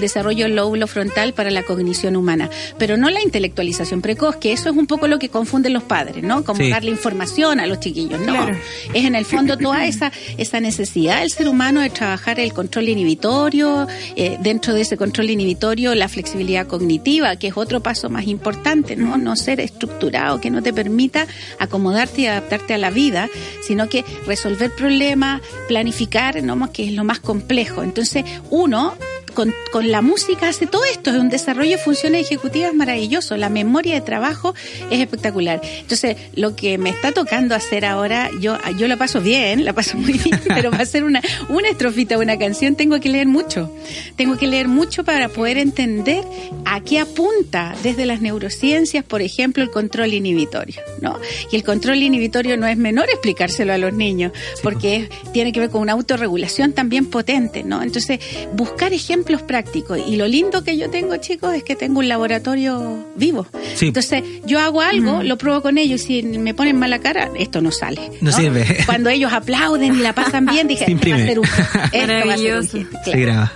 desarrollo 0.01 0.45
del 0.45 0.55
lóbulo 0.55 0.87
frontal 0.87 1.33
para 1.33 1.49
la 1.49 1.63
cognición 1.63 2.15
humana, 2.15 2.49
pero 2.77 2.97
no 2.97 3.09
la 3.09 3.21
intelectualización 3.21 4.01
precoz, 4.01 4.35
que 4.37 4.51
eso 4.51 4.69
es 4.69 4.75
un 4.75 4.87
poco 4.87 5.07
lo 5.07 5.17
que 5.19 5.29
confunden 5.29 5.73
los 5.73 5.83
padres, 5.83 6.23
¿no? 6.23 6.43
Como 6.43 6.59
Sí. 6.59 6.69
darle 6.69 6.91
información 6.91 7.59
a 7.61 7.67
los 7.67 7.79
chiquillos, 7.79 8.19
no. 8.19 8.33
Claro. 8.33 8.57
Es 8.93 9.05
en 9.05 9.15
el 9.15 9.23
fondo 9.25 9.57
toda 9.57 9.85
esa, 9.85 10.11
esa 10.37 10.59
necesidad 10.59 11.21
del 11.21 11.29
ser 11.31 11.47
humano 11.47 11.79
de 11.81 11.89
trabajar 11.89 12.39
el 12.39 12.51
control 12.53 12.89
inhibitorio, 12.89 13.87
eh, 14.15 14.37
dentro 14.41 14.73
de 14.73 14.81
ese 14.81 14.97
control 14.97 15.29
inhibitorio 15.29 15.68
la 15.75 16.09
flexibilidad 16.09 16.67
cognitiva, 16.67 17.35
que 17.35 17.47
es 17.47 17.57
otro 17.57 17.81
paso 17.81 18.09
más 18.09 18.27
importante, 18.27 18.95
¿no? 18.95 19.17
No 19.17 19.35
ser 19.35 19.59
estructurado, 19.59 20.41
que 20.41 20.49
no 20.49 20.63
te 20.63 20.73
permita 20.73 21.27
acomodarte 21.59 22.21
y 22.21 22.25
adaptarte 22.25 22.73
a 22.73 22.77
la 22.77 22.89
vida, 22.89 23.29
sino 23.61 23.87
que 23.87 24.03
resolver 24.25 24.71
problemas, 24.75 25.41
planificar, 25.67 26.41
¿no? 26.43 26.71
que 26.71 26.85
es 26.85 26.93
lo 26.93 27.03
más 27.03 27.19
complejo. 27.19 27.83
Entonces, 27.83 28.25
uno 28.49 28.95
con, 29.31 29.53
con 29.71 29.91
la 29.91 30.01
música 30.01 30.49
hace 30.49 30.67
todo 30.67 30.83
esto, 30.85 31.11
es 31.11 31.17
un 31.17 31.29
desarrollo 31.29 31.77
de 31.77 31.77
funciones 31.77 32.25
ejecutivas 32.25 32.73
maravilloso, 32.73 33.37
la 33.37 33.49
memoria 33.49 33.95
de 33.95 34.01
trabajo 34.01 34.53
es 34.89 34.99
espectacular. 34.99 35.61
Entonces, 35.79 36.17
lo 36.35 36.55
que 36.55 36.77
me 36.77 36.89
está 36.89 37.11
tocando 37.11 37.55
hacer 37.55 37.85
ahora, 37.85 38.29
yo, 38.39 38.57
yo 38.77 38.87
la 38.87 38.97
paso 38.97 39.21
bien, 39.21 39.65
la 39.65 39.73
paso 39.73 39.97
muy 39.97 40.13
bien, 40.13 40.39
pero 40.47 40.71
para 40.71 40.83
hacer 40.83 41.03
una, 41.03 41.21
una 41.49 41.69
estrofita 41.69 42.17
una 42.17 42.37
canción 42.37 42.75
tengo 42.75 42.99
que 42.99 43.09
leer 43.09 43.27
mucho. 43.27 43.73
Tengo 44.15 44.37
que 44.37 44.47
leer 44.47 44.67
mucho 44.67 45.03
para 45.03 45.29
poder 45.29 45.57
entender 45.57 46.23
a 46.65 46.81
qué 46.81 46.99
apunta 46.99 47.75
desde 47.83 48.05
las 48.05 48.21
neurociencias, 48.21 49.03
por 49.03 49.21
ejemplo, 49.21 49.63
el 49.63 49.69
control 49.69 50.13
inhibitorio, 50.13 50.81
¿no? 51.01 51.19
Y 51.51 51.55
el 51.55 51.63
control 51.63 51.97
inhibitorio 51.97 52.57
no 52.57 52.67
es 52.67 52.77
menor 52.77 53.09
explicárselo 53.09 53.73
a 53.73 53.77
los 53.77 53.93
niños, 53.93 54.31
porque 54.63 55.09
tiene 55.33 55.51
que 55.51 55.59
ver 55.59 55.69
con 55.69 55.81
una 55.81 55.93
autorregulación 55.93 56.73
también 56.73 57.05
potente, 57.05 57.63
¿no? 57.63 57.81
Entonces, 57.81 58.19
buscar 58.53 58.93
ejemplos 58.93 59.28
prácticos. 59.41 59.99
Y 60.07 60.15
lo 60.15 60.27
lindo 60.27 60.63
que 60.63 60.77
yo 60.77 60.89
tengo, 60.89 61.15
chicos, 61.17 61.53
es 61.55 61.63
que 61.63 61.75
tengo 61.75 61.99
un 61.99 62.07
laboratorio 62.07 63.05
vivo. 63.15 63.45
Sí. 63.75 63.87
Entonces, 63.87 64.23
yo 64.45 64.59
hago 64.59 64.81
algo, 64.81 65.23
lo 65.23 65.37
pruebo 65.37 65.61
con 65.61 65.77
ellos, 65.77 66.01
y 66.09 66.21
si 66.21 66.23
me 66.23 66.53
ponen 66.53 66.77
mala 66.77 66.99
cara, 66.99 67.29
esto 67.37 67.61
no 67.61 67.71
sale. 67.71 68.01
No 68.21 68.31
sirve. 68.31 68.65
Cuando 68.85 69.09
ellos 69.09 69.31
aplauden 69.33 69.95
y 69.95 69.97
la 69.99 70.13
pasan 70.13 70.45
bien, 70.45 70.67
dije, 70.67 70.85
Se 70.85 70.85
va 70.85 70.89
a 70.89 70.91
imprime. 70.91 71.25
ser 71.27 71.39
un, 71.39 71.45
esto 71.93 72.27
va 72.27 72.33
a 72.33 72.37
ser 72.37 72.57
un. 72.57 72.67
Se 72.67 73.19
graba. 73.19 73.53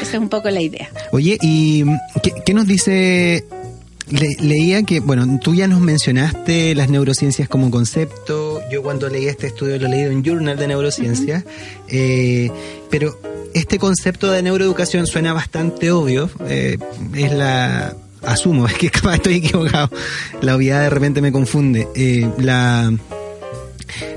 Esa 0.00 0.12
es 0.16 0.18
un 0.22 0.28
poco 0.28 0.48
la 0.50 0.60
idea. 0.62 0.88
Oye, 1.12 1.36
¿y 1.42 1.84
qué, 2.22 2.32
qué 2.46 2.54
nos 2.54 2.66
dice? 2.66 3.44
Le- 4.10 4.36
leía 4.40 4.82
que, 4.82 4.98
bueno, 4.98 5.38
tú 5.40 5.54
ya 5.54 5.68
nos 5.68 5.78
mencionaste 5.80 6.74
las 6.74 6.88
neurociencias 6.90 7.48
como 7.48 7.70
concepto. 7.70 8.60
Yo 8.72 8.82
cuando 8.82 9.08
leí 9.08 9.26
este 9.26 9.46
estudio 9.48 9.78
lo 9.78 9.86
leí 9.88 10.00
en 10.00 10.16
un 10.16 10.24
journal 10.24 10.56
de 10.56 10.66
neurociencias. 10.66 11.44
Eh, 11.88 12.50
pero 12.90 13.20
este 13.54 13.78
concepto 13.78 14.30
de 14.30 14.42
neuroeducación 14.42 15.06
suena 15.06 15.32
bastante 15.32 15.90
obvio. 15.90 16.30
eh, 16.46 16.78
es 17.14 17.32
la. 17.32 17.94
Asumo, 18.22 18.66
es 18.68 18.74
que 18.74 18.90
capaz 18.90 19.14
estoy 19.16 19.36
equivocado. 19.36 19.90
La 20.42 20.54
obviedad 20.56 20.82
de 20.82 20.90
repente 20.90 21.20
me 21.22 21.32
confunde. 21.32 21.88
Eh, 21.94 22.28
la. 22.38 22.92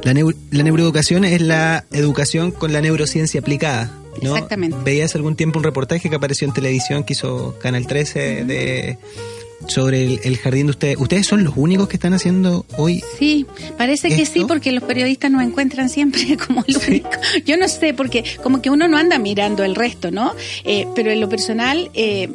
La, 0.03 0.13
neu- 0.13 0.35
la 0.51 0.63
neuroeducación 0.63 1.23
es 1.25 1.41
la 1.41 1.85
educación 1.91 2.51
con 2.51 2.73
la 2.73 2.81
neurociencia 2.81 3.39
aplicada. 3.39 3.91
¿no? 4.21 4.35
Exactamente. 4.35 4.77
Veías 4.83 5.15
algún 5.15 5.35
tiempo 5.35 5.57
un 5.59 5.63
reportaje 5.63 6.09
que 6.09 6.15
apareció 6.15 6.47
en 6.47 6.53
televisión 6.53 7.03
que 7.03 7.13
hizo 7.13 7.57
Canal 7.59 7.87
13 7.87 8.45
de 8.45 8.97
sobre 9.67 10.03
el, 10.05 10.19
el 10.23 10.37
jardín 10.37 10.67
de 10.67 10.71
ustedes. 10.71 10.97
¿Ustedes 10.97 11.25
son 11.27 11.43
los 11.43 11.53
únicos 11.55 11.87
que 11.87 11.95
están 11.97 12.13
haciendo 12.13 12.65
hoy? 12.77 13.03
Sí, 13.19 13.45
parece 13.77 14.09
que 14.09 14.25
sí, 14.25 14.43
porque 14.47 14.71
los 14.71 14.83
periodistas 14.83 15.31
nos 15.31 15.43
encuentran 15.43 15.89
siempre 15.89 16.37
como 16.47 16.63
el 16.67 16.75
Sí. 16.75 16.81
único. 16.91 17.09
Yo 17.45 17.57
no 17.57 17.67
sé, 17.67 17.93
porque 17.93 18.23
como 18.41 18.61
que 18.61 18.69
uno 18.69 18.87
no 18.87 18.97
anda 18.97 19.17
mirando 19.19 19.63
el 19.63 19.75
resto, 19.75 20.11
¿no? 20.11 20.33
Eh, 20.63 20.87
pero 20.95 21.11
en 21.11 21.19
lo 21.19 21.29
personal, 21.29 21.89
eh, 21.93 22.29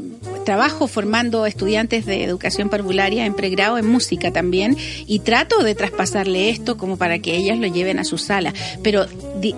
trabajo 0.44 0.86
formando 0.88 1.44
estudiantes 1.46 2.06
de 2.06 2.24
educación 2.24 2.68
parvularia 2.70 3.26
en 3.26 3.34
pregrado 3.34 3.76
en 3.78 3.86
música 3.86 4.32
también 4.32 4.76
y 5.06 5.18
trato 5.20 5.62
de 5.62 5.74
traspasarle 5.74 6.50
esto 6.50 6.76
como 6.76 6.96
para 6.96 7.18
que 7.18 7.36
ellas 7.36 7.58
lo 7.58 7.66
lleven 7.66 7.98
a 7.98 8.04
su 8.04 8.16
sala. 8.18 8.54
Pero 8.82 9.06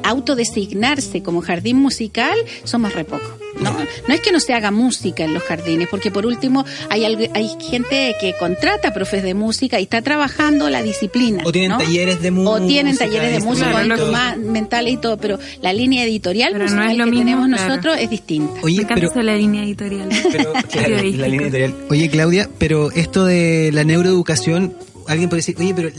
autodesignarse 0.03 1.23
como 1.23 1.41
jardín 1.43 1.77
musical 1.77 2.37
somos 2.65 2.93
re 2.95 3.05
poco. 3.05 3.39
No, 3.61 3.73
no 4.09 4.15
es 4.15 4.21
que 4.21 4.33
no 4.33 4.41
se 4.41 4.55
haga 4.55 4.71
música 4.71 5.25
en 5.25 5.35
los 5.35 5.43
jardines, 5.43 5.89
porque 5.91 6.11
por 6.11 6.25
último 6.25 6.65
hay, 6.89 7.05
algo- 7.05 7.27
hay 7.35 7.51
gente 7.61 8.15
que 8.21 8.35
contrata 8.39 8.93
profes 8.95 9.23
de 9.23 9.35
música 9.35 9.79
y 9.81 9.83
está 9.83 10.01
trabajando 10.01 10.71
la 10.71 10.83
disciplina. 10.83 11.43
O 11.45 11.53
tienen 11.53 11.73
¿no? 11.73 11.79
talleres 11.79 12.23
de 12.23 12.31
O 12.31 12.61
tienen 12.67 12.93
música, 12.93 13.05
talleres 13.07 13.33
de 13.33 13.41
música, 13.41 13.71
Claro, 13.71 13.89
con 13.97 14.13
lógico. 14.13 14.51
mentales 14.53 14.95
y 14.95 14.97
todo, 14.97 15.17
pero 15.19 15.39
la 15.61 15.73
línea 15.73 16.05
editorial 16.05 16.53
Pero 16.53 16.69
no 16.71 16.83
es 16.85 16.97
lo 16.97 17.05
que 17.05 17.11
mismo, 17.11 17.25
tenemos 17.27 17.49
claro. 17.49 17.69
nosotros 17.69 17.97
es 18.01 18.09
distinta. 18.11 18.61
Oye, 18.63 18.87
pero, 18.89 19.23
la 19.23 19.37
línea 19.37 19.63
editorial. 19.65 20.09
pero, 20.33 20.53
claro, 20.53 20.69
Periodística. 20.73 21.21
la 21.23 21.29
línea 21.29 21.47
editorial. 21.47 21.75
Oye, 21.91 22.09
Claudia, 22.09 22.49
pero 22.59 22.91
esto 22.93 23.25
de 23.25 23.71
la 23.75 23.85
neuroeducación, 23.85 24.75
alguien 25.11 25.29
puede 25.29 25.41
decir, 25.41 25.57
oye, 25.59 25.75
pero 25.75 25.91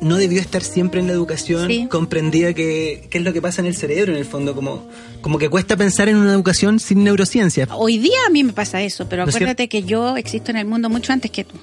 no 0.00 0.16
debió 0.16 0.40
estar 0.40 0.62
siempre 0.62 1.00
en 1.00 1.06
la 1.06 1.12
educación 1.12 1.68
Sí. 1.68 1.86
comprendida 1.88 2.52
que, 2.52 3.06
qué 3.10 3.18
es 3.18 3.24
lo 3.24 3.32
que 3.32 3.40
pasa 3.40 3.60
en 3.60 3.66
el 3.66 3.76
cerebro, 3.76 4.12
en 4.12 4.18
el 4.18 4.24
fondo, 4.24 4.54
como, 4.54 4.88
como 5.20 5.38
que 5.38 5.48
cuesta 5.48 5.76
pensar 5.76 6.08
en 6.08 6.16
una 6.16 6.32
educación 6.32 6.80
sin 6.80 7.04
neurociencia. 7.04 7.68
Hoy 7.76 7.98
día 7.98 8.18
a 8.26 8.30
mí 8.30 8.42
me 8.44 8.52
pasa 8.52 8.82
eso, 8.82 9.08
pero 9.08 9.22
¿No 9.22 9.28
es 9.30 9.36
acuérdate 9.36 9.68
que 9.68 9.84
yo 9.84 10.16
existo 10.16 10.50
en 10.50 10.56
el 10.56 10.66
mundo 10.66 10.90
mucho 10.90 11.12
antes 11.12 11.30
que 11.30 11.44
tú. 11.44 11.54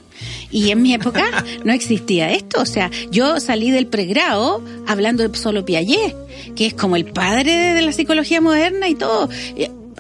Y 0.50 0.72
en 0.72 0.82
mi 0.82 0.94
época 0.94 1.44
no 1.66 1.74
existía 1.74 2.32
esto. 2.32 2.62
O 2.62 2.66
sea, 2.66 2.90
yo 3.12 3.40
salí 3.40 3.72
del 3.72 3.88
pregrado 3.88 4.64
hablando 4.88 5.28
de 5.28 5.38
solo 5.38 5.66
Piaget, 5.66 6.16
que 6.56 6.68
es 6.68 6.74
como 6.74 6.96
el 6.96 7.06
padre 7.06 7.52
de, 7.52 7.74
de 7.74 7.82
la 7.82 7.92
psicología 7.92 8.40
moderna 8.40 8.88
y 8.88 8.96
todo. 8.96 9.30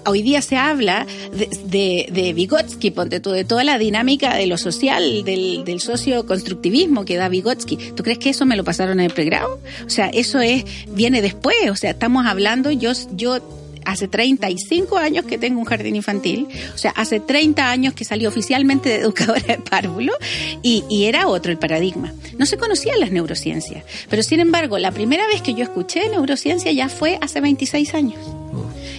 Hoy 0.05 0.21
día 0.21 0.41
se 0.41 0.57
habla 0.57 1.05
de, 1.33 1.49
de, 1.65 2.09
de 2.11 2.33
Vygotsky, 2.33 2.91
ponte 2.91 3.19
tú, 3.19 3.31
de 3.31 3.45
toda 3.45 3.63
la 3.63 3.77
dinámica 3.77 4.35
de 4.35 4.47
lo 4.47 4.57
social, 4.57 5.23
del, 5.23 5.63
del 5.63 5.79
socioconstructivismo 5.79 7.05
que 7.05 7.15
da 7.15 7.29
Vygotsky. 7.29 7.77
¿Tú 7.95 8.03
crees 8.03 8.19
que 8.19 8.29
eso 8.29 8.45
me 8.45 8.55
lo 8.55 8.63
pasaron 8.63 8.99
en 8.99 9.05
el 9.05 9.13
pregrado? 9.13 9.59
O 9.85 9.89
sea, 9.89 10.07
eso 10.09 10.39
es 10.39 10.65
viene 10.89 11.21
después. 11.21 11.55
O 11.69 11.75
sea, 11.75 11.91
estamos 11.91 12.25
hablando, 12.25 12.71
yo, 12.71 12.91
yo 13.11 13.39
hace 13.85 14.07
35 14.07 14.97
años 14.97 15.25
que 15.25 15.37
tengo 15.37 15.59
un 15.59 15.65
jardín 15.65 15.95
infantil, 15.95 16.47
o 16.73 16.77
sea, 16.77 16.91
hace 16.91 17.19
30 17.19 17.69
años 17.69 17.93
que 17.93 18.05
salí 18.05 18.25
oficialmente 18.25 18.89
de 18.89 18.95
educadora 18.97 19.41
de 19.41 19.57
párvulo 19.57 20.13
y, 20.61 20.83
y 20.89 21.05
era 21.05 21.27
otro 21.27 21.51
el 21.51 21.57
paradigma. 21.57 22.13
No 22.37 22.45
se 22.45 22.57
conocían 22.57 22.99
las 22.99 23.11
neurociencias, 23.11 23.83
pero 24.09 24.23
sin 24.23 24.39
embargo, 24.39 24.77
la 24.77 24.91
primera 24.91 25.25
vez 25.27 25.41
que 25.41 25.53
yo 25.53 25.63
escuché 25.63 26.09
neurociencia 26.09 26.71
ya 26.71 26.89
fue 26.89 27.17
hace 27.21 27.41
26 27.41 27.93
años. 27.93 28.19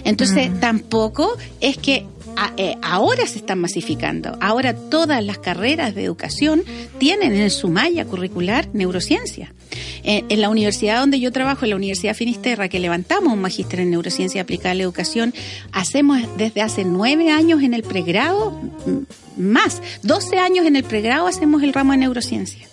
Entonces, 0.03 0.51
tampoco 0.59 1.35
es 1.61 1.77
que 1.77 2.05
eh, 2.57 2.75
ahora 2.81 3.25
se 3.25 3.39
están 3.39 3.59
masificando. 3.59 4.37
Ahora 4.41 4.75
todas 4.75 5.23
las 5.23 5.37
carreras 5.37 5.95
de 5.95 6.03
educación 6.03 6.63
tienen 6.97 7.33
en 7.33 7.49
su 7.49 7.69
malla 7.69 8.05
curricular 8.05 8.69
neurociencia. 8.73 9.53
Eh, 10.03 10.23
en 10.29 10.41
la 10.41 10.49
universidad 10.49 10.99
donde 10.99 11.19
yo 11.19 11.31
trabajo, 11.31 11.65
en 11.65 11.71
la 11.71 11.75
Universidad 11.75 12.15
Finisterra, 12.15 12.69
que 12.69 12.79
levantamos 12.79 13.33
un 13.33 13.41
magíster 13.41 13.79
en 13.79 13.91
neurociencia 13.91 14.41
aplicada 14.41 14.71
a 14.71 14.75
la 14.75 14.83
educación, 14.83 15.33
hacemos 15.71 16.19
desde 16.37 16.61
hace 16.61 16.85
nueve 16.85 17.31
años 17.31 17.63
en 17.63 17.73
el 17.73 17.83
pregrado, 17.83 18.59
más, 19.37 19.81
12 20.03 20.37
años 20.37 20.65
en 20.65 20.75
el 20.75 20.83
pregrado 20.83 21.27
hacemos 21.27 21.63
el 21.63 21.73
ramo 21.73 21.91
de 21.91 21.99
neurociencia. 21.99 22.67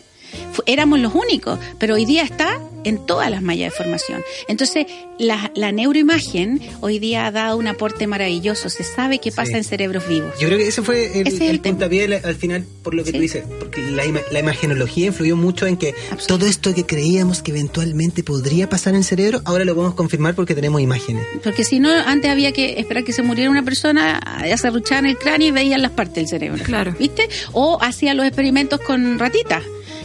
Éramos 0.67 0.99
los 1.01 1.15
únicos, 1.15 1.59
pero 1.79 1.95
hoy 1.95 2.05
día 2.05 2.23
está 2.23 2.59
en 2.85 3.05
todas 3.07 3.31
las 3.31 3.43
mallas 3.43 3.71
de 3.73 3.77
formación. 3.77 4.23
Entonces, 4.49 4.87
la, 5.19 5.53
la 5.55 5.71
neuroimagen 5.71 6.61
hoy 6.81 6.99
día 6.99 7.27
ha 7.27 7.31
dado 7.31 7.57
un 7.57 7.69
aporte 7.69 8.07
maravilloso. 8.09 8.69
Se 8.71 8.83
sabe 8.83 9.19
qué 9.19 9.31
pasa 9.31 9.53
Sí. 9.53 9.57
en 9.59 9.65
cerebros 9.65 10.09
vivos. 10.09 10.33
Yo 10.41 10.49
creo 10.49 10.59
que 10.59 10.67
ese 10.67 10.83
fue 10.83 11.21
el, 11.21 11.27
Ese 11.29 11.37
es 11.37 11.43
el 11.43 11.49
el 11.51 11.61
puntapié 11.61 12.21
al 12.25 12.35
final, 12.35 12.65
por 12.83 12.95
lo 12.95 13.05
que 13.05 13.11
Sí. 13.11 13.17
tú 13.17 13.21
dices, 13.23 13.45
porque 13.61 13.81
la, 13.83 14.03
la 14.33 14.41
imagenología 14.41 15.07
influyó 15.07 15.37
mucho 15.37 15.67
en 15.67 15.77
que 15.77 15.95
todo 16.27 16.47
esto 16.47 16.75
que 16.75 16.85
creíamos 16.85 17.41
que 17.43 17.53
eventualmente 17.53 18.25
podría 18.25 18.69
pasar 18.69 18.95
en 18.95 18.99
el 18.99 19.05
cerebro, 19.05 19.43
ahora 19.45 19.65
lo 19.65 19.75
podemos 19.75 19.95
confirmar 19.95 20.35
porque 20.35 20.55
tenemos 20.55 20.81
imágenes. 20.81 21.25
Porque 21.45 21.63
si 21.65 21.79
no, 21.79 21.91
antes 21.91 22.31
había 22.31 22.51
que 22.53 22.81
esperar 22.81 23.05
que 23.05 23.13
se 23.13 23.23
muriera 23.23 23.51
una 23.51 23.63
persona, 23.63 24.19
acerruchaban 24.19 25.07
el 25.07 25.19
cráneo 25.19 25.49
y 25.49 25.51
veían 25.53 25.83
las 25.83 25.93
partes 25.93 26.15
del 26.15 26.29
cerebro. 26.29 26.63
Claro. 26.65 26.97
¿Viste? 26.99 27.29
O 27.53 27.79
hacían 27.81 28.17
los 28.17 28.27
experimentos 28.27 28.81
con 28.81 29.19
ratitas. 29.21 29.63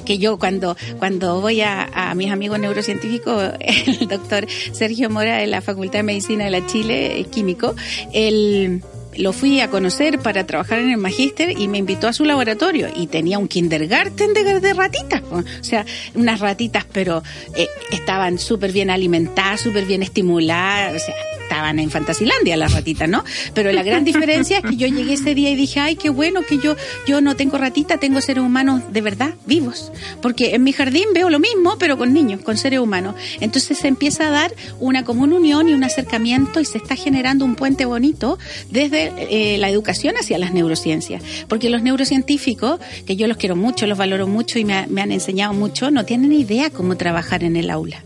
Que 0.07 0.17
yo 0.17 0.39
cuando, 0.39 0.77
cuando 0.99 1.41
voy 1.41 1.59
a, 1.59 1.83
a 1.83 2.15
mis 2.15 2.31
amigos 2.31 2.59
neurocientíficos, 2.59 3.51
el 3.59 4.07
doctor 4.07 4.47
Sergio 4.71 5.09
Mora 5.09 5.37
de 5.37 5.47
la 5.47 5.59
Facultad 5.59 5.99
de 5.99 6.03
Medicina 6.03 6.45
de 6.45 6.51
la 6.51 6.65
Chile, 6.65 7.19
eh, 7.19 7.25
químico, 7.25 7.75
él 8.13 8.81
lo 9.17 9.33
fui 9.33 9.59
a 9.61 9.69
conocer 9.69 10.19
para 10.19 10.45
trabajar 10.45 10.79
en 10.79 10.91
el 10.91 10.97
magíster 10.97 11.59
y 11.59 11.67
me 11.67 11.79
invitó 11.79 12.07
a 12.07 12.13
su 12.13 12.23
laboratorio 12.23 12.87
y 12.95 13.07
tenía 13.07 13.39
un 13.39 13.47
kindergarten 13.47 14.33
de, 14.33 14.59
de 14.59 14.73
ratitas, 14.73 15.23
o 15.31 15.43
sea, 15.61 15.85
unas 16.15 16.39
ratitas 16.39 16.85
pero 16.91 17.23
eh, 17.55 17.67
estaban 17.91 18.37
súper 18.39 18.71
bien 18.71 18.89
alimentadas, 18.89 19.61
súper 19.61 19.85
bien 19.85 20.03
estimuladas, 20.03 21.01
o 21.01 21.05
sea, 21.05 21.15
estaban 21.47 21.79
en 21.79 21.89
Fantasilandia 21.89 22.57
las 22.57 22.73
ratitas, 22.73 23.07
¿no? 23.07 23.23
Pero 23.53 23.71
la 23.71 23.83
gran 23.83 24.03
diferencia 24.03 24.57
es 24.57 24.63
que 24.63 24.75
yo 24.75 24.87
llegué 24.87 25.13
ese 25.13 25.33
día 25.33 25.49
y 25.49 25.55
dije, 25.55 25.79
ay, 25.79 25.95
qué 25.95 26.09
bueno 26.09 26.41
que 26.41 26.57
yo, 26.57 26.75
yo 27.07 27.21
no 27.21 27.37
tengo 27.37 27.57
ratita, 27.57 27.97
tengo 27.97 28.19
seres 28.19 28.43
humanos 28.43 28.81
de 28.91 29.01
verdad, 29.01 29.35
vivos. 29.45 29.91
Porque 30.21 30.55
en 30.55 30.63
mi 30.63 30.73
jardín 30.73 31.05
veo 31.13 31.29
lo 31.29 31.39
mismo, 31.39 31.77
pero 31.79 31.97
con 31.97 32.13
niños, 32.13 32.41
con 32.41 32.57
seres 32.57 32.79
humanos. 32.79 33.15
Entonces 33.39 33.77
se 33.77 33.87
empieza 33.87 34.27
a 34.27 34.31
dar 34.31 34.53
una 34.79 35.05
común 35.05 35.31
unión 35.31 35.69
y 35.69 35.73
un 35.73 35.85
acercamiento 35.85 36.59
y 36.59 36.65
se 36.65 36.77
está 36.79 36.95
generando 36.95 37.45
un 37.45 37.55
puente 37.55 37.85
bonito 37.85 38.37
desde 38.69 39.13
eh, 39.17 39.57
la 39.57 39.69
educación 39.69 40.15
hacia 40.19 40.37
las 40.37 40.53
neurociencias. 40.53 41.23
Porque 41.47 41.69
los 41.69 41.81
neurocientíficos, 41.81 42.79
que 43.05 43.15
yo 43.15 43.27
los 43.27 43.37
quiero 43.37 43.55
mucho, 43.55 43.87
los 43.87 43.97
valoro 43.97 44.27
mucho 44.27 44.59
y 44.59 44.65
me, 44.65 44.85
me 44.87 45.01
han 45.01 45.13
enseñado 45.13 45.53
mucho, 45.53 45.91
no 45.91 46.03
tienen 46.03 46.33
idea 46.33 46.69
cómo 46.69 46.97
trabajar 46.97 47.45
en 47.45 47.55
el 47.55 47.69
aula. 47.69 48.03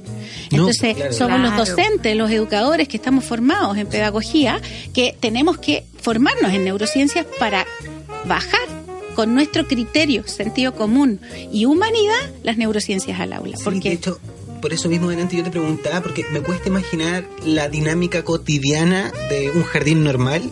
Entonces, 0.52 0.96
claro. 0.96 1.14
somos 1.14 1.40
los 1.40 1.56
docentes, 1.56 2.16
los 2.16 2.30
educadores 2.32 2.88
que 2.88 2.98
estamos 2.98 3.24
formados 3.24 3.78
en 3.78 3.88
pedagogía, 3.88 4.62
que 4.94 5.16
tenemos 5.20 5.58
que 5.58 5.86
formarnos 6.02 6.54
en 6.54 6.64
neurociencias 6.64 7.26
para 7.40 7.66
bajar 8.26 8.60
con 9.16 9.34
nuestro 9.34 9.68
criterio, 9.68 10.28
sentido 10.28 10.74
común 10.74 11.20
y 11.52 11.66
humanidad 11.66 12.32
las 12.44 12.58
neurociencias 12.58 13.20
al 13.20 13.34
aula. 13.34 13.58
Sí, 13.58 13.64
porque 13.64 13.90
de 13.90 13.96
hecho, 13.96 14.20
por 14.62 14.74
eso 14.74 14.90
mismo 14.90 15.10
delante 15.10 15.38
yo 15.38 15.44
te 15.44 15.52
preguntaba, 15.52 16.02
porque 16.02 16.26
me 16.32 16.42
cuesta 16.42 16.70
imaginar 16.70 17.26
la 17.46 17.68
dinámica 17.68 18.24
cotidiana 18.24 19.12
de 19.30 19.52
un 19.52 19.64
jardín 19.64 20.04
normal. 20.04 20.50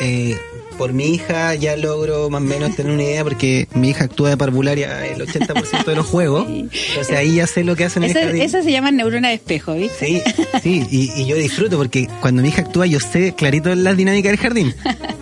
Eh, 0.00 0.36
por 0.78 0.92
mi 0.92 1.06
hija 1.14 1.54
ya 1.54 1.76
logro 1.76 2.30
más 2.30 2.40
o 2.42 2.44
menos 2.44 2.74
tener 2.76 2.92
una 2.92 3.02
idea, 3.02 3.24
porque 3.24 3.68
mi 3.74 3.90
hija 3.90 4.04
actúa 4.04 4.30
de 4.30 4.36
parvularia 4.36 5.06
el 5.06 5.20
80% 5.26 5.84
de 5.84 5.94
los 5.96 6.06
juegos. 6.06 6.46
Entonces 6.48 7.10
ahí 7.16 7.36
ya 7.36 7.46
sé 7.46 7.64
lo 7.64 7.76
que 7.76 7.84
hacen 7.84 8.04
en 8.04 8.10
el 8.10 8.16
jardín. 8.24 8.42
esa 8.42 8.62
se 8.62 8.70
llama 8.70 8.90
neurona 8.90 9.28
de 9.28 9.34
espejo, 9.34 9.74
¿viste? 9.74 10.06
Sí, 10.06 10.22
sí, 10.62 10.86
y, 10.90 11.22
y 11.22 11.26
yo 11.26 11.36
disfruto 11.36 11.76
porque 11.76 12.08
cuando 12.20 12.42
mi 12.42 12.48
hija 12.48 12.62
actúa 12.62 12.86
yo 12.86 13.00
sé 13.00 13.34
clarito 13.36 13.74
la 13.74 13.94
dinámica 13.94 14.28
del 14.28 14.38
jardín, 14.38 14.74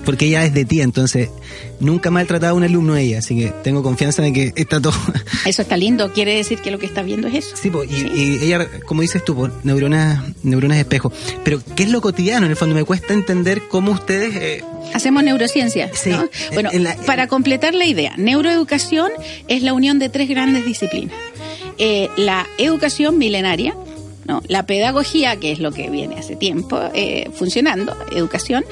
porque 0.04 0.26
ella 0.26 0.44
es 0.44 0.54
de 0.54 0.64
tía, 0.64 0.82
entonces 0.84 1.28
nunca 1.80 2.10
maltratado 2.10 2.52
a 2.52 2.56
un 2.56 2.64
alumno 2.64 2.96
ella, 2.96 3.18
así 3.18 3.36
que 3.36 3.52
tengo 3.62 3.82
confianza 3.82 4.22
de 4.22 4.32
que 4.32 4.52
está 4.56 4.80
todo... 4.80 4.94
Eso 5.46 5.62
está 5.62 5.76
lindo, 5.76 6.12
quiere 6.12 6.36
decir 6.36 6.58
que 6.58 6.70
lo 6.70 6.78
que 6.78 6.86
está 6.86 7.02
viendo 7.02 7.28
es 7.28 7.34
eso. 7.34 7.56
Sí, 7.56 7.70
po, 7.70 7.84
y, 7.84 7.88
y 7.90 8.38
ella, 8.44 8.66
como 8.86 9.02
dices 9.02 9.24
tú, 9.24 9.34
por 9.34 9.52
neuronas, 9.64 10.22
neuronas 10.42 10.76
de 10.76 10.82
espejo. 10.82 11.12
Pero, 11.44 11.60
¿qué 11.76 11.82
es 11.82 11.90
lo 11.90 12.00
cotidiano? 12.00 12.46
En 12.46 12.50
el 12.50 12.56
fondo 12.56 12.74
me 12.74 12.84
cuesta 12.84 13.12
entender 13.14 13.62
cómo 13.68 13.92
ustedes... 13.92 14.34
eh, 14.36 14.64
Hacemos 14.92 15.22
neurociencia. 15.24 15.90
Sí, 15.94 16.10
¿no? 16.10 16.22
en- 16.22 16.30
Bueno, 16.54 16.70
la- 16.72 16.96
para 17.06 17.26
completar 17.26 17.74
la 17.74 17.86
idea, 17.86 18.14
neuroeducación 18.16 19.10
es 19.48 19.62
la 19.62 19.72
unión 19.72 19.98
de 19.98 20.08
tres 20.08 20.28
grandes 20.28 20.64
disciplinas. 20.64 21.14
Eh, 21.78 22.08
la 22.16 22.46
educación 22.58 23.18
milenaria, 23.18 23.74
¿no? 24.26 24.42
la 24.48 24.64
pedagogía, 24.66 25.36
que 25.36 25.50
es 25.52 25.58
lo 25.58 25.72
que 25.72 25.90
viene 25.90 26.16
hace 26.18 26.36
tiempo 26.36 26.78
eh, 26.94 27.30
funcionando, 27.34 27.96
educación, 28.12 28.64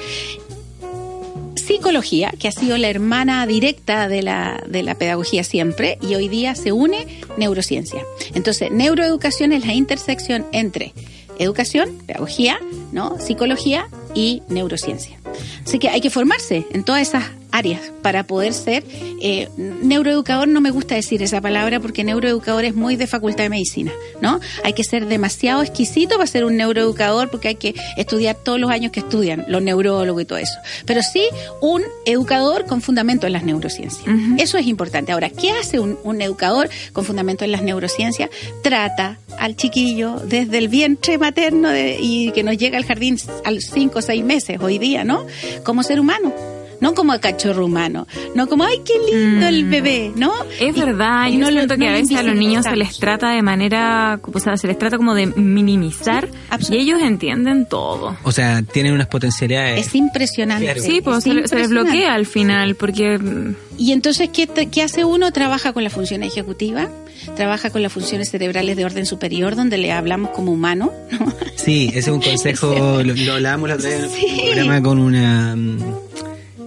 psicología, 1.55 2.31
que 2.39 2.47
ha 2.47 2.51
sido 2.51 2.77
la 2.77 2.89
hermana 2.89 3.45
directa 3.45 4.07
de 4.09 4.21
la, 4.21 4.63
de 4.67 4.83
la 4.83 4.95
pedagogía 4.95 5.43
siempre, 5.43 5.97
y 6.01 6.15
hoy 6.15 6.27
día 6.27 6.55
se 6.55 6.71
une 6.71 7.05
neurociencia. 7.37 8.03
Entonces, 8.33 8.71
neuroeducación 8.71 9.51
es 9.53 9.65
la 9.65 9.73
intersección 9.73 10.45
entre 10.51 10.93
educación, 11.39 11.89
pedagogía, 12.05 12.59
¿no? 12.91 13.17
psicología 13.19 13.87
y 14.13 14.41
neurociencia. 14.49 15.19
Así 15.65 15.79
que 15.79 15.89
hay 15.89 16.01
que 16.01 16.09
formarse 16.09 16.65
en 16.71 16.83
todas 16.83 17.01
esas 17.01 17.23
áreas 17.53 17.79
para 18.01 18.25
poder 18.25 18.51
ser 18.51 18.83
eh, 19.21 19.47
neuroeducador. 19.57 20.47
No 20.47 20.59
me 20.59 20.71
gusta 20.71 20.95
decir 20.95 21.21
esa 21.23 21.39
palabra 21.39 21.79
porque 21.79 22.03
neuroeducador 22.03 22.65
es 22.65 22.75
muy 22.75 22.95
de 22.95 23.07
facultad 23.07 23.43
de 23.45 23.49
medicina, 23.49 23.91
¿no? 24.21 24.39
Hay 24.63 24.73
que 24.73 24.83
ser 24.83 25.05
demasiado 25.05 25.61
exquisito 25.61 26.15
para 26.15 26.27
ser 26.27 26.43
un 26.45 26.57
neuroeducador 26.57 27.29
porque 27.29 27.49
hay 27.49 27.55
que 27.55 27.75
estudiar 27.95 28.35
todos 28.35 28.59
los 28.59 28.71
años 28.71 28.91
que 28.91 28.99
estudian 29.01 29.45
los 29.47 29.61
neurólogos 29.61 30.21
y 30.23 30.25
todo 30.25 30.39
eso. 30.39 30.55
Pero 30.85 31.01
sí 31.03 31.23
un 31.61 31.83
educador 32.05 32.65
con 32.65 32.81
fundamento 32.81 33.27
en 33.27 33.33
las 33.33 33.43
neurociencias. 33.43 34.03
Eso 34.39 34.57
es 34.57 34.65
importante. 34.67 35.11
Ahora, 35.11 35.29
¿qué 35.29 35.51
hace 35.51 35.79
un, 35.79 35.97
un 36.03 36.21
educador 36.21 36.69
con 36.91 37.05
fundamento 37.05 37.45
en 37.45 37.51
las 37.51 37.61
neurociencias? 37.61 38.29
Trata 38.63 39.19
al 39.37 39.55
chiquillo 39.55 40.15
desde 40.25 40.57
el 40.57 40.67
vientre 40.69 41.17
materno 41.19 41.69
de- 41.69 41.97
y 42.01 42.31
que 42.31 42.41
nos 42.43 42.57
llega 42.57 42.77
al 42.77 42.85
jardín 42.85 43.17
a 43.45 43.51
los 43.51 43.65
cinco 43.65 43.99
o 43.99 44.01
seis 44.01 44.23
meses 44.23 44.57
hoy 44.59 44.79
día, 44.79 45.03
¿no? 45.03 45.25
Como 45.63 45.83
ser 45.83 45.99
humano. 45.99 46.33
No 46.81 46.93
como 46.93 47.13
a 47.13 47.19
cachorro 47.19 47.65
humano, 47.65 48.07
no 48.35 48.47
como, 48.47 48.63
ay, 48.65 48.81
qué 48.85 48.93
lindo 49.11 49.47
el 49.47 49.65
bebé, 49.65 50.11
¿no? 50.15 50.33
Es 50.59 50.75
Y- 50.75 50.79
verdad, 50.79 51.27
y 51.29 51.33
yo 51.33 51.39
no 51.39 51.45
lo- 51.51 51.51
siento 51.57 51.73
que 51.75 51.79
no 51.79 51.85
a 51.87 51.91
lo 51.93 51.97
veces 52.01 52.17
a 52.17 52.23
los 52.23 52.35
niños 52.35 52.65
se 52.65 52.75
les 52.75 52.97
trata 52.99 53.31
de 53.31 53.41
manera, 53.41 54.19
o 54.21 54.39
sea, 54.39 54.57
se 54.57 54.67
les 54.67 54.77
trata 54.77 54.97
como 54.97 55.15
de 55.15 55.27
minimizar 55.27 56.25
y 56.25 56.35
absolutamente. 56.49 56.77
ellos 56.77 57.01
entienden 57.01 57.65
todo. 57.67 58.17
o 58.23 58.31
sea, 58.31 58.61
tienen 58.63 58.93
unas 58.93 59.07
potencialidades... 59.07 59.87
Es 59.87 59.95
impresionante. 59.95 60.65
Claro. 60.65 60.81
Sí, 60.81 61.01
pues 61.01 61.17
es 61.17 61.23
se, 61.23 61.47
se 61.47 61.55
les 61.55 61.69
bloquea 61.69 62.13
al 62.13 62.25
final 62.25 62.75
porque 62.75 63.17
mm, 63.17 63.55
Y 63.77 63.91
entonces, 63.91 64.29
¿qué, 64.33 64.47
qué 64.47 64.81
hace 64.83 65.03
uno? 65.05 65.31
Trabaja 65.31 65.73
con 65.73 65.83
la 65.83 65.89
función 65.89 66.21
ejecutiva, 66.23 66.89
trabaja 67.35 67.69
con 67.69 67.81
las 67.81 67.91
funciones 67.93 68.29
cerebrales 68.29 68.75
de 68.77 68.85
orden 68.85 69.05
superior, 69.05 69.55
donde 69.55 69.77
le 69.77 69.91
hablamos 69.91 70.31
como 70.31 70.51
humano, 70.51 70.91
¿no? 71.11 71.33
Sí, 71.55 71.87
ese 71.89 71.99
es 71.99 72.07
un 72.09 72.21
consejo, 72.29 73.01
lo, 73.03 73.13
lo 73.15 73.33
hablábamos 73.33 73.69
la 73.69 73.75
otra 73.75 73.89
vez 73.89 74.03
en 74.03 74.09
Sí. 74.09 74.25
un 74.39 74.45
programa 74.45 74.81
con 74.83 74.99
una 74.99 75.55
mm, 75.55 75.77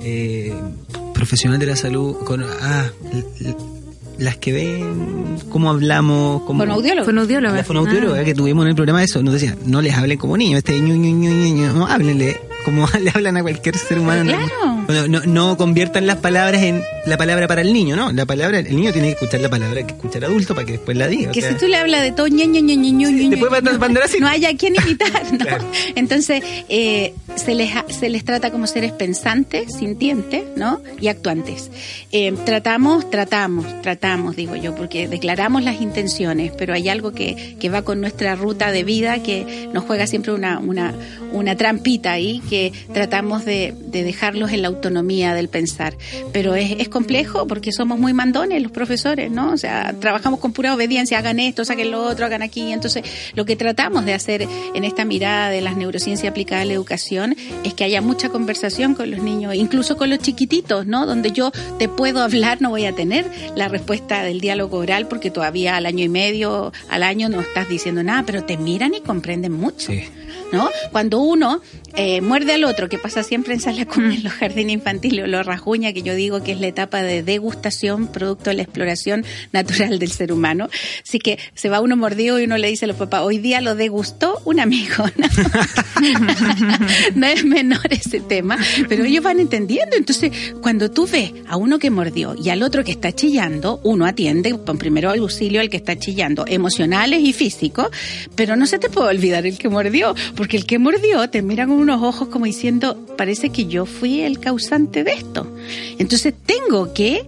eh, 0.08 0.54
profesional 1.12 1.58
de 1.58 1.66
la 1.66 1.76
salud, 1.76 2.16
con 2.24 2.42
ah, 2.44 2.90
las 4.18 4.36
que 4.36 4.52
ven 4.52 5.36
cómo 5.50 5.68
hablamos, 5.70 6.42
Fonoaudiólogo. 6.46 7.04
fonoaudióloga. 7.06 7.56
la 7.56 7.64
fonoaudióloga 7.64 8.20
Ah. 8.20 8.24
que 8.24 8.34
tuvimos 8.34 8.64
en 8.64 8.70
el 8.70 8.74
programa 8.76 9.02
eso, 9.02 9.22
nos 9.22 9.34
decía, 9.34 9.56
no 9.66 9.82
les 9.82 9.94
hablen 9.94 10.16
como 10.18 10.36
niños, 10.36 10.58
este 10.58 10.78
ñu, 10.80 10.94
ñu, 10.94 11.10
ñu, 11.14 11.30
ñu, 11.30 11.54
ñu, 11.54 11.72
no 11.74 11.86
háblenle 11.86 12.40
como 12.64 12.86
le 13.02 13.10
hablan 13.12 13.36
a 13.36 13.42
cualquier 13.42 13.76
ser 13.76 13.98
humano. 13.98 14.24
Claro. 14.30 14.75
No, 14.88 15.08
no, 15.08 15.20
no 15.26 15.56
conviertan 15.56 16.06
las 16.06 16.16
palabras 16.16 16.62
en 16.62 16.82
la 17.06 17.16
palabra 17.16 17.46
para 17.48 17.62
el 17.62 17.72
niño, 17.72 17.96
¿no? 17.96 18.12
La 18.12 18.26
palabra, 18.26 18.58
el 18.58 18.74
niño 18.74 18.92
tiene 18.92 19.08
que 19.08 19.14
escuchar 19.14 19.40
la 19.40 19.48
palabra 19.48 19.86
que 19.86 19.92
escucha 19.94 20.18
el 20.18 20.24
adulto 20.24 20.54
para 20.54 20.66
que 20.66 20.72
después 20.72 20.96
la 20.96 21.08
diga. 21.08 21.30
o 21.30 21.32
Que 21.32 21.40
sea, 21.40 21.52
si 21.52 21.58
tú 21.58 21.66
le 21.66 21.76
hablas 21.76 22.02
de 22.02 22.12
todo, 22.12 22.26
ño, 22.28 22.44
ño, 22.44 22.60
ño, 22.60 22.74
ño, 22.74 22.92
ño, 22.92 23.10
ño, 23.10 23.30
después 23.30 23.52
va 23.52 23.56
a 23.56 23.86
andar 23.86 24.02
así. 24.04 24.18
no 24.18 24.28
haya 24.28 24.56
quien 24.56 24.74
imitar, 24.74 25.22
¿no? 25.32 25.38
Claro. 25.38 25.64
Entonces, 25.94 26.42
eh, 26.68 27.14
se, 27.36 27.54
les, 27.54 27.70
se 27.88 28.08
les 28.08 28.24
trata 28.24 28.50
como 28.50 28.66
seres 28.66 28.92
pensantes, 28.92 29.74
sintientes, 29.78 30.44
¿no? 30.56 30.80
Y 31.00 31.08
actuantes. 31.08 31.70
Eh, 32.12 32.32
tratamos, 32.44 33.10
tratamos, 33.10 33.66
tratamos, 33.82 34.36
digo 34.36 34.56
yo, 34.56 34.74
porque 34.74 35.08
declaramos 35.08 35.62
las 35.62 35.80
intenciones, 35.80 36.52
pero 36.56 36.74
hay 36.74 36.88
algo 36.88 37.12
que, 37.12 37.56
que 37.60 37.68
va 37.68 37.82
con 37.82 38.00
nuestra 38.00 38.34
ruta 38.34 38.72
de 38.72 38.84
vida 38.84 39.22
que 39.22 39.68
nos 39.72 39.84
juega 39.84 40.06
siempre 40.06 40.32
una, 40.32 40.58
una, 40.58 40.94
una 41.32 41.56
trampita 41.56 42.12
ahí, 42.12 42.42
que 42.48 42.72
tratamos 42.92 43.44
de, 43.44 43.74
de 43.86 44.02
dejarlos 44.02 44.52
en 44.52 44.62
la 44.62 44.70
autonomía 44.76 45.34
del 45.34 45.48
pensar. 45.48 45.96
Pero 46.32 46.54
es, 46.54 46.76
es 46.78 46.88
complejo 46.88 47.46
porque 47.46 47.72
somos 47.72 47.98
muy 47.98 48.12
mandones 48.12 48.62
los 48.62 48.72
profesores, 48.72 49.30
¿no? 49.30 49.52
O 49.52 49.56
sea, 49.56 49.94
trabajamos 50.00 50.40
con 50.40 50.52
pura 50.52 50.74
obediencia, 50.74 51.18
hagan 51.18 51.40
esto, 51.40 51.64
saquen 51.64 51.90
lo 51.90 52.02
otro, 52.02 52.26
hagan 52.26 52.42
aquí. 52.42 52.72
Entonces, 52.72 53.04
lo 53.34 53.44
que 53.44 53.56
tratamos 53.56 54.04
de 54.04 54.14
hacer 54.14 54.46
en 54.74 54.84
esta 54.84 55.04
mirada 55.04 55.50
de 55.50 55.60
las 55.60 55.76
neurociencias 55.76 56.30
aplicadas 56.30 56.62
a 56.62 56.66
la 56.66 56.72
educación 56.72 57.36
es 57.64 57.74
que 57.74 57.84
haya 57.84 58.00
mucha 58.00 58.28
conversación 58.28 58.94
con 58.94 59.10
los 59.10 59.20
niños, 59.20 59.54
incluso 59.54 59.96
con 59.96 60.10
los 60.10 60.18
chiquititos, 60.20 60.86
¿no? 60.86 61.06
Donde 61.06 61.32
yo 61.32 61.50
te 61.78 61.88
puedo 61.88 62.22
hablar, 62.22 62.60
no 62.60 62.70
voy 62.70 62.86
a 62.86 62.92
tener 62.92 63.30
la 63.54 63.68
respuesta 63.68 64.22
del 64.22 64.40
diálogo 64.40 64.78
oral 64.78 65.08
porque 65.08 65.30
todavía 65.30 65.76
al 65.76 65.86
año 65.86 66.04
y 66.04 66.08
medio, 66.08 66.72
al 66.88 67.02
año 67.02 67.28
no 67.28 67.40
estás 67.40 67.68
diciendo 67.68 68.02
nada, 68.02 68.24
pero 68.24 68.44
te 68.44 68.56
miran 68.56 68.94
y 68.94 69.00
comprenden 69.00 69.52
mucho. 69.52 69.92
Sí. 69.92 70.04
¿no? 70.52 70.70
Cuando 70.92 71.20
uno 71.20 71.60
eh, 71.94 72.20
muerde 72.20 72.54
al 72.54 72.64
otro, 72.64 72.88
que 72.88 72.98
pasa 72.98 73.22
siempre 73.22 73.54
en 73.54 73.60
sala 73.60 73.86
en 73.96 74.22
los 74.22 74.32
jardines 74.32 74.65
infantiles, 74.70 75.24
o 75.24 75.26
lo 75.26 75.42
rajuña, 75.42 75.92
que 75.92 76.02
yo 76.02 76.14
digo 76.14 76.42
que 76.42 76.52
es 76.52 76.60
la 76.60 76.66
etapa 76.66 77.02
de 77.02 77.22
degustación, 77.22 78.08
producto 78.08 78.50
de 78.50 78.56
la 78.56 78.62
exploración 78.62 79.24
natural 79.52 79.98
del 79.98 80.10
ser 80.10 80.32
humano. 80.32 80.68
Así 81.02 81.18
que 81.18 81.38
se 81.54 81.68
va 81.68 81.80
uno 81.80 81.96
mordido 81.96 82.40
y 82.40 82.44
uno 82.44 82.58
le 82.58 82.68
dice 82.68 82.84
a 82.84 82.88
los 82.88 82.96
papás, 82.96 83.22
hoy 83.22 83.38
día 83.38 83.60
lo 83.60 83.74
degustó 83.74 84.40
un 84.44 84.60
amigo. 84.60 85.04
¿no? 85.16 85.26
no 87.14 87.26
es 87.26 87.44
menor 87.44 87.86
ese 87.90 88.20
tema, 88.20 88.58
pero 88.88 89.04
ellos 89.04 89.22
van 89.22 89.40
entendiendo. 89.40 89.96
Entonces, 89.96 90.32
cuando 90.60 90.90
tú 90.90 91.06
ves 91.06 91.32
a 91.48 91.56
uno 91.56 91.78
que 91.78 91.90
mordió 91.90 92.34
y 92.34 92.50
al 92.50 92.62
otro 92.62 92.84
que 92.84 92.92
está 92.92 93.12
chillando, 93.12 93.80
uno 93.84 94.06
atiende 94.06 94.56
con 94.64 94.78
primero 94.78 95.10
auxilio 95.10 95.60
al 95.60 95.70
que 95.70 95.76
está 95.76 95.98
chillando, 95.98 96.44
emocionales 96.46 97.20
y 97.22 97.32
físicos, 97.32 97.88
pero 98.34 98.56
no 98.56 98.66
se 98.66 98.78
te 98.78 98.90
puede 98.90 99.08
olvidar 99.08 99.46
el 99.46 99.58
que 99.58 99.68
mordió, 99.68 100.14
porque 100.34 100.56
el 100.56 100.66
que 100.66 100.78
mordió 100.78 101.28
te 101.30 101.42
mira 101.42 101.66
con 101.66 101.76
unos 101.76 102.02
ojos 102.02 102.28
como 102.28 102.44
diciendo, 102.44 102.98
parece 103.16 103.50
que 103.50 103.66
yo 103.66 103.86
fui 103.86 104.20
el 104.20 104.38
causante 104.38 104.55
de 105.04 105.12
esto. 105.12 105.46
Entonces 105.98 106.34
tengo 106.46 106.92
que 106.94 107.22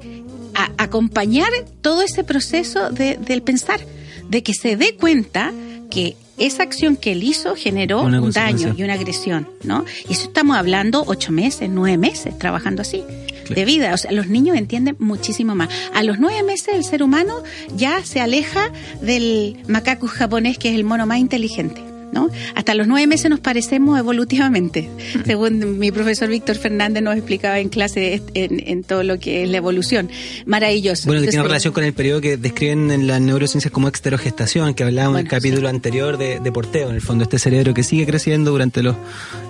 acompañar 0.77 1.51
todo 1.81 2.03
ese 2.03 2.25
proceso 2.25 2.91
de- 2.91 3.17
del 3.17 3.43
pensar, 3.43 3.81
de 4.29 4.43
que 4.43 4.55
se 4.55 4.77
dé 4.77 4.97
cuenta 4.97 5.53
que 5.91 6.17
esa 6.37 6.63
acción 6.63 6.97
que 6.97 7.13
él 7.13 7.25
hizo 7.25 7.57
generó 7.57 8.03
Una 8.03 8.21
un 8.21 8.31
daño 8.31 8.75
y 8.77 8.83
una 8.83 8.95
agresión, 8.95 9.49
¿no? 9.65 9.85
Y 10.09 10.13
eso 10.13 10.25
estamos 10.25 10.57
hablando 10.57 11.03
ocho 11.07 11.33
meses, 11.33 11.69
nueve 11.71 11.97
meses 11.99 12.39
trabajando 12.39 12.83
así. 12.83 13.03
Claro. 13.45 13.55
De 13.55 13.65
vida, 13.65 13.95
o 13.95 13.97
sea, 13.97 14.13
los 14.13 14.29
niños 14.29 14.57
entienden 14.57 14.95
muchísimo 14.99 15.55
más. 15.55 15.69
A 15.95 16.03
los 16.03 16.19
nueve 16.19 16.43
meses 16.43 16.75
el 16.75 16.85
ser 16.85 17.03
humano 17.03 17.43
ya 17.75 18.05
se 18.05 18.21
aleja 18.21 18.71
del 19.01 19.57
macaco 19.67 20.07
japonés, 20.07 20.59
que 20.59 20.69
es 20.69 20.75
el 20.75 20.85
mono 20.85 21.07
más 21.07 21.19
inteligente. 21.19 21.83
¿No? 22.13 22.31
Hasta 22.55 22.75
los 22.75 22.87
nueve 22.87 23.07
meses 23.07 23.31
nos 23.31 23.41
parecemos 23.41 23.99
evolutivamente, 23.99 24.89
según 25.25 25.79
mi 25.79 25.91
profesor 25.91 26.29
Víctor 26.29 26.57
Fernández 26.57 27.03
nos 27.03 27.17
explicaba 27.17 27.59
en 27.59 27.69
clase 27.69 28.23
en, 28.35 28.85
todo 28.85 29.03
lo 29.03 29.19
que 29.19 29.43
es 29.45 29.49
la 29.51 29.59
evolución. 29.59 30.11
Maravilloso. 30.47 31.07
Bueno, 31.07 31.23
que 31.23 31.29
tiene 31.29 31.43
relación 31.43 31.73
con 31.73 31.85
el 31.85 31.93
periodo 31.93 32.21
que 32.21 32.37
describen 32.37 32.91
en 32.91 33.07
las 33.07 33.21
neurociencias 33.21 33.73
como 33.73 33.89
exterogestación, 33.89 34.75
que 34.75 34.85
hablábamos 34.85 35.21
en 35.21 35.27
el 35.27 35.31
capítulo 35.31 35.69
anterior 35.69 36.17
de, 36.17 36.41
de, 36.41 36.53
porteo, 36.53 36.89
en 36.89 36.95
el 36.95 37.03
fondo, 37.03 37.25
este 37.25 37.39
cerebro 37.39 37.75
que 37.75 37.83
sigue 37.83 38.07
creciendo 38.07 38.51
durante 38.51 38.83
los 38.83 38.97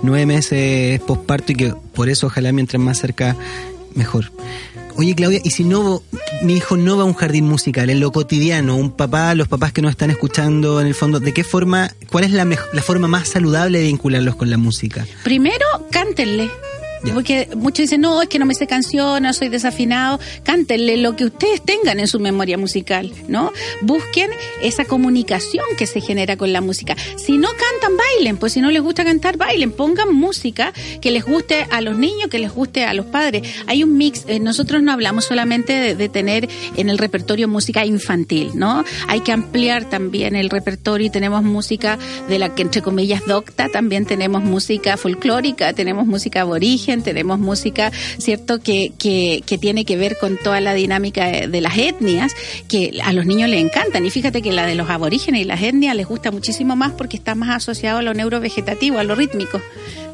nueve 0.02 0.26
meses 0.26 1.00
posparto 1.00 1.52
y 1.52 1.54
que 1.54 1.74
por 1.94 2.09
eso 2.09 2.26
ojalá 2.26 2.52
mientras 2.52 2.80
más 2.80 2.98
cerca 2.98 3.36
mejor. 3.94 4.30
Oye, 4.99 5.14
Claudia, 5.14 5.40
¿y 5.44 5.51
si 5.51 5.62
no, 5.62 6.03
mi 6.42 6.55
hijo 6.55 6.76
no 6.76 6.96
va 6.96 7.05
a 7.05 7.07
un 7.07 7.14
jardín 7.14 7.46
musical, 7.46 7.88
en 7.88 8.01
lo 8.01 8.11
cotidiano, 8.11 8.74
un 8.74 8.90
papá, 8.90 9.32
los 9.36 9.46
papás 9.46 9.72
que 9.72 9.80
nos 9.80 9.92
están 9.92 10.11
escuchando 10.11 10.80
en 10.80 10.88
el 10.88 10.94
fondo, 10.96 11.20
¿de 11.20 11.32
qué 11.32 11.44
forma, 11.44 11.94
cuál 12.11 12.24
es 12.24 12.32
la, 12.32 12.44
la 12.44 12.82
forma 12.82 13.07
más 13.07 13.28
saludable 13.28 13.78
de 13.78 13.84
vincularlos 13.84 14.34
con 14.34 14.51
la 14.51 14.57
música? 14.57 15.07
Primero, 15.22 15.64
cántenle. 15.92 16.51
Porque 17.14 17.49
muchos 17.57 17.84
dicen, 17.84 18.01
no, 18.01 18.22
es 18.22 18.28
que 18.28 18.38
no 18.38 18.46
me 18.46 18.55
sé 18.55 18.66
canciones, 18.66 19.36
soy 19.36 19.49
desafinado. 19.49 20.18
Cántenle 20.42 20.96
lo 20.96 21.16
que 21.16 21.26
ustedes 21.26 21.62
tengan 21.62 22.01
en 22.01 22.09
su 22.09 22.20
memoria 22.20 22.59
musical, 22.59 23.12
¿no? 23.28 23.53
Busquen 23.82 24.30
esa 24.62 24.84
comunicación 24.84 25.64
que 25.76 25.86
se 25.86 26.01
genera 26.01 26.36
con 26.36 26.53
la 26.53 26.61
música. 26.61 26.96
Si 27.16 27.38
no 27.38 27.49
cantan, 27.49 27.96
bailen, 27.96 28.36
pues 28.36 28.53
si 28.53 28.61
no 28.61 28.70
les 28.70 28.82
gusta 28.82 29.05
cantar, 29.05 29.36
bailen. 29.36 29.72
Pongan 29.72 30.14
música 30.14 30.72
que 31.01 31.11
les 31.11 31.24
guste 31.24 31.66
a 31.70 31.80
los 31.80 31.96
niños, 31.99 32.28
que 32.30 32.38
les 32.38 32.53
guste 32.53 32.84
a 32.84 32.94
los 32.94 33.07
padres. 33.07 33.49
Hay 33.66 33.84
un 33.84 33.96
mix, 33.96 34.24
eh, 34.26 34.40
nosotros 34.40 34.82
no 34.82 34.92
hablamos 34.92 35.24
solamente 35.24 35.94
de, 35.94 36.09
tener 36.09 36.49
en 36.76 36.88
el 36.88 36.96
repertorio 36.96 37.49
música 37.49 37.84
infantil, 37.84 38.53
¿no? 38.55 38.82
Hay 39.09 39.20
que 39.20 39.32
ampliar 39.32 39.84
también 39.84 40.34
el 40.36 40.49
repertorio 40.49 41.07
y 41.07 41.11
tenemos 41.11 41.42
música 41.42 41.99
de 42.28 42.38
la 42.38 42.55
que 42.55 42.62
entre 42.62 42.80
comillas 42.80 43.26
docta, 43.26 43.68
también 43.68 44.07
tenemos 44.07 44.42
música 44.42 44.96
folclórica, 44.96 45.74
tenemos 45.74 46.07
música 46.07 46.40
aborigen 46.40 46.88
tenemos 46.97 47.39
música, 47.39 47.93
¿cierto?, 48.18 48.61
que, 48.61 48.93
que, 48.99 49.59
tiene 49.59 49.84
que 49.84 49.97
ver 49.97 50.16
con 50.18 50.36
toda 50.36 50.61
la 50.61 50.72
dinámica 50.74 51.26
de, 51.26 51.61
las 51.61 51.76
etnias, 51.76 52.32
que 52.68 52.99
a 53.05 53.12
los 53.12 53.26
niños 53.26 53.51
les 53.51 53.61
encantan. 53.62 54.07
Y 54.07 54.11
fíjate 54.11 54.41
que 54.41 54.53
la 54.53 54.66
de 54.66 54.74
los 54.74 54.89
aborígenes 54.89 55.43
y 55.43 55.45
las 55.45 55.62
etnias 55.62 55.95
les 55.97 56.07
gusta 56.07 56.30
muchísimo 56.30 56.76
más 56.76 56.93
porque 56.93 57.16
está 57.16 57.34
más 57.34 57.51
asociado 57.57 57.99
a 57.99 58.03
lo 58.03 58.14
neurovegetativo, 58.14 58.99
a 58.99 59.05
lo 59.05 59.14
rítmico, 59.14 59.61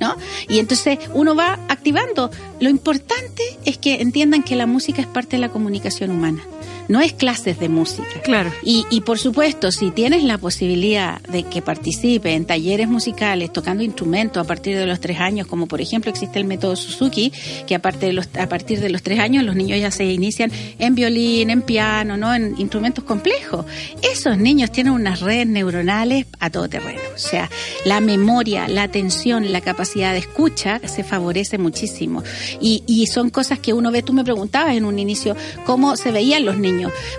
¿no? 0.01 0.16
Y 0.49 0.59
entonces 0.59 0.99
uno 1.12 1.35
va 1.35 1.59
activando. 1.68 2.31
Lo 2.61 2.68
importante 2.68 3.43
es 3.64 3.79
que 3.79 4.01
entiendan 4.01 4.43
que 4.43 4.57
la 4.57 4.66
música 4.66 5.01
es 5.01 5.07
parte 5.07 5.37
de 5.37 5.41
la 5.41 5.51
comunicación 5.51 6.11
humana 6.11 6.43
no 6.89 7.01
es 7.01 7.12
clases 7.12 7.59
de 7.59 7.68
música. 7.68 8.20
Claro. 8.22 8.53
Y, 8.62 8.87
y 8.91 9.01
por 9.03 9.18
supuesto, 9.18 9.72
si 9.72 9.91
tienes 9.91 10.22
la 10.22 10.39
posibilidad 10.39 11.20
de 11.22 11.45
que 11.45 11.62
participe 11.62 12.35
en 12.35 12.45
talleres 12.45 12.89
musicales 12.89 13.53
tocando 13.53 13.82
instrumentos 13.82 14.43
a 14.43 14.47
partir 14.47 14.76
de 14.76 14.87
los 14.87 15.01
tres 15.01 15.20
años, 15.20 15.47
como 15.47 15.66
por 15.66 15.80
ejemplo 15.80 16.11
existe 16.11 16.39
el 16.39 16.45
método 16.45 16.76
Suzuki, 16.76 17.32
que 17.66 17.74
aparte 17.74 18.07
de 18.07 18.12
los, 18.12 18.28
a 18.39 18.49
partir 18.49 18.80
de 18.80 18.89
los 18.89 19.03
tres 19.03 19.18
años 19.18 19.45
los 19.45 19.57
niños 19.57 19.80
ya 19.80 19.91
se 19.91 20.05
inician 20.05 20.51
en 20.78 20.95
violín, 20.95 21.51
en 21.51 21.62
piano, 21.62 22.16
¿no? 22.16 22.35
en 22.35 22.55
instrumentos 22.59 23.05
complejos. 23.05 23.64
Esos 24.03 24.39
niños 24.39 24.70
tienen 24.70 24.93
unas 24.93 25.20
redes 25.20 25.47
neuronales 25.47 26.26
a 26.41 26.51
todo 26.51 26.68
terreno. 26.68 27.01
O 27.14 27.18
sea, 27.18 27.51
la 27.85 28.01
memoria, 28.01 28.68
la 28.68 28.82
atención, 28.82 29.53
la 29.53 29.61
capacidad 29.61 30.12
de 30.12 30.18
escucha 30.18 30.80
se 30.87 31.05
favorece 31.05 31.59
muchísimo. 31.59 32.22
Y, 32.61 32.82
y 32.87 33.07
son 33.07 33.30
cosas 33.30 33.59
que 33.59 33.72
uno 33.72 33.91
ve, 33.91 34.03
tú 34.03 34.12
me 34.12 34.24
preguntabas 34.24 34.74
en 34.76 34.85
un 34.85 34.99
inicio, 34.99 35.37
cómo 35.64 35.97
se 35.97 36.12
veían 36.12 36.45
los 36.45 36.59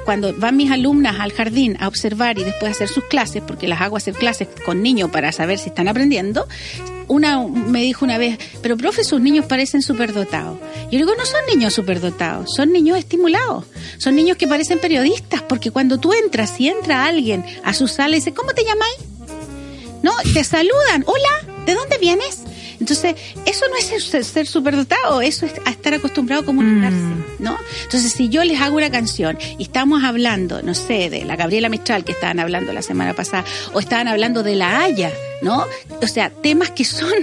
cuando 0.04 0.34
van 0.34 0.58
mis 0.58 0.72
alumnas 0.72 1.20
al 1.20 1.32
jardín 1.32 1.78
a 1.80 1.88
observar 1.88 2.38
y 2.38 2.44
después 2.44 2.72
a 2.72 2.72
hacer 2.72 2.88
sus 2.88 3.04
clases, 3.06 3.42
porque 3.46 3.68
las 3.68 3.82
hago 3.82 3.98
hacer 3.98 4.14
clases 4.14 4.48
con 4.66 4.82
niños 4.82 5.10
para 5.12 5.32
saber 5.32 5.60
si 5.60 5.70
están 5.70 5.88
aprendiendo, 5.88 6.48
una 7.08 7.46
me 7.46 7.82
dijo 7.82 8.06
una 8.06 8.18
vez, 8.18 8.38
pero 8.62 8.78
profe, 8.78 9.04
sus 9.04 9.22
niños 9.22 9.46
parecen 9.46 9.82
superdotados. 9.82 10.58
Yo 10.92 10.98
digo, 10.98 11.14
no 11.16 11.26
son 11.26 11.42
niños 11.48 11.74
superdotados, 11.74 12.50
son 12.56 12.72
niños 12.72 12.98
estimulados, 12.98 13.66
son 13.98 14.16
niños 14.16 14.38
que 14.38 14.48
parecen 14.48 14.80
periodistas, 14.80 15.42
porque 15.44 15.72
cuando 15.72 16.00
tú 16.00 16.14
entras, 16.14 16.60
y 16.60 16.70
entra 16.70 17.06
alguien 17.06 17.46
a 17.64 17.74
su 17.74 17.88
sala 17.88 18.16
y 18.16 18.20
dice, 18.20 18.34
¿cómo 18.34 18.54
te 18.54 18.64
llamáis? 18.64 18.98
No, 20.04 20.14
te 20.34 20.44
saludan, 20.44 21.04
hola, 21.06 21.64
¿de 21.66 21.74
dónde 21.74 21.98
vienes? 21.98 22.42
Entonces, 22.80 23.16
eso 23.46 23.66
no 23.70 23.78
es 23.78 24.26
ser, 24.26 24.48
superdotado, 24.48 25.22
eso 25.22 25.46
es 25.46 25.54
estar 25.68 25.94
acostumbrado 25.94 26.44
a 26.44 26.46
comunicarse, 26.46 26.98
mm. 26.98 27.24
¿no? 27.40 27.58
Entonces, 27.84 28.14
si 28.14 28.30
yo 28.30 28.44
les 28.44 28.60
hago 28.62 28.78
una 28.78 28.90
canción 28.90 29.38
y 29.58 29.64
estamos 29.64 30.04
hablando, 30.04 30.62
no 30.62 30.74
sé, 30.74 31.10
de 31.10 31.26
la 31.26 31.36
Gabriela 31.36 31.70
Mistral 31.70 32.04
que 32.04 32.12
estaban 32.12 32.40
hablando 32.40 32.74
la 32.74 32.82
semana 32.82 33.14
pasada, 33.14 33.46
o 33.74 33.80
estaban 33.80 34.08
hablando 34.08 34.44
de 34.44 34.56
la 34.56 34.82
Haya, 34.82 35.12
¿no? 35.42 35.66
O 36.02 36.08
sea, 36.08 36.30
temas 36.30 36.72
que 36.72 36.86
son, 36.86 37.14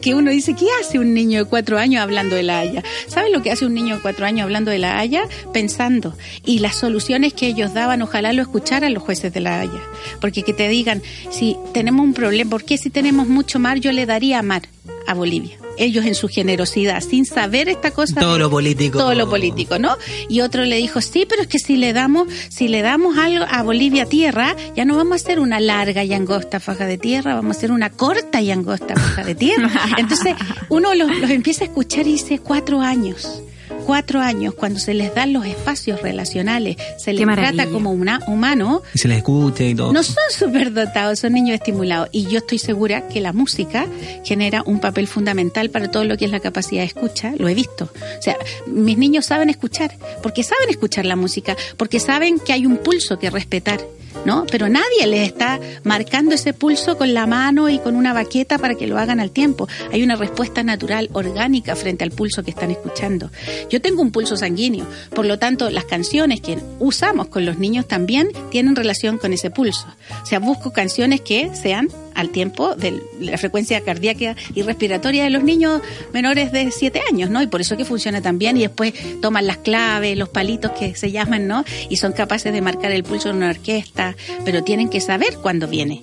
que 0.00 0.14
uno 0.14 0.30
dice, 0.30 0.54
¿qué 0.54 0.66
hace 0.80 0.98
un 0.98 1.14
niño 1.14 1.44
de 1.44 1.48
cuatro 1.48 1.78
años 1.78 2.02
hablando 2.02 2.36
de 2.36 2.42
la 2.42 2.60
Haya? 2.60 2.82
¿Saben 3.06 3.32
lo 3.32 3.42
que 3.42 3.50
hace 3.50 3.66
un 3.66 3.74
niño 3.74 3.96
de 3.96 4.02
cuatro 4.02 4.26
años 4.26 4.44
hablando 4.44 4.70
de 4.70 4.78
la 4.78 4.98
Haya? 4.98 5.24
Pensando. 5.52 6.16
Y 6.44 6.60
las 6.60 6.76
soluciones 6.76 7.34
que 7.34 7.46
ellos 7.46 7.74
daban, 7.74 8.02
ojalá 8.02 8.32
lo 8.32 8.42
escucharan 8.42 8.94
los 8.94 9.02
jueces 9.02 9.32
de 9.32 9.40
la 9.40 9.60
Haya. 9.60 9.80
Porque 10.20 10.42
que 10.42 10.52
te 10.52 10.68
digan, 10.68 11.02
si 11.30 11.56
tenemos 11.72 12.04
un 12.04 12.14
problema, 12.14 12.50
¿por 12.50 12.64
qué 12.64 12.78
si 12.78 12.90
tenemos 12.90 13.28
mucho 13.28 13.58
mar 13.58 13.78
yo 13.78 13.92
le 13.92 14.06
daría 14.06 14.42
mar? 14.42 14.62
A 15.06 15.14
Bolivia. 15.14 15.58
Ellos 15.78 16.06
en 16.06 16.14
su 16.14 16.28
generosidad, 16.28 17.00
sin 17.02 17.26
saber 17.26 17.68
esta 17.68 17.90
cosa. 17.90 18.20
Todo 18.20 18.38
lo 18.38 18.50
político. 18.50 18.98
Todo 18.98 19.14
lo 19.14 19.28
político, 19.28 19.78
¿no? 19.78 19.96
Y 20.28 20.40
otro 20.40 20.64
le 20.64 20.76
dijo, 20.76 21.00
sí, 21.00 21.26
pero 21.28 21.42
es 21.42 21.48
que 21.48 21.58
si 21.58 21.76
le 21.76 21.92
damos, 21.92 22.28
si 22.48 22.68
le 22.68 22.82
damos 22.82 23.18
algo 23.18 23.44
a 23.48 23.62
Bolivia 23.62 24.06
tierra, 24.06 24.56
ya 24.74 24.84
no 24.84 24.96
vamos 24.96 25.12
a 25.12 25.16
hacer 25.16 25.38
una 25.38 25.60
larga 25.60 26.04
y 26.04 26.14
angosta 26.14 26.60
faja 26.60 26.86
de 26.86 26.98
tierra, 26.98 27.34
vamos 27.34 27.56
a 27.56 27.58
hacer 27.58 27.72
una 27.72 27.90
corta 27.90 28.40
y 28.40 28.50
angosta 28.50 28.94
faja 28.94 29.24
de 29.24 29.34
tierra. 29.34 29.70
Entonces, 29.98 30.34
uno 30.68 30.94
los, 30.94 31.14
los 31.18 31.30
empieza 31.30 31.64
a 31.64 31.66
escuchar 31.66 32.06
y 32.06 32.12
dice, 32.12 32.38
cuatro 32.38 32.80
años 32.80 33.42
cuatro 33.86 34.20
años, 34.20 34.52
cuando 34.54 34.80
se 34.80 34.94
les 34.94 35.14
dan 35.14 35.32
los 35.32 35.46
espacios 35.46 36.02
relacionales, 36.02 36.76
se 36.98 37.12
les 37.12 37.24
trata 37.24 37.66
como 37.66 37.92
una 37.92 38.20
humano. 38.26 38.82
Y 38.92 38.98
se 38.98 39.06
les 39.06 39.18
escucha 39.18 39.62
y 39.62 39.74
todo. 39.76 39.92
No 39.92 40.02
son 40.02 40.16
superdotados, 40.36 41.20
son 41.20 41.34
niños 41.34 41.54
estimulados. 41.54 42.08
Y 42.10 42.26
yo 42.26 42.38
estoy 42.38 42.58
segura 42.58 43.06
que 43.06 43.20
la 43.20 43.32
música 43.32 43.86
genera 44.24 44.64
un 44.66 44.80
papel 44.80 45.06
fundamental 45.06 45.70
para 45.70 45.88
todo 45.88 46.04
lo 46.04 46.16
que 46.16 46.24
es 46.24 46.32
la 46.32 46.40
capacidad 46.40 46.80
de 46.80 46.86
escucha. 46.86 47.32
Lo 47.38 47.48
he 47.48 47.54
visto. 47.54 47.84
O 48.18 48.22
sea, 48.22 48.36
mis 48.66 48.98
niños 48.98 49.24
saben 49.26 49.50
escuchar, 49.50 49.92
porque 50.20 50.42
saben 50.42 50.68
escuchar 50.68 51.06
la 51.06 51.14
música, 51.14 51.56
porque 51.76 52.00
saben 52.00 52.40
que 52.40 52.52
hay 52.52 52.66
un 52.66 52.78
pulso 52.78 53.20
que 53.20 53.30
respetar 53.30 53.80
¿no? 54.24 54.46
Pero 54.50 54.68
nadie 54.68 55.06
les 55.06 55.28
está 55.28 55.60
marcando 55.84 56.34
ese 56.34 56.52
pulso 56.52 56.96
con 56.96 57.14
la 57.14 57.26
mano 57.26 57.68
y 57.68 57.78
con 57.78 57.96
una 57.96 58.12
baqueta 58.12 58.58
para 58.58 58.74
que 58.74 58.86
lo 58.86 58.98
hagan 58.98 59.20
al 59.20 59.30
tiempo. 59.30 59.68
Hay 59.92 60.02
una 60.02 60.16
respuesta 60.16 60.62
natural, 60.62 61.10
orgánica 61.12 61.76
frente 61.76 62.04
al 62.04 62.10
pulso 62.10 62.42
que 62.42 62.50
están 62.50 62.70
escuchando. 62.70 63.30
Yo 63.70 63.80
tengo 63.80 64.02
un 64.02 64.10
pulso 64.10 64.36
sanguíneo, 64.36 64.86
por 65.14 65.26
lo 65.26 65.38
tanto, 65.38 65.70
las 65.70 65.84
canciones 65.84 66.40
que 66.40 66.58
usamos 66.78 67.28
con 67.28 67.44
los 67.44 67.58
niños 67.58 67.86
también 67.86 68.28
tienen 68.50 68.76
relación 68.76 69.18
con 69.18 69.32
ese 69.32 69.50
pulso. 69.50 69.86
O 70.22 70.26
sea, 70.26 70.38
busco 70.38 70.72
canciones 70.72 71.20
que 71.20 71.50
sean 71.54 71.88
al 72.16 72.30
tiempo 72.30 72.74
de 72.74 73.00
la 73.20 73.38
frecuencia 73.38 73.80
cardíaca 73.82 74.34
y 74.54 74.62
respiratoria 74.62 75.24
de 75.24 75.30
los 75.30 75.44
niños 75.44 75.82
menores 76.12 76.50
de 76.50 76.70
7 76.70 77.02
años, 77.08 77.30
¿no? 77.30 77.42
Y 77.42 77.46
por 77.46 77.60
eso 77.60 77.76
que 77.76 77.84
funciona 77.84 78.20
tan 78.20 78.38
bien 78.38 78.56
y 78.56 78.62
después 78.62 78.94
toman 79.20 79.46
las 79.46 79.58
claves, 79.58 80.16
los 80.16 80.28
palitos 80.28 80.72
que 80.72 80.94
se 80.94 81.12
llaman, 81.12 81.46
¿no? 81.46 81.64
Y 81.88 81.96
son 81.96 82.12
capaces 82.12 82.52
de 82.52 82.60
marcar 82.60 82.90
el 82.92 83.04
pulso 83.04 83.30
en 83.30 83.36
una 83.36 83.50
orquesta, 83.50 84.16
pero 84.44 84.64
tienen 84.64 84.88
que 84.88 85.00
saber 85.00 85.36
cuándo 85.42 85.68
viene 85.68 86.02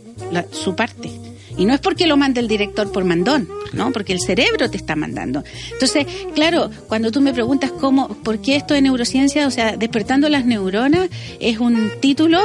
su 0.51 0.75
parte. 0.75 1.32
Y 1.57 1.65
no 1.65 1.73
es 1.73 1.79
porque 1.79 2.07
lo 2.07 2.17
mande 2.17 2.39
el 2.39 2.47
director 2.47 2.91
por 2.91 3.03
mandón, 3.05 3.47
¿no? 3.73 3.91
Porque 3.91 4.13
el 4.13 4.19
cerebro 4.19 4.69
te 4.69 4.77
está 4.77 4.95
mandando. 4.95 5.43
Entonces, 5.71 6.05
claro, 6.33 6.69
cuando 6.87 7.11
tú 7.11 7.21
me 7.21 7.33
preguntas 7.33 7.71
cómo, 7.71 8.07
por 8.07 8.39
qué 8.39 8.55
esto 8.55 8.73
de 8.73 8.81
neurociencia, 8.81 9.47
o 9.47 9.51
sea, 9.51 9.77
despertando 9.77 10.29
las 10.29 10.45
neuronas, 10.45 11.09
es 11.39 11.59
un 11.59 11.91
título, 11.99 12.39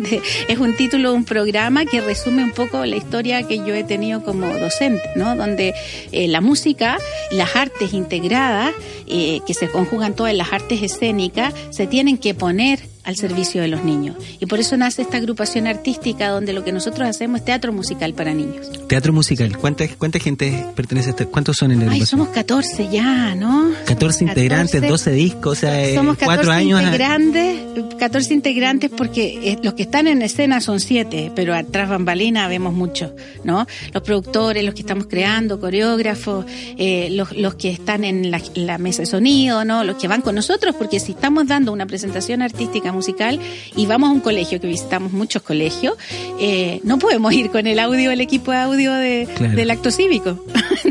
es 0.48 0.58
un 0.58 0.76
título 0.76 1.10
de 1.10 1.16
un 1.16 1.24
programa 1.24 1.84
que 1.84 2.00
resume 2.00 2.44
un 2.44 2.52
poco 2.52 2.84
la 2.84 2.96
historia 2.96 3.42
que 3.44 3.58
yo 3.58 3.74
he 3.74 3.84
tenido 3.84 4.22
como 4.22 4.46
docente, 4.46 5.10
¿no? 5.16 5.36
Donde 5.36 5.74
eh, 6.12 6.28
la 6.28 6.40
música, 6.40 6.98
las 7.30 7.56
artes 7.56 7.92
integradas, 7.92 8.72
eh, 9.06 9.40
que 9.46 9.54
se 9.54 9.68
conjugan 9.68 10.14
todas 10.14 10.34
las 10.34 10.52
artes 10.52 10.82
escénicas, 10.82 11.54
se 11.70 11.86
tienen 11.86 12.18
que 12.18 12.34
poner 12.34 12.80
al 13.10 13.16
servicio 13.16 13.60
de 13.60 13.68
los 13.68 13.84
niños. 13.84 14.16
Y 14.38 14.46
por 14.46 14.60
eso 14.60 14.76
nace 14.76 15.02
esta 15.02 15.18
agrupación 15.18 15.66
artística 15.66 16.28
donde 16.28 16.52
lo 16.52 16.64
que 16.64 16.72
nosotros 16.72 17.08
hacemos 17.08 17.40
es 17.40 17.44
teatro 17.44 17.72
musical 17.72 18.14
para 18.14 18.32
niños. 18.32 18.70
Teatro 18.88 19.12
musical. 19.12 19.56
¿Cuánta, 19.58 19.86
cuánta 19.98 20.18
gente 20.18 20.66
pertenece 20.74 21.08
a 21.08 21.10
este? 21.10 21.26
¿Cuántos 21.26 21.56
son 21.56 21.72
en 21.72 21.84
la 21.84 21.92
Ay, 21.92 22.06
somos 22.06 22.28
14 22.28 22.88
ya, 22.90 23.34
¿no? 23.34 23.72
14 23.86 24.24
integrantes, 24.24 24.80
12 24.80 25.10
discos, 25.10 25.58
o 25.58 25.60
sea, 25.60 25.94
somos 25.94 26.16
14 26.16 26.24
cuatro 26.24 26.52
años. 26.52 26.82
Integrantes, 26.82 27.60
14 27.98 28.34
integrantes 28.34 28.90
porque 28.96 29.52
eh, 29.52 29.58
los 29.62 29.74
que 29.74 29.82
están 29.82 30.06
en 30.06 30.22
escena 30.22 30.60
son 30.60 30.80
7, 30.80 31.32
pero 31.34 31.54
atrás 31.54 31.88
bambalina 31.88 32.46
vemos 32.48 32.72
muchos, 32.72 33.10
¿no? 33.44 33.66
Los 33.92 34.02
productores, 34.02 34.64
los 34.64 34.74
que 34.74 34.82
estamos 34.82 35.06
creando, 35.06 35.58
coreógrafos, 35.58 36.46
eh, 36.78 37.08
los, 37.10 37.36
los 37.36 37.56
que 37.56 37.70
están 37.70 38.04
en 38.04 38.30
la, 38.30 38.40
la 38.54 38.78
mesa 38.78 39.02
de 39.02 39.06
sonido, 39.06 39.64
¿no? 39.64 39.82
Los 39.82 39.96
que 39.96 40.06
van 40.06 40.22
con 40.22 40.36
nosotros, 40.36 40.76
porque 40.76 41.00
si 41.00 41.12
estamos 41.12 41.48
dando 41.48 41.72
una 41.72 41.86
presentación 41.86 42.42
artística 42.42 42.92
musical 43.00 43.40
y 43.76 43.86
vamos 43.86 44.10
a 44.10 44.12
un 44.12 44.20
colegio 44.20 44.60
que 44.60 44.66
visitamos 44.66 45.12
muchos 45.12 45.40
colegios, 45.42 45.94
eh, 46.38 46.80
no 46.84 46.98
podemos 46.98 47.32
ir 47.32 47.50
con 47.50 47.66
el 47.66 47.78
audio, 47.78 48.10
el 48.10 48.20
equipo 48.20 48.50
de 48.52 48.58
audio 48.58 48.92
de, 48.94 49.26
Claro. 49.36 49.56
del 49.56 49.70
acto 49.70 49.90
cívico. 49.90 50.44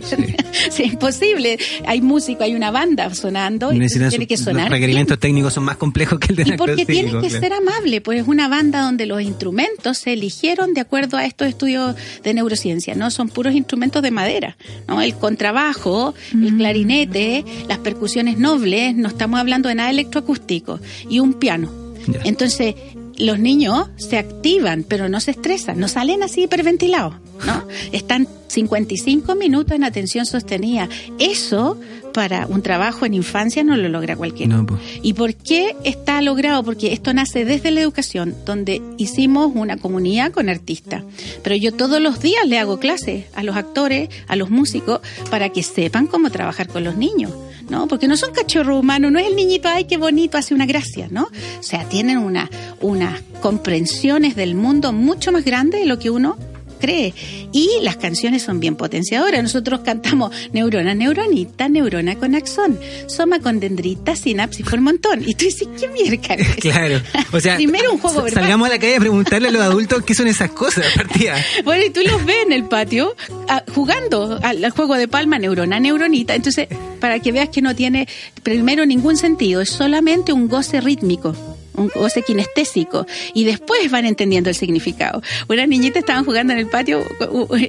Sí, 0.04 0.36
es 0.86 0.92
imposible. 0.94 1.58
Hay 1.86 2.02
músico, 2.02 2.44
hay 2.44 2.56
una 2.56 2.72
banda 2.72 3.14
sonando, 3.14 3.72
y 3.72 3.78
tiene 3.88 4.10
su- 4.12 4.28
que 4.28 4.38
sonar. 4.38 4.64
Los 4.64 4.72
requerimientos 4.72 5.20
técnicos 5.20 5.54
son 5.54 5.64
más 5.66 5.78
complejos 5.78 6.20
que 6.20 6.28
el 6.32 6.36
de 6.38 6.44
Y 6.44 6.46
la 6.46 6.58
porque 6.58 6.72
acto 6.82 6.86
tienes 6.88 7.12
cívico, 7.12 7.22
que 7.22 7.28
claro. 7.30 7.44
ser 7.44 7.54
amable, 7.54 8.02
pues 8.02 8.22
es 8.22 8.28
una 8.28 8.48
banda 8.48 8.82
donde 8.82 9.06
los 9.06 9.22
instrumentos 9.22 9.98
se 10.00 10.14
eligieron 10.14 10.74
de 10.74 10.82
acuerdo 10.82 11.18
a 11.18 11.26
estos 11.26 11.48
estudios 11.48 11.96
de 12.24 12.34
neurociencia, 12.34 12.96
¿no? 12.96 13.12
Son 13.12 13.30
puros 13.30 13.54
instrumentos 13.54 14.02
de 14.02 14.12
madera, 14.12 14.58
¿no? 14.88 15.02
El 15.02 15.14
contrabajo, 15.16 16.14
el 16.34 16.56
clarinete, 16.58 17.46
las 17.68 17.78
percusiones 17.80 18.38
nobles, 18.38 18.96
no 18.96 19.08
estamos 19.10 19.40
hablando 19.40 19.70
de 19.70 19.76
nada 19.76 19.90
electroacústico, 19.90 20.80
y 21.10 21.20
un 21.20 21.34
piano. 21.34 21.72
Ya. 22.12 22.22
Entonces, 22.24 22.76
los 23.20 23.38
niños 23.38 23.90
se 23.98 24.18
activan, 24.18 24.84
pero 24.88 25.10
no 25.10 25.20
se 25.20 25.32
estresan, 25.32 25.80
no 25.80 25.88
salen 25.88 26.24
así 26.24 26.44
hiperventilados, 26.44 27.16
¿no? 27.46 27.68
Están 27.92 28.28
55 28.48 29.36
minutos 29.36 29.76
en 29.76 29.84
atención 29.84 30.26
sostenida. 30.26 30.90
Eso, 31.20 31.78
para 32.14 32.48
un 32.48 32.62
trabajo 32.62 33.06
en 33.06 33.14
infancia, 33.14 33.64
no 33.64 33.76
lo 33.76 33.90
logra 33.90 34.16
cualquiera. 34.16 34.56
No, 34.56 34.66
pues. 34.66 34.80
¿Y 35.02 35.14
por 35.14 35.36
qué 35.36 35.76
está 35.84 36.22
logrado? 36.22 36.64
Porque 36.64 36.94
esto 36.94 37.14
nace 37.14 37.46
desde 37.46 37.72
la 37.72 37.82
educación, 37.82 38.36
donde 38.46 38.82
hicimos 38.98 39.52
una 39.54 39.78
comunidad 39.78 40.32
con 40.32 40.50
artistas. 40.50 41.04
Pero 41.44 41.56
yo 41.56 41.74
todos 41.74 42.02
los 42.02 42.22
días 42.22 42.48
le 42.48 42.58
hago 42.58 42.80
clases 42.80 43.26
a 43.36 43.44
los 43.44 43.58
actores, 43.58 44.10
a 44.28 44.36
los 44.36 44.50
músicos, 44.50 45.02
para 45.30 45.50
que 45.50 45.62
sepan 45.62 46.08
cómo 46.08 46.32
trabajar 46.32 46.70
con 46.70 46.84
los 46.84 46.96
niños. 46.96 47.34
¿No? 47.70 47.88
Porque 47.88 48.08
no 48.08 48.18
son 48.18 48.32
cachorros 48.34 48.80
humanos, 48.80 49.12
no 49.12 49.20
es 49.20 49.28
el 49.28 49.36
niñito, 49.36 49.68
ay, 49.68 49.86
qué 49.86 49.98
bonito, 49.98 50.38
hace 50.38 50.54
una 50.54 50.66
gracia, 50.66 51.08
¿no? 51.12 51.24
O 51.24 51.64
sea, 51.64 51.86
tienen 51.86 52.18
una, 52.18 52.50
unas 52.82 53.22
comprensiones 53.42 54.36
del 54.36 54.56
mundo 54.56 54.94
mucho 54.94 55.32
más 55.32 55.46
grandes 55.46 55.82
de 55.82 55.86
lo 55.86 56.00
que 56.00 56.10
uno 56.10 56.38
cree. 56.80 57.14
Y 57.52 57.70
las 57.82 57.98
canciones 57.98 58.44
son 58.44 58.60
bien 58.60 58.76
potenciadoras. 58.76 59.42
Nosotros 59.44 59.82
cantamos 59.82 60.34
neurona, 60.52 60.94
neuronita, 60.96 61.70
neurona 61.70 62.16
con 62.16 62.36
axón, 62.36 62.80
soma 63.08 63.40
con 63.40 63.60
dendrita, 63.60 64.16
sinapsis 64.16 64.66
por 64.66 64.82
montón. 64.82 65.28
Y 65.28 65.36
tú 65.36 65.46
dices, 65.46 65.68
¿qué 65.80 65.88
mierda? 65.88 66.36
es? 66.36 66.56
Claro. 66.56 67.02
O 67.32 67.40
sea, 67.40 67.56
Primero 67.60 67.92
un 67.92 68.00
juego 68.00 68.24
verbal. 68.24 68.44
Salgamos 68.44 68.68
a 68.68 68.72
la 68.72 68.80
calle 68.80 68.96
a 68.96 69.00
preguntarle 69.00 69.50
a 69.50 69.52
los 69.52 69.62
adultos 69.62 70.04
qué 70.04 70.16
son 70.16 70.28
esas 70.28 70.52
cosas, 70.52 70.86
partida. 70.96 71.36
Bueno, 71.64 71.86
y 71.86 71.90
tú 71.90 72.02
los 72.02 72.26
ves 72.26 72.38
en 72.46 72.54
el 72.54 72.64
patio 72.66 73.16
ah, 73.48 73.64
jugando 73.74 74.40
al, 74.42 74.64
al 74.64 74.72
juego 74.72 74.96
de 74.96 75.08
palma, 75.08 75.38
neurona, 75.38 75.80
neuronita. 75.80 76.34
Entonces, 76.36 76.68
para 77.00 77.20
que 77.20 77.32
veas 77.32 77.50
que 77.50 77.62
no 77.62 77.76
tiene 77.76 78.08
primero 78.44 78.86
ningún 78.86 79.18
sentido, 79.18 79.62
es 79.62 79.70
solamente 79.70 80.34
un 80.34 80.48
goce 80.48 80.82
rítmico. 80.82 81.36
Un 81.80 81.92
goce 81.94 82.22
kinestésico 82.22 83.06
y 83.34 83.46
después 83.46 83.90
van 83.90 84.06
entendiendo 84.06 84.50
el 84.50 84.56
significado. 84.56 85.22
Una 85.48 85.66
niñita 85.66 86.00
estaban 86.00 86.26
jugando 86.26 86.54
en 86.54 86.60
el 86.60 86.68
patio, 86.68 87.04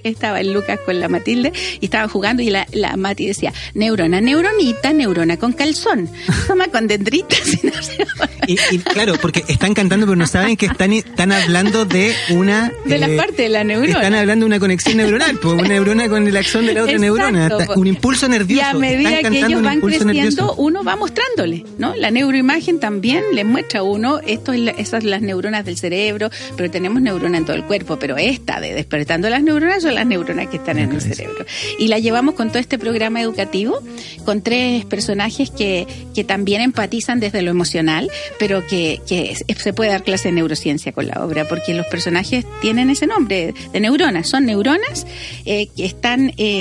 estaba 0.04 0.40
el 0.40 0.52
Lucas 0.52 0.78
con 0.84 1.00
la 1.00 1.08
Matilde 1.08 1.52
y 1.80 1.84
estaban 1.84 2.08
jugando 2.08 2.42
y 2.42 2.50
la, 2.50 2.66
la 2.72 2.96
Mati 2.96 3.26
decía 3.26 3.52
neurona, 3.74 4.20
neuronita, 4.20 4.92
neurona 4.92 5.36
con 5.36 5.52
calzón, 5.52 6.08
toma 6.46 6.68
con 6.68 6.86
dendrita, 6.86 7.36
si 7.44 7.66
no 7.66 7.72
se 7.82 8.04
Y, 8.46 8.58
y 8.70 8.78
claro, 8.78 9.14
porque 9.20 9.44
están 9.48 9.74
cantando, 9.74 10.06
pero 10.06 10.16
no 10.16 10.26
saben 10.26 10.56
que 10.56 10.66
están, 10.66 10.92
están 10.92 11.32
hablando 11.32 11.84
de 11.84 12.14
una. 12.30 12.72
de 12.84 12.98
la 12.98 13.08
eh, 13.08 13.16
parte 13.16 13.42
de 13.42 13.48
la 13.48 13.64
neurona. 13.64 13.98
Están 13.98 14.14
hablando 14.14 14.44
de 14.44 14.46
una 14.46 14.60
conexión 14.60 14.96
neuronal, 14.96 15.38
pues 15.38 15.54
una 15.54 15.68
neurona 15.68 16.08
con 16.08 16.26
el 16.26 16.36
axón 16.36 16.66
de 16.66 16.74
la 16.74 16.82
otra 16.82 16.94
Exacto, 16.94 17.16
neurona. 17.16 17.48
Po. 17.66 17.80
Un 17.80 17.86
impulso 17.86 18.28
nervioso. 18.28 18.62
Y 18.62 18.64
a 18.64 18.74
medida 18.74 19.30
que 19.30 19.38
ellos 19.38 19.62
van 19.62 19.80
creciendo, 19.80 20.12
nervioso. 20.12 20.54
uno 20.56 20.82
va 20.84 20.96
mostrándole, 20.96 21.64
¿no? 21.78 21.94
La 21.96 22.10
neuroimagen 22.10 22.80
también 22.80 23.24
les 23.32 23.44
muestra 23.44 23.80
a 23.80 23.82
uno, 24.00 24.20
esto 24.26 24.52
es 24.52 24.60
la- 24.60 24.70
esas 24.72 25.02
son 25.02 25.10
las 25.10 25.22
neuronas 25.22 25.64
del 25.64 25.76
cerebro, 25.76 26.30
pero 26.56 26.70
tenemos 26.70 27.00
neuronas 27.02 27.38
en 27.40 27.44
todo 27.46 27.56
el 27.56 27.64
cuerpo, 27.64 27.98
pero 27.98 28.16
esta 28.16 28.60
de 28.60 28.72
despertando 28.74 29.28
las 29.28 29.42
neuronas 29.42 29.82
son 29.82 29.94
las 29.94 30.06
neuronas 30.06 30.48
que 30.48 30.56
están 30.56 30.78
en 30.78 30.90
el 30.92 31.00
cerebro. 31.00 31.44
Y 31.78 31.88
la 31.88 31.98
llevamos 31.98 32.34
con 32.34 32.48
todo 32.48 32.58
este 32.58 32.78
programa 32.78 33.20
educativo, 33.20 33.80
con 34.24 34.42
tres 34.42 34.84
personajes 34.86 35.50
que, 35.50 35.86
que 36.14 36.24
también 36.24 36.60
empatizan 36.62 37.20
desde 37.20 37.42
lo 37.42 37.50
emocional, 37.50 38.10
pero 38.38 38.66
que, 38.66 39.00
que 39.06 39.36
se 39.56 39.72
puede 39.72 39.90
dar 39.90 40.02
clase 40.02 40.28
de 40.28 40.32
neurociencia 40.32 40.92
con 40.92 41.06
la 41.06 41.22
obra, 41.24 41.46
porque 41.46 41.74
los 41.74 41.86
personajes 41.86 42.44
tienen 42.60 42.90
ese 42.90 43.06
nombre 43.06 43.54
de 43.72 43.80
neuronas, 43.80 44.28
son 44.28 44.46
neuronas 44.46 45.06
eh, 45.44 45.68
que 45.76 45.84
están 45.84 46.32
eh, 46.38 46.60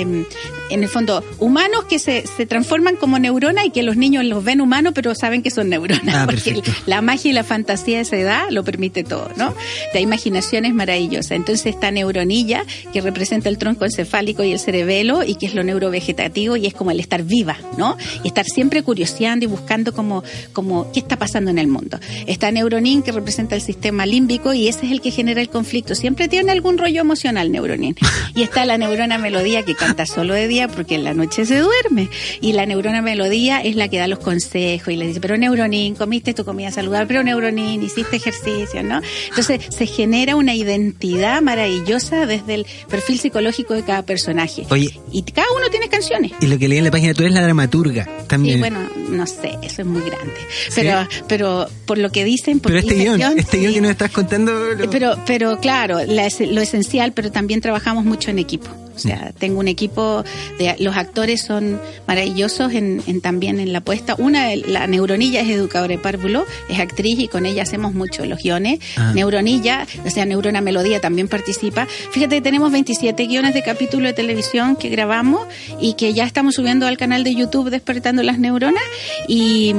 en 0.70 0.82
el 0.82 0.88
fondo 0.88 1.24
humanos 1.38 1.84
que 1.84 1.98
se, 1.98 2.24
se 2.36 2.46
transforman 2.46 2.96
como 2.96 3.18
neuronas 3.18 3.64
y 3.66 3.70
que 3.70 3.82
los 3.82 3.96
niños 3.96 4.24
los 4.24 4.44
ven 4.44 4.60
humanos 4.60 4.92
pero 4.94 5.14
saben 5.14 5.42
que 5.42 5.50
son 5.50 5.68
neuronas 5.68 6.14
Ah, 6.14 6.22
porque 6.26 6.52
perfecto. 6.54 6.72
la 6.86 7.00
magia 7.02 7.29
y 7.30 7.32
la 7.32 7.44
fantasía 7.44 7.96
de 7.96 8.02
esa 8.02 8.16
edad 8.16 8.50
lo 8.50 8.64
permite 8.64 9.04
todo, 9.04 9.30
¿no? 9.36 9.54
La 9.94 10.00
imaginación 10.00 10.64
es 10.64 10.74
maravillosa. 10.74 11.34
Entonces 11.34 11.66
esta 11.66 11.90
neuronilla 11.90 12.64
que 12.92 13.00
representa 13.00 13.48
el 13.48 13.58
tronco 13.58 13.84
encefálico 13.84 14.44
y 14.44 14.52
el 14.52 14.58
cerebelo 14.58 15.22
y 15.24 15.36
que 15.36 15.46
es 15.46 15.54
lo 15.54 15.62
neurovegetativo 15.62 16.56
y 16.56 16.66
es 16.66 16.74
como 16.74 16.90
el 16.90 17.00
estar 17.00 17.22
viva, 17.22 17.56
¿no? 17.78 17.96
Y 18.22 18.28
estar 18.28 18.44
siempre 18.44 18.82
curioseando 18.82 19.44
y 19.44 19.48
buscando 19.48 19.94
como, 19.94 20.22
como 20.52 20.90
qué 20.92 21.00
está 21.00 21.18
pasando 21.18 21.50
en 21.50 21.58
el 21.58 21.68
mundo. 21.68 21.98
Está 22.26 22.50
neuronín 22.50 23.02
que 23.02 23.12
representa 23.12 23.54
el 23.54 23.62
sistema 23.62 24.06
límbico 24.06 24.52
y 24.52 24.68
ese 24.68 24.86
es 24.86 24.92
el 24.92 25.00
que 25.00 25.10
genera 25.10 25.40
el 25.40 25.48
conflicto. 25.48 25.94
Siempre 25.94 26.28
tiene 26.28 26.52
algún 26.52 26.78
rollo 26.78 27.00
emocional 27.00 27.50
neuronín. 27.50 27.96
Y 28.34 28.42
está 28.42 28.64
la 28.64 28.78
neurona 28.78 29.18
melodía 29.18 29.62
que 29.62 29.74
canta 29.74 30.06
solo 30.06 30.34
de 30.34 30.48
día 30.48 30.68
porque 30.68 30.96
en 30.96 31.04
la 31.04 31.14
noche 31.14 31.44
se 31.46 31.58
duerme. 31.58 32.08
Y 32.40 32.52
la 32.52 32.66
neurona 32.66 33.02
melodía 33.02 33.60
es 33.60 33.76
la 33.76 33.88
que 33.88 33.98
da 33.98 34.06
los 34.06 34.18
consejos 34.18 34.88
y 34.88 34.96
le 34.96 35.06
dice, 35.06 35.20
pero 35.20 35.36
neuronín, 35.36 35.94
comiste 35.94 36.34
tu 36.34 36.44
comida 36.44 36.70
saludable, 36.70 37.06
pero 37.10 37.24
neuronín, 37.24 37.82
hiciste 37.82 38.18
ejercicio, 38.18 38.84
¿no? 38.84 39.00
Entonces 39.30 39.62
se 39.76 39.84
genera 39.86 40.36
una 40.36 40.54
identidad 40.54 41.42
maravillosa 41.42 42.24
desde 42.24 42.54
el 42.54 42.66
perfil 42.88 43.18
psicológico 43.18 43.74
de 43.74 43.82
cada 43.82 44.02
personaje. 44.04 44.64
Oye. 44.70 44.96
Y 45.10 45.22
cada 45.24 45.48
uno 45.56 45.68
tiene 45.70 45.88
canciones. 45.88 46.30
Y 46.40 46.46
lo 46.46 46.56
que 46.56 46.68
leí 46.68 46.78
en 46.78 46.84
la 46.84 46.92
página, 46.92 47.12
tú 47.12 47.22
eres 47.22 47.34
la 47.34 47.42
dramaturga 47.42 48.08
también. 48.28 48.54
Sí, 48.54 48.60
bueno, 48.60 48.78
no 49.08 49.26
sé, 49.26 49.58
eso 49.60 49.82
es 49.82 49.86
muy 49.88 50.02
grande. 50.02 50.34
Pero, 50.76 51.08
pero 51.26 51.66
por 51.84 51.98
lo 51.98 52.12
que 52.12 52.24
dicen, 52.24 52.60
por 52.60 52.70
pero 52.70 52.78
este 52.78 52.94
guion, 52.94 53.20
este 53.36 53.58
guion 53.58 53.70
sí. 53.70 53.74
que 53.74 53.80
nos 53.80 53.90
estás 53.90 54.12
contando. 54.12 54.52
lo- 54.74 54.88
Pero, 54.88 55.16
pero 55.26 55.58
claro, 55.58 55.98
la 56.06 56.28
lo 56.48 56.60
esencial, 56.60 57.12
pero 57.12 57.32
también 57.32 57.60
trabajamos 57.60 58.04
mucho 58.04 58.30
en 58.30 58.38
equipo. 58.38 58.68
O 58.94 58.98
sea, 59.02 59.32
tengo 59.38 59.60
un 59.60 59.68
equipo 59.68 60.24
de 60.58 60.76
los 60.78 60.94
actores 60.94 61.42
son 61.42 61.80
maravillosos 62.06 62.74
en, 62.74 63.02
en 63.06 63.22
también 63.22 63.58
en 63.58 63.72
la 63.72 63.80
puesta. 63.80 64.14
Una, 64.18 64.48
de- 64.48 64.58
la 64.58 64.86
Neuronilla 64.86 65.40
es 65.40 65.48
educadora 65.48 65.92
de 65.92 65.98
párvulo, 65.98 66.44
es 66.68 66.78
actriz 66.78 66.99
y 67.06 67.28
con 67.28 67.46
ella 67.46 67.62
hacemos 67.62 67.94
mucho 67.94 68.24
los 68.26 68.38
guiones. 68.42 68.80
Ah. 68.96 69.12
Neuronilla, 69.14 69.86
o 70.04 70.10
sea, 70.10 70.24
Neurona 70.26 70.60
Melodía 70.60 71.00
también 71.00 71.28
participa. 71.28 71.86
Fíjate, 71.86 72.36
que 72.36 72.42
tenemos 72.42 72.70
27 72.72 73.26
guiones 73.26 73.54
de 73.54 73.62
capítulo 73.62 74.06
de 74.08 74.12
televisión 74.14 74.76
que 74.76 74.88
grabamos 74.88 75.46
y 75.80 75.94
que 75.94 76.12
ya 76.14 76.24
estamos 76.24 76.54
subiendo 76.54 76.86
al 76.86 76.96
canal 76.96 77.24
de 77.24 77.34
YouTube 77.34 77.70
Despertando 77.70 78.22
las 78.22 78.38
Neuronas 78.38 78.82
y, 79.28 79.74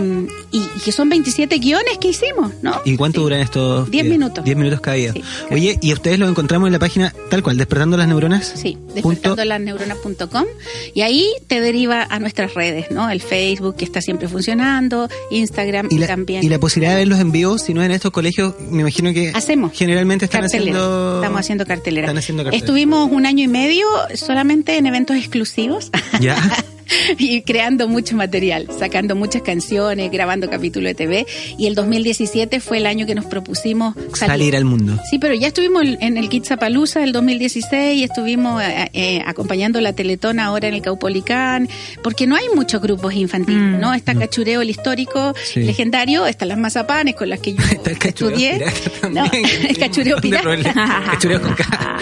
que 0.83 0.91
son 0.91 1.09
27 1.09 1.57
guiones 1.59 1.97
que 1.99 2.09
hicimos, 2.09 2.51
¿no? 2.61 2.81
¿Y 2.85 2.95
cuánto 2.97 3.19
Sí. 3.19 3.23
duran 3.23 3.39
estos? 3.41 3.89
Diez 3.91 4.03
videos? 4.03 4.19
minutos. 4.19 4.43
Diez 4.45 4.57
minutos 4.57 4.81
cada. 4.81 4.97
Sí. 4.97 5.23
Oye, 5.51 5.77
¿y 5.81 5.93
ustedes 5.93 6.19
lo 6.19 6.27
encontramos 6.27 6.67
en 6.67 6.73
la 6.73 6.79
página 6.79 7.13
tal 7.29 7.41
cual, 7.43 7.57
Despertando 7.57 7.97
las 7.97 8.07
Neuronas? 8.07 8.51
Sí, 8.55 8.77
despertandolasneuronas.com 8.95 10.45
y 10.93 11.01
ahí 11.01 11.27
te 11.47 11.59
deriva 11.61 12.05
a 12.09 12.19
nuestras 12.19 12.53
redes, 12.53 12.91
¿no? 12.91 13.09
El 13.09 13.21
Facebook 13.21 13.75
que 13.75 13.85
está 13.85 14.01
siempre 14.01 14.27
funcionando, 14.27 15.09
Instagram 15.31 15.87
Y 15.89 15.97
la, 15.99 16.07
también. 16.07 16.43
y 16.43 16.49
la 16.49 16.59
posibilidad 16.59 16.93
de 16.93 16.99
verlos 16.99 17.10
en 17.19 17.31
vivo, 17.31 17.57
si 17.57 17.73
no 17.73 17.83
en 17.83 17.91
estos 17.91 18.11
colegios, 18.11 18.55
me 18.69 18.81
imagino 18.81 19.13
que 19.13 19.31
Hacemos. 19.33 19.71
generalmente 19.73 20.25
están 20.25 20.41
cartelera. 20.41 20.77
haciendo... 20.77 21.15
Estamos 21.21 21.39
haciendo 21.39 21.65
cartelera. 21.65 22.05
Están 22.07 22.17
haciendo 22.17 22.43
cartelera. 22.43 22.65
Estuvimos 22.65 23.09
un 23.11 23.25
año 23.25 23.43
y 23.43 23.47
medio 23.47 23.85
solamente 24.15 24.77
en 24.77 24.85
eventos 24.85 25.17
exclusivos. 25.17 25.91
Ya. 26.19 26.37
y 27.17 27.41
creando 27.41 27.87
mucho 27.87 28.15
material, 28.15 28.67
sacando 28.77 29.15
muchas 29.15 29.41
canciones, 29.41 30.11
grabando 30.11 30.49
capítulos 30.49 30.89
de 30.89 30.95
TV. 30.95 31.25
Y 31.57 31.67
el 31.67 31.75
2017 31.75 32.59
fue 32.59 32.77
el 32.77 32.85
año 32.85 33.05
que 33.05 33.15
nos 33.15 33.25
propusimos 33.25 33.95
Salir 34.13 34.55
al 34.55 34.65
mundo. 34.65 34.97
Sí, 35.09 35.19
pero 35.19 35.33
ya 35.33 35.47
estuvimos 35.47 35.83
en 35.99 36.17
el 36.17 36.29
Kitzapalooza 36.29 36.99
del 36.99 37.11
2016 37.11 37.97
y 37.99 38.03
estuvimos 38.03 38.61
eh, 38.63 38.89
eh, 38.93 39.21
acompañando 39.25 39.81
la 39.81 39.93
Teletón 39.93 40.39
ahora 40.39 40.67
en 40.67 40.73
el 40.75 40.81
Caupolicán, 40.81 41.67
porque 42.03 42.27
no 42.27 42.35
hay 42.35 42.45
muchos 42.55 42.81
grupos 42.81 43.13
infantiles, 43.13 43.61
Mm. 43.61 43.79
¿no? 43.79 43.93
Está 43.93 44.15
Cachureo, 44.15 44.61
el 44.61 44.69
histórico, 44.69 45.33
Sí. 45.43 45.61
legendario, 45.61 46.25
están 46.25 46.47
las 46.49 46.57
mazapanes 46.57 47.15
con 47.15 47.29
las 47.29 47.39
que 47.39 47.53
yo 47.53 47.63
Está 47.71 47.91
el 47.91 47.97
cachureo 47.97 48.37
estudié. 48.37 48.57
pirata 48.59 49.09
No, 49.09 49.23
también. 49.29 49.45
el 49.69 49.77
cachureo 49.77 50.17
pirata. 50.21 51.03
Cachureo 51.11 51.41
con 51.41 51.53
K. 51.55 51.97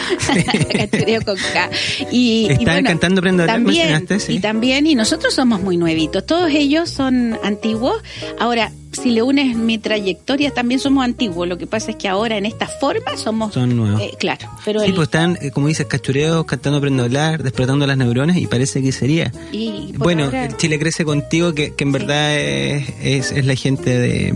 Cachureo 0.74 1.22
con 1.24 1.36
K. 1.38 1.70
Y, 2.12 2.48
y 2.50 2.52
Estaban 2.52 2.84
cantando 2.84 3.22
Prenda 3.22 3.46
también, 3.46 3.90
mencionaste, 3.90 4.20
sí. 4.20 4.34
y 4.36 4.40
también, 4.40 4.79
y 4.88 4.96
nosotros 4.96 5.34
somos 5.34 5.62
muy 5.62 5.78
nuevitos, 5.78 6.26
todos 6.26 6.50
ellos 6.52 6.90
son 6.90 7.38
antiguos. 7.44 8.02
Ahora, 8.40 8.72
si 8.92 9.12
le 9.12 9.22
unes 9.22 9.56
mi 9.56 9.78
trayectoria, 9.78 10.52
también 10.52 10.80
somos 10.80 11.06
antiguos. 11.06 11.48
Lo 11.48 11.58
que 11.58 11.68
pasa 11.68 11.92
es 11.92 11.98
que 11.98 12.08
ahora 12.08 12.38
en 12.38 12.46
esta 12.48 12.68
forma 12.68 13.16
somos... 13.18 13.54
Son 13.54 13.76
nuevos. 13.76 14.02
eh, 14.02 14.12
claro, 14.20 14.50
pero 14.66 14.80
Sí, 14.80 14.88
el- 14.88 14.94
pues 14.96 15.08
están, 15.08 15.38
eh, 15.42 15.52
como 15.52 15.68
dices, 15.68 15.86
cachureos, 15.86 16.46
cantando 16.46 16.80
Aprendo 16.80 17.04
a 17.04 17.06
hablar, 17.06 17.44
despertando 17.44 17.86
las 17.86 17.98
neuronas 17.98 18.38
y 18.38 18.48
parece 18.48 18.82
que 18.82 18.92
sería. 18.92 19.32
y 19.52 19.94
Bueno, 19.96 20.26
ahora- 20.26 20.56
Chile 20.58 20.80
crece 20.80 21.06
contigo, 21.06 21.54
que, 21.54 21.76
que 21.76 21.84
en 21.84 21.92
verdad 21.92 22.36
es, 22.38 22.90
es, 23.02 23.32
es 23.32 23.46
la 23.46 23.56
gente 23.56 23.98
de 23.98 24.34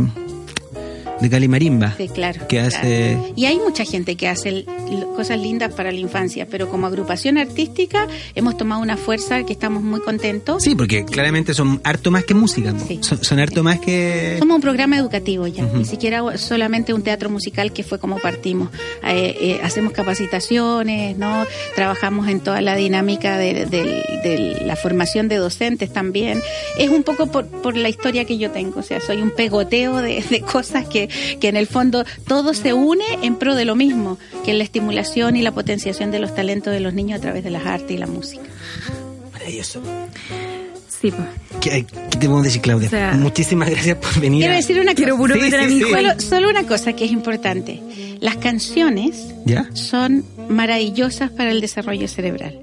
de 1.23 1.29
Cali 1.29 1.47
Marimba. 1.47 1.93
Sí, 1.97 2.09
claro. 2.09 2.41
Que 2.47 2.57
claro. 2.59 2.67
hace... 2.67 3.17
Y 3.35 3.45
hay 3.45 3.57
mucha 3.57 3.85
gente 3.85 4.15
que 4.15 4.27
hace 4.27 4.65
cosas 5.15 5.39
lindas 5.39 5.73
para 5.73 5.91
la 5.91 5.97
infancia, 5.97 6.45
pero 6.49 6.69
como 6.69 6.85
agrupación 6.85 7.37
artística 7.37 8.07
hemos 8.35 8.57
tomado 8.57 8.81
una 8.81 8.97
fuerza 8.97 9.43
que 9.43 9.53
estamos 9.53 9.81
muy 9.83 10.01
contentos. 10.01 10.61
Sí, 10.61 10.75
porque 10.75 11.05
claramente 11.05 11.53
son 11.53 11.79
harto 11.83 12.11
más 12.11 12.25
que 12.25 12.33
música. 12.33 12.73
Sí. 12.87 12.99
Son, 13.01 13.23
son 13.23 13.39
harto 13.39 13.63
más 13.63 13.79
que... 13.79 14.35
Somos 14.39 14.55
un 14.55 14.61
programa 14.61 14.97
educativo 14.97 15.47
ya, 15.47 15.63
ni 15.63 15.85
siquiera 15.85 16.37
solamente 16.37 16.93
un 16.93 17.01
teatro 17.03 17.29
musical 17.29 17.71
que 17.71 17.83
fue 17.83 17.99
como 17.99 18.17
partimos. 18.19 18.69
Eh, 19.05 19.35
eh, 19.39 19.59
hacemos 19.63 19.93
capacitaciones, 19.93 21.17
no 21.17 21.45
trabajamos 21.75 22.27
en 22.27 22.41
toda 22.41 22.61
la 22.61 22.75
dinámica 22.75 23.37
de, 23.37 23.65
de- 23.65 24.03
de 24.23 24.61
la 24.65 24.75
formación 24.75 25.27
de 25.27 25.35
docentes 25.37 25.91
también. 25.91 26.41
Es 26.77 26.89
un 26.89 27.03
poco 27.03 27.27
por, 27.27 27.45
por 27.47 27.77
la 27.77 27.89
historia 27.89 28.25
que 28.25 28.37
yo 28.37 28.51
tengo, 28.51 28.79
o 28.79 28.83
sea, 28.83 28.99
soy 28.99 29.21
un 29.21 29.31
pegoteo 29.31 29.97
de, 29.97 30.21
de 30.29 30.41
cosas 30.41 30.87
que, 30.87 31.09
que 31.39 31.47
en 31.47 31.57
el 31.57 31.67
fondo 31.67 32.05
todo 32.27 32.53
se 32.53 32.73
une 32.73 33.05
en 33.21 33.35
pro 33.35 33.55
de 33.55 33.65
lo 33.65 33.75
mismo, 33.75 34.17
que 34.45 34.51
es 34.51 34.57
la 34.57 34.63
estimulación 34.63 35.35
y 35.35 35.41
la 35.41 35.51
potenciación 35.51 36.11
de 36.11 36.19
los 36.19 36.35
talentos 36.35 36.73
de 36.73 36.79
los 36.79 36.93
niños 36.93 37.19
a 37.19 37.21
través 37.21 37.43
de 37.43 37.49
las 37.49 37.65
artes 37.65 37.91
y 37.91 37.97
la 37.97 38.07
música. 38.07 38.43
Maravilloso. 39.31 39.81
Sí, 41.03 41.11
pues. 41.11 41.27
¿Qué, 41.59 41.85
qué 41.85 42.17
te 42.17 42.27
podemos 42.27 42.45
decir, 42.45 42.61
Claudia? 42.61 42.87
O 42.87 42.89
sea, 42.89 43.11
Muchísimas 43.15 43.69
gracias 43.69 43.97
por 43.97 44.21
venir. 44.21 44.39
Quiero 44.39 44.55
decir 44.55 44.79
una 44.79 44.95
cosa. 44.95 45.33
Sí, 45.33 45.51
sí, 45.51 45.73
mi 45.73 45.83
sí. 45.83 45.91
Solo, 45.91 46.19
solo 46.21 46.49
una 46.49 46.63
cosa 46.63 46.93
que 46.93 47.03
es 47.03 47.11
importante. 47.11 47.81
Las 48.21 48.37
canciones 48.37 49.33
¿Ya? 49.43 49.69
son 49.73 50.23
maravillosas 50.47 51.29
para 51.29 51.51
el 51.51 51.59
desarrollo 51.59 52.07
cerebral. 52.07 52.57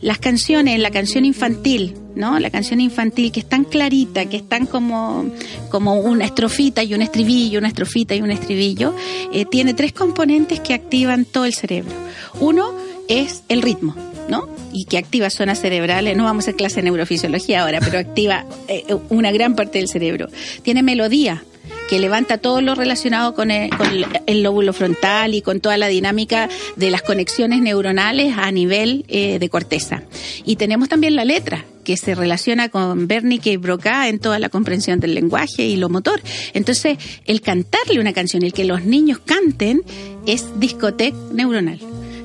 Las 0.00 0.16
canciones, 0.16 0.80
la 0.80 0.90
canción 0.90 1.26
infantil, 1.26 1.94
¿no? 2.16 2.38
La 2.38 2.48
canción 2.48 2.80
infantil 2.80 3.30
que 3.30 3.40
es 3.40 3.46
tan 3.46 3.64
clarita, 3.64 4.24
que 4.24 4.38
es 4.38 4.48
tan 4.48 4.64
como, 4.64 5.26
como 5.68 6.00
una 6.00 6.24
estrofita 6.24 6.82
y 6.82 6.94
un 6.94 7.02
estribillo, 7.02 7.58
una 7.58 7.68
estrofita 7.68 8.14
y 8.14 8.22
un 8.22 8.30
estribillo, 8.30 8.94
eh, 9.34 9.44
tiene 9.44 9.74
tres 9.74 9.92
componentes 9.92 10.60
que 10.60 10.72
activan 10.72 11.26
todo 11.26 11.44
el 11.44 11.52
cerebro. 11.52 11.92
Uno 12.40 12.72
es 13.08 13.42
el 13.50 13.60
ritmo, 13.60 13.94
¿no? 14.28 14.48
Y 14.72 14.84
que 14.86 14.98
activa 14.98 15.30
zonas 15.30 15.60
cerebrales, 15.60 16.16
no 16.16 16.24
vamos 16.24 16.42
a 16.42 16.46
hacer 16.46 16.56
clase 16.56 16.76
de 16.76 16.82
neurofisiología 16.84 17.62
ahora, 17.62 17.80
pero 17.80 17.98
activa 17.98 18.44
eh, 18.68 18.84
una 19.08 19.30
gran 19.32 19.54
parte 19.54 19.78
del 19.78 19.88
cerebro. 19.88 20.28
Tiene 20.62 20.82
melodía, 20.82 21.44
que 21.88 21.98
levanta 21.98 22.38
todo 22.38 22.60
lo 22.62 22.74
relacionado 22.74 23.34
con 23.34 23.50
el, 23.50 23.68
con 23.76 23.86
el- 24.26 24.42
lóbulo 24.42 24.72
frontal 24.72 25.34
y 25.34 25.42
con 25.42 25.60
toda 25.60 25.76
la 25.76 25.88
dinámica 25.88 26.48
de 26.76 26.90
las 26.90 27.02
conexiones 27.02 27.60
neuronales 27.60 28.34
a 28.38 28.50
nivel 28.50 29.04
eh, 29.08 29.38
de 29.38 29.48
corteza. 29.50 30.02
Y 30.44 30.56
tenemos 30.56 30.88
también 30.88 31.16
la 31.16 31.24
letra 31.24 31.64
que 31.84 31.96
se 31.96 32.14
relaciona 32.14 32.68
con 32.70 33.06
Wernicke 33.10 33.48
y 33.52 33.56
Broca 33.58 34.08
en 34.08 34.20
toda 34.20 34.38
la 34.38 34.48
comprensión 34.48 35.00
del 35.00 35.14
lenguaje 35.14 35.66
y 35.66 35.76
lo 35.76 35.88
motor. 35.88 36.22
Entonces, 36.54 36.96
el 37.26 37.40
cantarle 37.42 38.00
una 38.00 38.12
canción, 38.12 38.42
el 38.42 38.52
que 38.52 38.64
los 38.64 38.84
niños 38.84 39.18
canten, 39.18 39.82
es 40.26 40.46
discoteca 40.60 41.16
neuronal. 41.32 41.78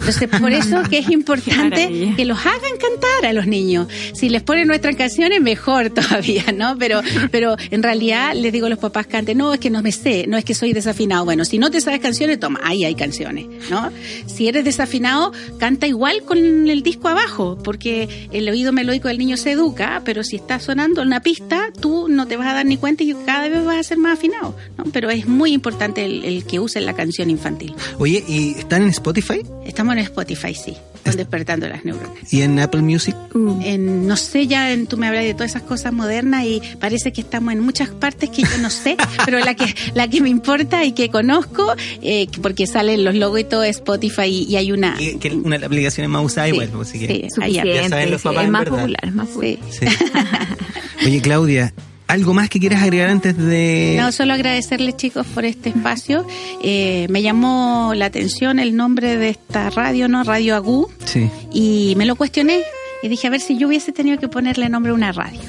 Entonces, 0.07 0.39
por 0.39 0.53
eso 0.53 0.83
que 0.89 0.99
es 0.99 1.09
importante 1.09 2.13
que 2.15 2.23
los 2.23 2.39
hagan 2.39 2.77
cantar 2.79 3.29
a 3.29 3.33
los 3.33 3.45
niños. 3.45 3.87
Si 4.13 4.29
les 4.29 4.41
ponen 4.41 4.65
nuestras 4.65 4.95
canciones, 4.95 5.41
mejor 5.41 5.89
todavía, 5.93 6.45
¿no? 6.55 6.77
Pero, 6.77 7.01
pero 7.29 7.57
en 7.71 7.83
realidad 7.83 8.33
les 8.33 8.53
digo 8.53 8.67
a 8.67 8.69
los 8.69 8.79
papás 8.79 9.07
canten, 9.07 9.37
no, 9.37 9.53
es 9.53 9.59
que 9.59 9.69
no 9.69 9.81
me 9.81 9.91
sé, 9.91 10.25
no 10.25 10.37
es 10.37 10.45
que 10.45 10.53
soy 10.53 10.71
desafinado. 10.71 11.25
Bueno, 11.25 11.43
si 11.43 11.57
no 11.57 11.69
te 11.71 11.81
sabes 11.81 11.99
canciones, 11.99 12.39
toma, 12.39 12.61
ahí 12.63 12.85
hay 12.85 12.95
canciones, 12.95 13.47
¿no? 13.69 13.91
Si 14.27 14.47
eres 14.47 14.63
desafinado, 14.63 15.33
canta 15.59 15.87
igual 15.87 16.23
con 16.23 16.37
el 16.37 16.83
disco 16.83 17.09
abajo, 17.09 17.57
porque 17.61 18.29
el 18.31 18.47
oído 18.47 18.71
melódico 18.71 19.09
del 19.09 19.17
niño 19.17 19.35
se 19.35 19.51
educa, 19.51 20.03
pero 20.05 20.23
si 20.23 20.37
está 20.37 20.61
sonando 20.61 21.01
una 21.01 21.19
pista, 21.19 21.73
tú 21.81 22.07
no 22.07 22.27
te 22.27 22.37
vas 22.37 22.47
a 22.47 22.53
dar 22.53 22.65
ni 22.65 22.77
cuenta 22.77 23.03
y 23.03 23.13
cada 23.25 23.49
vez 23.49 23.65
vas 23.65 23.77
a 23.77 23.83
ser 23.83 23.97
más 23.97 24.17
afinado, 24.17 24.55
¿no? 24.77 24.85
Pero 24.93 25.09
es 25.09 25.27
muy 25.27 25.51
importante 25.51 26.05
el, 26.05 26.23
el 26.23 26.45
que 26.45 26.61
usen 26.61 26.85
la 26.85 26.93
canción 26.93 27.29
infantil. 27.29 27.75
Oye, 27.99 28.23
¿y 28.25 28.51
están 28.51 28.83
en 28.83 28.89
Spotify? 28.89 29.41
Estamos 29.65 29.96
en 29.99 30.05
Spotify, 30.05 30.53
sí, 30.53 30.75
con 31.03 31.15
despertando 31.15 31.67
las 31.67 31.83
neuronas. 31.85 32.31
¿Y 32.33 32.41
en 32.41 32.59
Apple 32.59 32.81
Music? 32.81 33.15
Uh. 33.33 33.59
En, 33.63 34.07
no 34.07 34.15
sé, 34.17 34.47
ya 34.47 34.71
en- 34.71 34.87
tú 34.87 34.97
me 34.97 35.07
hablas 35.07 35.23
de 35.23 35.33
todas 35.33 35.51
esas 35.51 35.63
cosas 35.63 35.93
modernas 35.93 36.45
y 36.45 36.61
parece 36.79 37.11
que 37.13 37.21
estamos 37.21 37.53
en 37.53 37.59
muchas 37.61 37.89
partes 37.89 38.29
que 38.29 38.41
yo 38.43 38.57
no 38.61 38.69
sé, 38.69 38.97
pero 39.25 39.39
la 39.39 39.53
que 39.55 39.73
la 39.93 40.07
que 40.07 40.21
me 40.21 40.29
importa 40.29 40.83
y 40.85 40.91
que 40.93 41.09
conozco, 41.09 41.73
eh, 42.01 42.27
porque 42.41 42.67
salen 42.67 43.03
los 43.03 43.15
logos 43.15 43.39
y 43.39 43.43
todo 43.43 43.63
Spotify 43.63 44.23
y, 44.25 44.43
y 44.43 44.55
hay 44.57 44.71
una... 44.71 44.95
Que, 44.95 45.17
que 45.19 45.29
una 45.31 45.55
de 45.55 45.59
las 45.59 45.67
aplicaciones 45.67 46.09
más 46.09 46.23
usadas 46.25 46.49
Sí, 46.49 46.55
igual, 46.55 46.69
pues, 46.69 46.89
así 46.89 46.99
que... 46.99 47.29
sí. 47.29 47.51
Ya- 47.53 47.89
saben 47.89 48.11
los 48.11 48.21
sí, 48.21 48.27
papás, 48.27 48.43
es 48.45 48.49
más 48.49 48.63
verdad. 48.65 48.77
popular, 48.79 48.99
es 49.03 49.13
más 49.13 49.27
popular. 49.27 49.57
Sí. 49.69 49.85
Sí. 49.87 51.05
Oye, 51.05 51.21
Claudia, 51.21 51.73
¿algo 52.07 52.33
más 52.33 52.49
que 52.49 52.59
quieras 52.59 52.81
agregar 52.83 53.09
antes 53.09 53.37
de...? 53.37 53.95
No, 53.99 54.11
solo 54.11 54.33
agradecerles 54.33 54.95
chicos 54.97 55.25
por 55.27 55.45
este 55.45 55.69
espacio. 55.69 56.25
Eh, 56.63 57.07
me 57.09 57.21
llamó 57.21 57.93
la 57.95 58.05
atención 58.05 58.59
el 58.59 58.75
nombre 58.75 59.17
de 59.17 59.29
esta 59.29 59.69
radio, 59.69 60.07
¿no? 60.07 60.23
Radio 60.23 60.55
Agú. 60.55 60.89
Sí. 61.05 61.29
y 61.53 61.93
me 61.97 62.05
lo 62.05 62.15
cuestioné 62.15 62.61
y 63.03 63.09
dije 63.09 63.27
a 63.27 63.29
ver 63.29 63.41
si 63.41 63.57
yo 63.57 63.67
hubiese 63.67 63.91
tenido 63.91 64.17
que 64.19 64.27
ponerle 64.27 64.69
nombre 64.69 64.91
a 64.91 64.95
una 64.95 65.11
radio. 65.11 65.39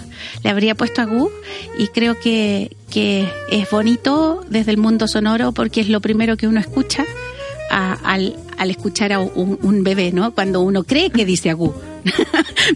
Le 0.45 0.51
habría 0.51 0.75
puesto 0.75 1.01
Agú 1.01 1.31
y 1.79 1.89
creo 1.89 2.19
que, 2.21 2.77
que 2.91 3.27
es 3.51 3.71
bonito 3.71 4.45
desde 4.51 4.71
el 4.73 4.77
mundo 4.79 5.09
sonoro 5.09 5.53
porque 5.53 5.81
es 5.81 5.89
lo 5.89 6.01
primero 6.01 6.37
que 6.37 6.47
uno 6.47 6.61
escucha 6.61 7.05
a- 7.71 7.95
al, 8.05 8.37
al 8.59 8.71
escuchar 8.71 9.13
a 9.13 9.21
un, 9.21 9.59
un 9.63 9.83
bebé, 9.85 10.13
¿no? 10.13 10.33
Cuando 10.35 10.61
uno 10.61 10.85
cree 10.85 11.11
que 11.11 11.25
dice 11.25 11.51
Agú. 11.51 11.73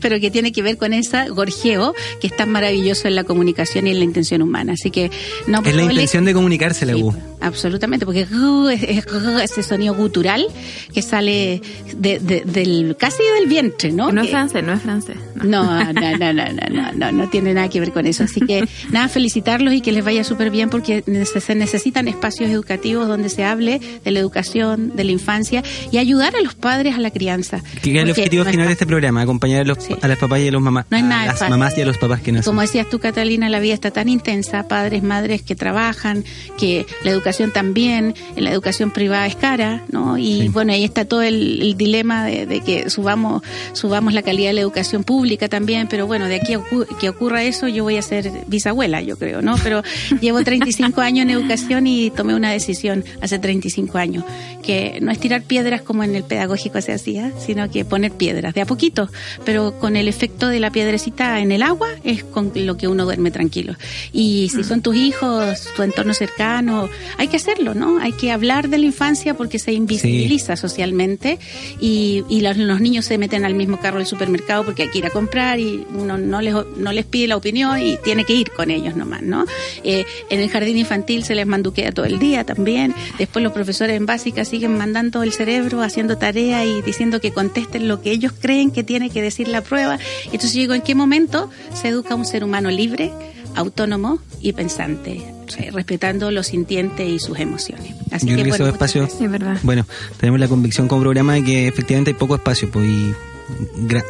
Pero 0.00 0.18
que 0.20 0.30
tiene 0.30 0.52
que 0.52 0.62
ver 0.62 0.76
con 0.76 0.92
ese 0.92 1.28
gorjeo 1.30 1.94
que 2.20 2.26
es 2.26 2.36
tan 2.36 2.50
maravilloso 2.50 3.08
en 3.08 3.14
la 3.14 3.24
comunicación 3.24 3.86
y 3.86 3.90
en 3.90 3.98
la 3.98 4.04
intención 4.04 4.42
humana. 4.42 4.72
Así 4.72 4.90
que 4.90 5.10
no 5.46 5.60
Es 5.64 5.74
la 5.74 5.82
le- 5.84 5.92
intención 5.92 6.24
de 6.24 6.34
comunicarse, 6.34 6.84
la 6.86 6.94
Sí, 6.94 7.02
U. 7.02 7.14
absolutamente, 7.40 8.04
porque 8.04 8.24
gu 8.24 8.68
es, 8.68 8.82
es 8.82 9.06
gu, 9.06 9.38
ese 9.38 9.62
sonido 9.62 9.94
gutural 9.94 10.46
que 10.92 11.02
sale 11.02 11.62
de, 11.96 12.18
de- 12.18 12.42
del 12.44 12.96
casi 12.98 13.22
del 13.38 13.48
vientre, 13.48 13.92
¿no? 13.92 14.08
Que 14.08 14.12
no 14.12 14.22
es 14.22 14.30
francés, 14.30 14.64
no 14.64 14.72
es 14.72 14.82
francés. 14.82 15.16
no. 15.36 15.62
no, 15.64 15.92
no, 15.92 16.18
no, 16.18 16.32
no, 16.32 16.44
no, 16.52 16.68
no, 16.70 16.92
no, 16.92 17.12
no 17.12 17.28
tiene 17.30 17.54
nada 17.54 17.68
que 17.68 17.80
ver 17.80 17.92
con 17.92 18.06
eso. 18.06 18.24
Así 18.24 18.40
que 18.40 18.64
nada, 18.90 19.08
felicitarlos 19.08 19.72
y 19.74 19.80
que 19.80 19.92
les 19.92 20.04
vaya 20.04 20.24
súper 20.24 20.50
bien 20.50 20.68
porque 20.68 21.04
se 21.40 21.54
necesitan 21.54 22.08
espacios 22.08 22.50
educativos 22.50 23.08
donde 23.08 23.28
se 23.28 23.44
hable 23.44 23.80
de 24.04 24.10
la 24.10 24.18
educación, 24.20 24.94
de 24.96 25.04
la 25.04 25.12
infancia 25.12 25.62
y 25.90 25.98
ayudar 25.98 26.34
a 26.36 26.40
los 26.40 26.54
padres 26.54 26.94
a 26.94 26.98
la 27.00 27.10
crianza. 27.10 27.62
Que 27.82 27.90
es 27.96 28.02
el 28.02 28.10
objetivo 28.10 28.44
no 28.44 28.66
de 28.66 28.72
este 28.72 28.86
programa, 28.86 29.22
acompañar 29.22 29.62
a 29.62 29.64
los, 29.64 29.78
Sí. 29.82 29.94
a 30.00 30.08
las 30.08 30.18
papás 30.18 30.40
y 30.40 30.48
a 30.48 30.52
los 30.52 30.62
mamás, 30.62 30.86
No 30.90 30.96
es 30.96 31.02
a 31.02 31.06
nada 31.06 31.26
las 31.26 31.38
fácil. 31.38 31.50
mamás 31.50 31.78
y 31.78 31.80
a 31.80 31.86
los 31.86 31.98
papás 31.98 32.20
que 32.20 32.32
nacen. 32.32 32.50
Como 32.50 32.60
decías 32.60 32.88
tú, 32.90 32.98
Catalina, 32.98 33.48
la 33.48 33.60
vida 33.60 33.74
está 33.74 33.90
tan 33.90 34.08
intensa, 34.08 34.68
padres, 34.68 35.02
madres 35.02 35.42
que 35.42 35.54
trabajan, 35.56 36.24
que 36.58 36.86
la 37.04 37.10
educación 37.10 37.50
también, 37.52 38.14
la 38.36 38.50
educación 38.50 38.90
privada 38.90 39.26
es 39.26 39.36
cara, 39.36 39.82
¿no? 39.90 40.18
Y 40.18 40.42
Sí. 40.42 40.48
bueno, 40.48 40.72
ahí 40.72 40.84
está 40.84 41.04
todo 41.04 41.22
el, 41.22 41.62
el 41.62 41.76
dilema 41.76 42.24
de, 42.26 42.46
de 42.46 42.60
que 42.60 42.90
subamos 42.90 43.42
subamos 43.72 44.12
la 44.14 44.22
calidad 44.22 44.48
de 44.50 44.54
la 44.54 44.60
educación 44.60 45.04
pública 45.04 45.48
también, 45.48 45.86
pero 45.88 46.06
bueno, 46.06 46.26
de 46.26 46.36
aquí 46.36 46.54
a 46.54 46.60
que 47.00 47.08
ocurra 47.08 47.42
eso, 47.44 47.68
yo 47.68 47.84
voy 47.84 47.96
a 47.96 48.02
ser 48.02 48.30
bisabuela, 48.46 49.00
yo 49.02 49.16
creo, 49.16 49.42
¿no? 49.42 49.56
Pero 49.62 49.82
llevo 50.20 50.42
35 50.42 51.00
años 51.00 51.22
en 51.24 51.30
educación 51.30 51.86
y 51.86 52.10
tomé 52.10 52.34
una 52.34 52.50
decisión 52.50 53.04
hace 53.20 53.38
35 53.38 53.98
años, 53.98 54.24
que 54.62 54.98
no 55.00 55.10
es 55.10 55.18
tirar 55.18 55.42
piedras 55.42 55.61
como 55.82 56.02
en 56.04 56.14
el 56.14 56.24
pedagógico 56.24 56.80
se 56.80 56.92
hacía, 56.92 57.32
sino 57.38 57.70
que 57.70 57.84
poner 57.84 58.12
piedras, 58.12 58.54
de 58.54 58.60
a 58.60 58.66
poquito, 58.66 59.08
pero 59.44 59.78
con 59.78 59.96
el 59.96 60.08
efecto 60.08 60.48
de 60.48 60.60
la 60.60 60.70
piedrecita 60.70 61.40
en 61.40 61.52
el 61.52 61.62
agua 61.62 61.88
es 62.04 62.24
con 62.24 62.52
lo 62.54 62.76
que 62.76 62.88
uno 62.88 63.04
duerme 63.04 63.30
tranquilo. 63.30 63.74
Y 64.12 64.50
si 64.54 64.64
son 64.64 64.82
tus 64.82 64.96
hijos, 64.96 65.68
tu 65.76 65.82
entorno 65.82 66.14
cercano, 66.14 66.88
hay 67.16 67.28
que 67.28 67.36
hacerlo, 67.36 67.74
¿no? 67.74 67.98
Hay 68.00 68.12
que 68.12 68.32
hablar 68.32 68.68
de 68.68 68.78
la 68.78 68.86
infancia 68.86 69.34
porque 69.34 69.58
se 69.58 69.72
invisibiliza 69.72 70.56
socialmente 70.56 71.38
y, 71.80 72.24
y 72.28 72.40
los, 72.40 72.56
los 72.56 72.80
niños 72.80 73.04
se 73.04 73.18
meten 73.18 73.44
al 73.44 73.54
mismo 73.54 73.78
carro 73.78 73.98
del 73.98 74.06
supermercado 74.06 74.64
porque 74.64 74.82
hay 74.82 74.88
que 74.88 74.98
ir 74.98 75.06
a 75.06 75.10
comprar 75.10 75.60
y 75.60 75.86
uno 75.94 76.18
no 76.18 76.40
les, 76.40 76.54
no 76.76 76.92
les 76.92 77.04
pide 77.06 77.28
la 77.28 77.36
opinión 77.36 77.80
y 77.80 77.96
tiene 77.98 78.24
que 78.24 78.34
ir 78.34 78.50
con 78.50 78.70
ellos 78.70 78.96
nomás, 78.96 79.22
¿no? 79.22 79.44
Eh, 79.84 80.04
en 80.28 80.40
el 80.40 80.50
jardín 80.50 80.78
infantil 80.78 81.24
se 81.24 81.34
les 81.34 81.46
manduquea 81.46 81.92
todo 81.92 82.06
el 82.06 82.18
día 82.18 82.44
también. 82.44 82.94
Después 83.18 83.42
los 83.42 83.52
profesores 83.52 83.96
en 83.96 84.06
básica 84.06 84.44
siguen 84.44 84.76
mandando 84.76 85.22
el 85.22 85.32
cerebro, 85.32 85.51
haciendo 85.82 86.18
tarea 86.18 86.64
y 86.64 86.82
diciendo 86.82 87.20
que 87.20 87.32
contesten 87.32 87.88
lo 87.88 88.00
que 88.00 88.10
ellos 88.10 88.32
creen 88.38 88.70
que 88.70 88.82
tiene 88.82 89.10
que 89.10 89.22
decir 89.22 89.48
la 89.48 89.60
prueba. 89.60 89.98
Entonces 90.26 90.54
yo 90.54 90.60
digo, 90.60 90.74
¿en 90.74 90.82
qué 90.82 90.94
momento 90.94 91.50
se 91.74 91.88
educa 91.88 92.14
un 92.14 92.24
ser 92.24 92.44
humano 92.44 92.70
libre, 92.70 93.12
autónomo 93.54 94.18
y 94.40 94.52
pensante, 94.52 95.22
eh, 95.58 95.70
respetando 95.72 96.30
lo 96.30 96.42
sintiente 96.42 97.06
y 97.06 97.18
sus 97.18 97.38
emociones? 97.38 97.94
Así 98.10 98.26
Yo 98.26 98.34
creo 98.34 98.44
que 98.44 98.50
bueno, 98.50 98.54
esos 98.54 98.58
muchas 98.60 98.74
espacios, 98.74 99.02
gracias. 99.02 99.18
Sí, 99.18 99.24
es 99.24 99.30
verdad. 99.30 99.58
bueno, 99.62 99.86
tenemos 100.18 100.40
la 100.40 100.48
convicción 100.48 100.88
como 100.88 101.02
programa 101.02 101.34
de 101.34 101.44
que 101.44 101.68
efectivamente 101.68 102.10
hay 102.10 102.16
poco 102.16 102.34
espacio, 102.34 102.70
pues 102.70 102.86
y 102.86 103.14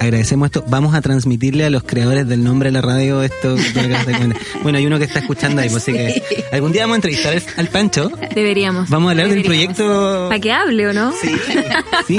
agradecemos 0.01 0.47
esto. 0.47 0.65
Vamos 0.69 0.95
a 0.95 1.01
transmitirle 1.01 1.65
a 1.65 1.71
los 1.71 1.83
creadores 1.83 2.27
del 2.29 2.43
nombre 2.45 2.69
de 2.71 2.73
la 2.73 2.81
radio 2.81 3.23
esto. 3.23 3.57
bueno, 4.63 4.79
hay 4.79 4.87
uno 4.87 4.99
que 4.99 5.05
está 5.05 5.21
escuchando 5.21 5.61
ahí, 5.63 5.69
pues 5.69 5.83
así 5.83 5.93
que 5.93 6.23
algún 6.53 6.73
día 6.73 6.83
vamos 6.83 6.95
a 6.95 6.97
entrevistar 6.97 7.43
al, 7.57 7.69
Pancho. 7.69 8.11
Deberíamos. 8.35 8.89
Vamos 8.91 9.09
a 9.09 9.11
hablar 9.13 9.29
del 9.29 9.43
Deberíamos. 9.43 9.77
proyecto. 9.77 10.29
Para 10.29 10.41
que 10.41 10.53
hable, 10.53 10.89
¿o 10.89 10.93
no? 10.93 11.13
Sí, 11.13 11.31
sí. 12.07 12.19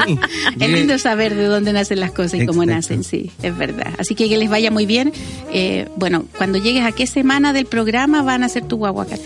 Es 0.59 0.69
lindo 0.69 0.97
saber 0.97 1.35
de 1.35 1.45
dónde 1.45 1.73
nacen 1.73 1.99
las 1.99 2.11
cosas 2.11 2.41
y 2.41 2.45
cómo 2.45 2.63
Exacto. 2.63 2.75
nacen, 2.95 3.03
sí, 3.03 3.31
es 3.41 3.57
verdad. 3.57 3.93
Así 3.97 4.15
que 4.15 4.29
que 4.29 4.37
les 4.37 4.49
vaya 4.49 4.71
muy 4.71 4.85
bien. 4.85 5.11
Eh, 5.51 5.87
bueno, 5.95 6.25
cuando 6.37 6.57
llegues 6.57 6.83
a 6.85 6.91
qué 6.91 7.07
semana 7.07 7.53
del 7.53 7.65
programa 7.65 8.23
van 8.23 8.43
a 8.43 8.47
hacer 8.47 8.63
tu 8.65 8.77
guaguacata. 8.77 9.21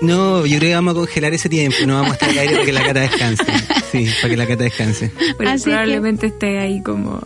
No, 0.00 0.46
yo 0.46 0.58
creo 0.58 0.70
que 0.70 0.74
vamos 0.74 0.92
a 0.92 0.98
congelar 0.98 1.34
ese 1.34 1.48
tiempo, 1.48 1.76
no 1.86 1.94
vamos 1.94 2.10
a 2.10 2.14
estar 2.14 2.30
al 2.30 2.38
aire 2.38 2.52
para 2.54 2.64
que 2.66 2.72
la 2.72 2.82
cata 2.84 3.00
descanse. 3.00 3.44
Sí, 3.90 4.06
para 4.20 4.28
que 4.30 4.36
la 4.36 4.46
cata 4.46 4.64
descanse. 4.64 5.12
Bueno, 5.36 5.52
Así 5.52 5.64
que- 5.64 5.70
probablemente 5.70 6.26
esté 6.26 6.58
ahí 6.58 6.82
como, 6.82 7.20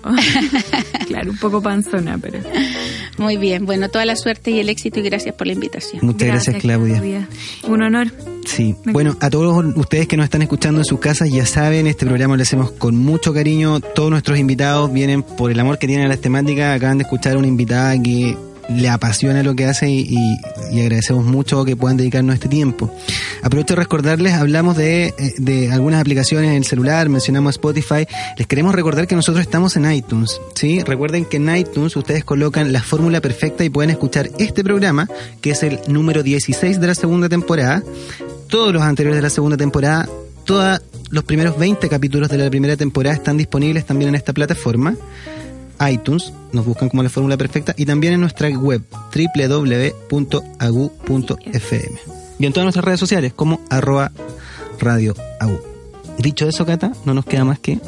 claro, 1.06 1.30
un 1.32 1.38
poco 1.38 1.60
panzona, 1.62 2.18
pero... 2.18 2.38
Muy 3.18 3.36
bien, 3.36 3.66
bueno, 3.66 3.88
toda 3.90 4.06
la 4.06 4.16
suerte 4.16 4.50
y 4.52 4.58
el 4.60 4.68
éxito 4.70 4.98
y 5.00 5.02
gracias 5.02 5.34
por 5.34 5.46
la 5.46 5.52
invitación. 5.52 6.00
Muchas 6.04 6.28
gracias, 6.28 6.56
Claudia. 6.62 7.28
Un 7.64 7.82
honor. 7.82 8.10
Sí, 8.46 8.74
bueno, 8.86 9.16
a 9.20 9.28
todos 9.28 9.64
ustedes 9.76 10.08
que 10.08 10.16
nos 10.16 10.24
están 10.24 10.42
escuchando 10.42 10.80
en 10.80 10.84
sus 10.86 10.98
casas, 10.98 11.30
ya 11.30 11.44
saben, 11.44 11.86
este 11.86 12.06
programa 12.06 12.36
lo 12.36 12.42
hacemos 12.42 12.72
con 12.72 12.96
mucho 12.96 13.34
cariño. 13.34 13.80
Todos 13.80 14.10
nuestros 14.10 14.38
invitados 14.38 14.90
vienen 14.92 15.22
por 15.22 15.50
el 15.50 15.60
amor 15.60 15.78
que 15.78 15.86
tienen 15.86 16.06
a 16.06 16.08
las 16.08 16.20
temáticas. 16.20 16.74
Acaban 16.74 16.98
de 16.98 17.02
escuchar 17.02 17.34
a 17.34 17.38
una 17.38 17.46
invitada 17.48 18.00
que 18.02 18.34
le 18.68 18.88
apasiona 18.88 19.42
lo 19.42 19.54
que 19.54 19.66
hace 19.66 19.90
y, 19.90 20.38
agradecemos 20.72 21.24
mucho 21.24 21.64
que 21.64 21.76
puedan 21.76 21.96
dedicarnos 21.96 22.34
este 22.34 22.48
tiempo. 22.48 22.94
Aprovecho 23.42 23.74
de 23.74 23.82
recordarles, 23.82 24.34
hablamos 24.34 24.76
de, 24.76 25.14
eh, 25.18 25.34
de 25.38 25.70
algunas 25.72 26.00
aplicaciones 26.00 26.50
en 26.50 26.56
el 26.56 26.64
celular, 26.64 27.08
mencionamos 27.08 27.56
Spotify. 27.56 28.06
Les 28.36 28.46
queremos 28.46 28.74
recordar 28.74 29.06
que 29.06 29.14
nosotros 29.14 29.42
estamos 29.42 29.76
en 29.76 29.90
iTunes, 29.92 30.40
¿sí? 30.54 30.82
Recuerden 30.82 31.24
que 31.24 31.36
en 31.36 31.54
iTunes 31.54 31.96
ustedes 31.96 32.24
colocan 32.24 32.72
la 32.72 32.82
fórmula 32.82 33.20
perfecta 33.20 33.64
y 33.64 33.70
pueden 33.70 33.90
escuchar 33.90 34.30
este 34.38 34.64
programa, 34.64 35.08
que 35.40 35.50
es 35.50 35.62
el 35.62 35.78
número 35.88 36.22
16 36.22 36.80
de 36.80 36.86
la 36.86 36.94
segunda 36.94 37.28
temporada, 37.28 37.82
todos 38.48 38.72
los 38.72 38.82
anteriores 38.82 39.16
de 39.16 39.22
la 39.22 39.30
segunda 39.30 39.56
temporada, 39.56 40.08
todos 40.44 40.80
los 41.10 41.24
primeros 41.24 41.58
20 41.58 41.88
capítulos 41.88 42.28
de 42.28 42.38
la 42.38 42.50
primera 42.50 42.76
temporada 42.76 43.14
están 43.14 43.36
disponibles 43.36 43.84
también 43.84 44.08
en 44.08 44.14
esta 44.14 44.32
plataforma 44.32 44.96
iTunes, 45.90 46.32
nos 46.52 46.64
buscan 46.66 46.88
como 46.88 47.02
la 47.02 47.08
fórmula 47.08 47.36
perfecta, 47.36 47.74
y 47.76 47.86
también 47.86 48.12
en 48.14 48.20
nuestra 48.20 48.48
web 48.50 48.82
www.agu.fm. 50.52 51.98
Y 52.38 52.46
en 52.46 52.52
todas 52.52 52.64
nuestras 52.64 52.84
redes 52.84 53.00
sociales 53.00 53.32
como 53.34 53.60
arroba 53.70 54.10
radio 54.80 55.14
agu. 55.40 55.58
Dicho 56.18 56.46
eso, 56.48 56.66
Cata, 56.66 56.92
no 57.04 57.14
nos 57.14 57.24
queda 57.24 57.44
más 57.44 57.58
que 57.58 57.78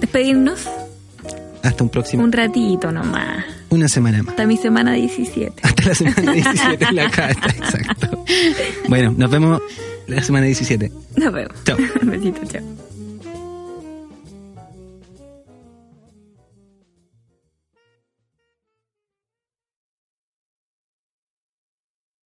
Despedirnos 0.00 0.60
hasta 1.62 1.82
un 1.84 1.90
próximo, 1.90 2.22
un 2.22 2.30
ratito 2.32 2.92
nomás. 2.92 3.44
una 3.68 3.88
semana 3.88 4.18
más. 4.22 4.30
Hasta 4.30 4.46
mi 4.46 4.56
semana 4.56 4.92
17. 4.92 5.52
Hasta 5.62 5.82
la 5.84 5.94
semana 5.94 6.32
17 6.32 6.84
en 6.84 6.96
la 6.96 7.10
Cata, 7.10 7.48
exacto. 7.50 8.24
Bueno, 8.88 9.12
nos 9.16 9.28
vemos 9.30 9.60
la 10.06 10.22
semana 10.22 10.46
17. 10.46 10.90
Nos 11.16 11.32
vemos. 11.32 11.52
Chao. 11.64 11.76
Un 12.00 12.10
besito, 12.10 12.40
chao. 12.46 12.87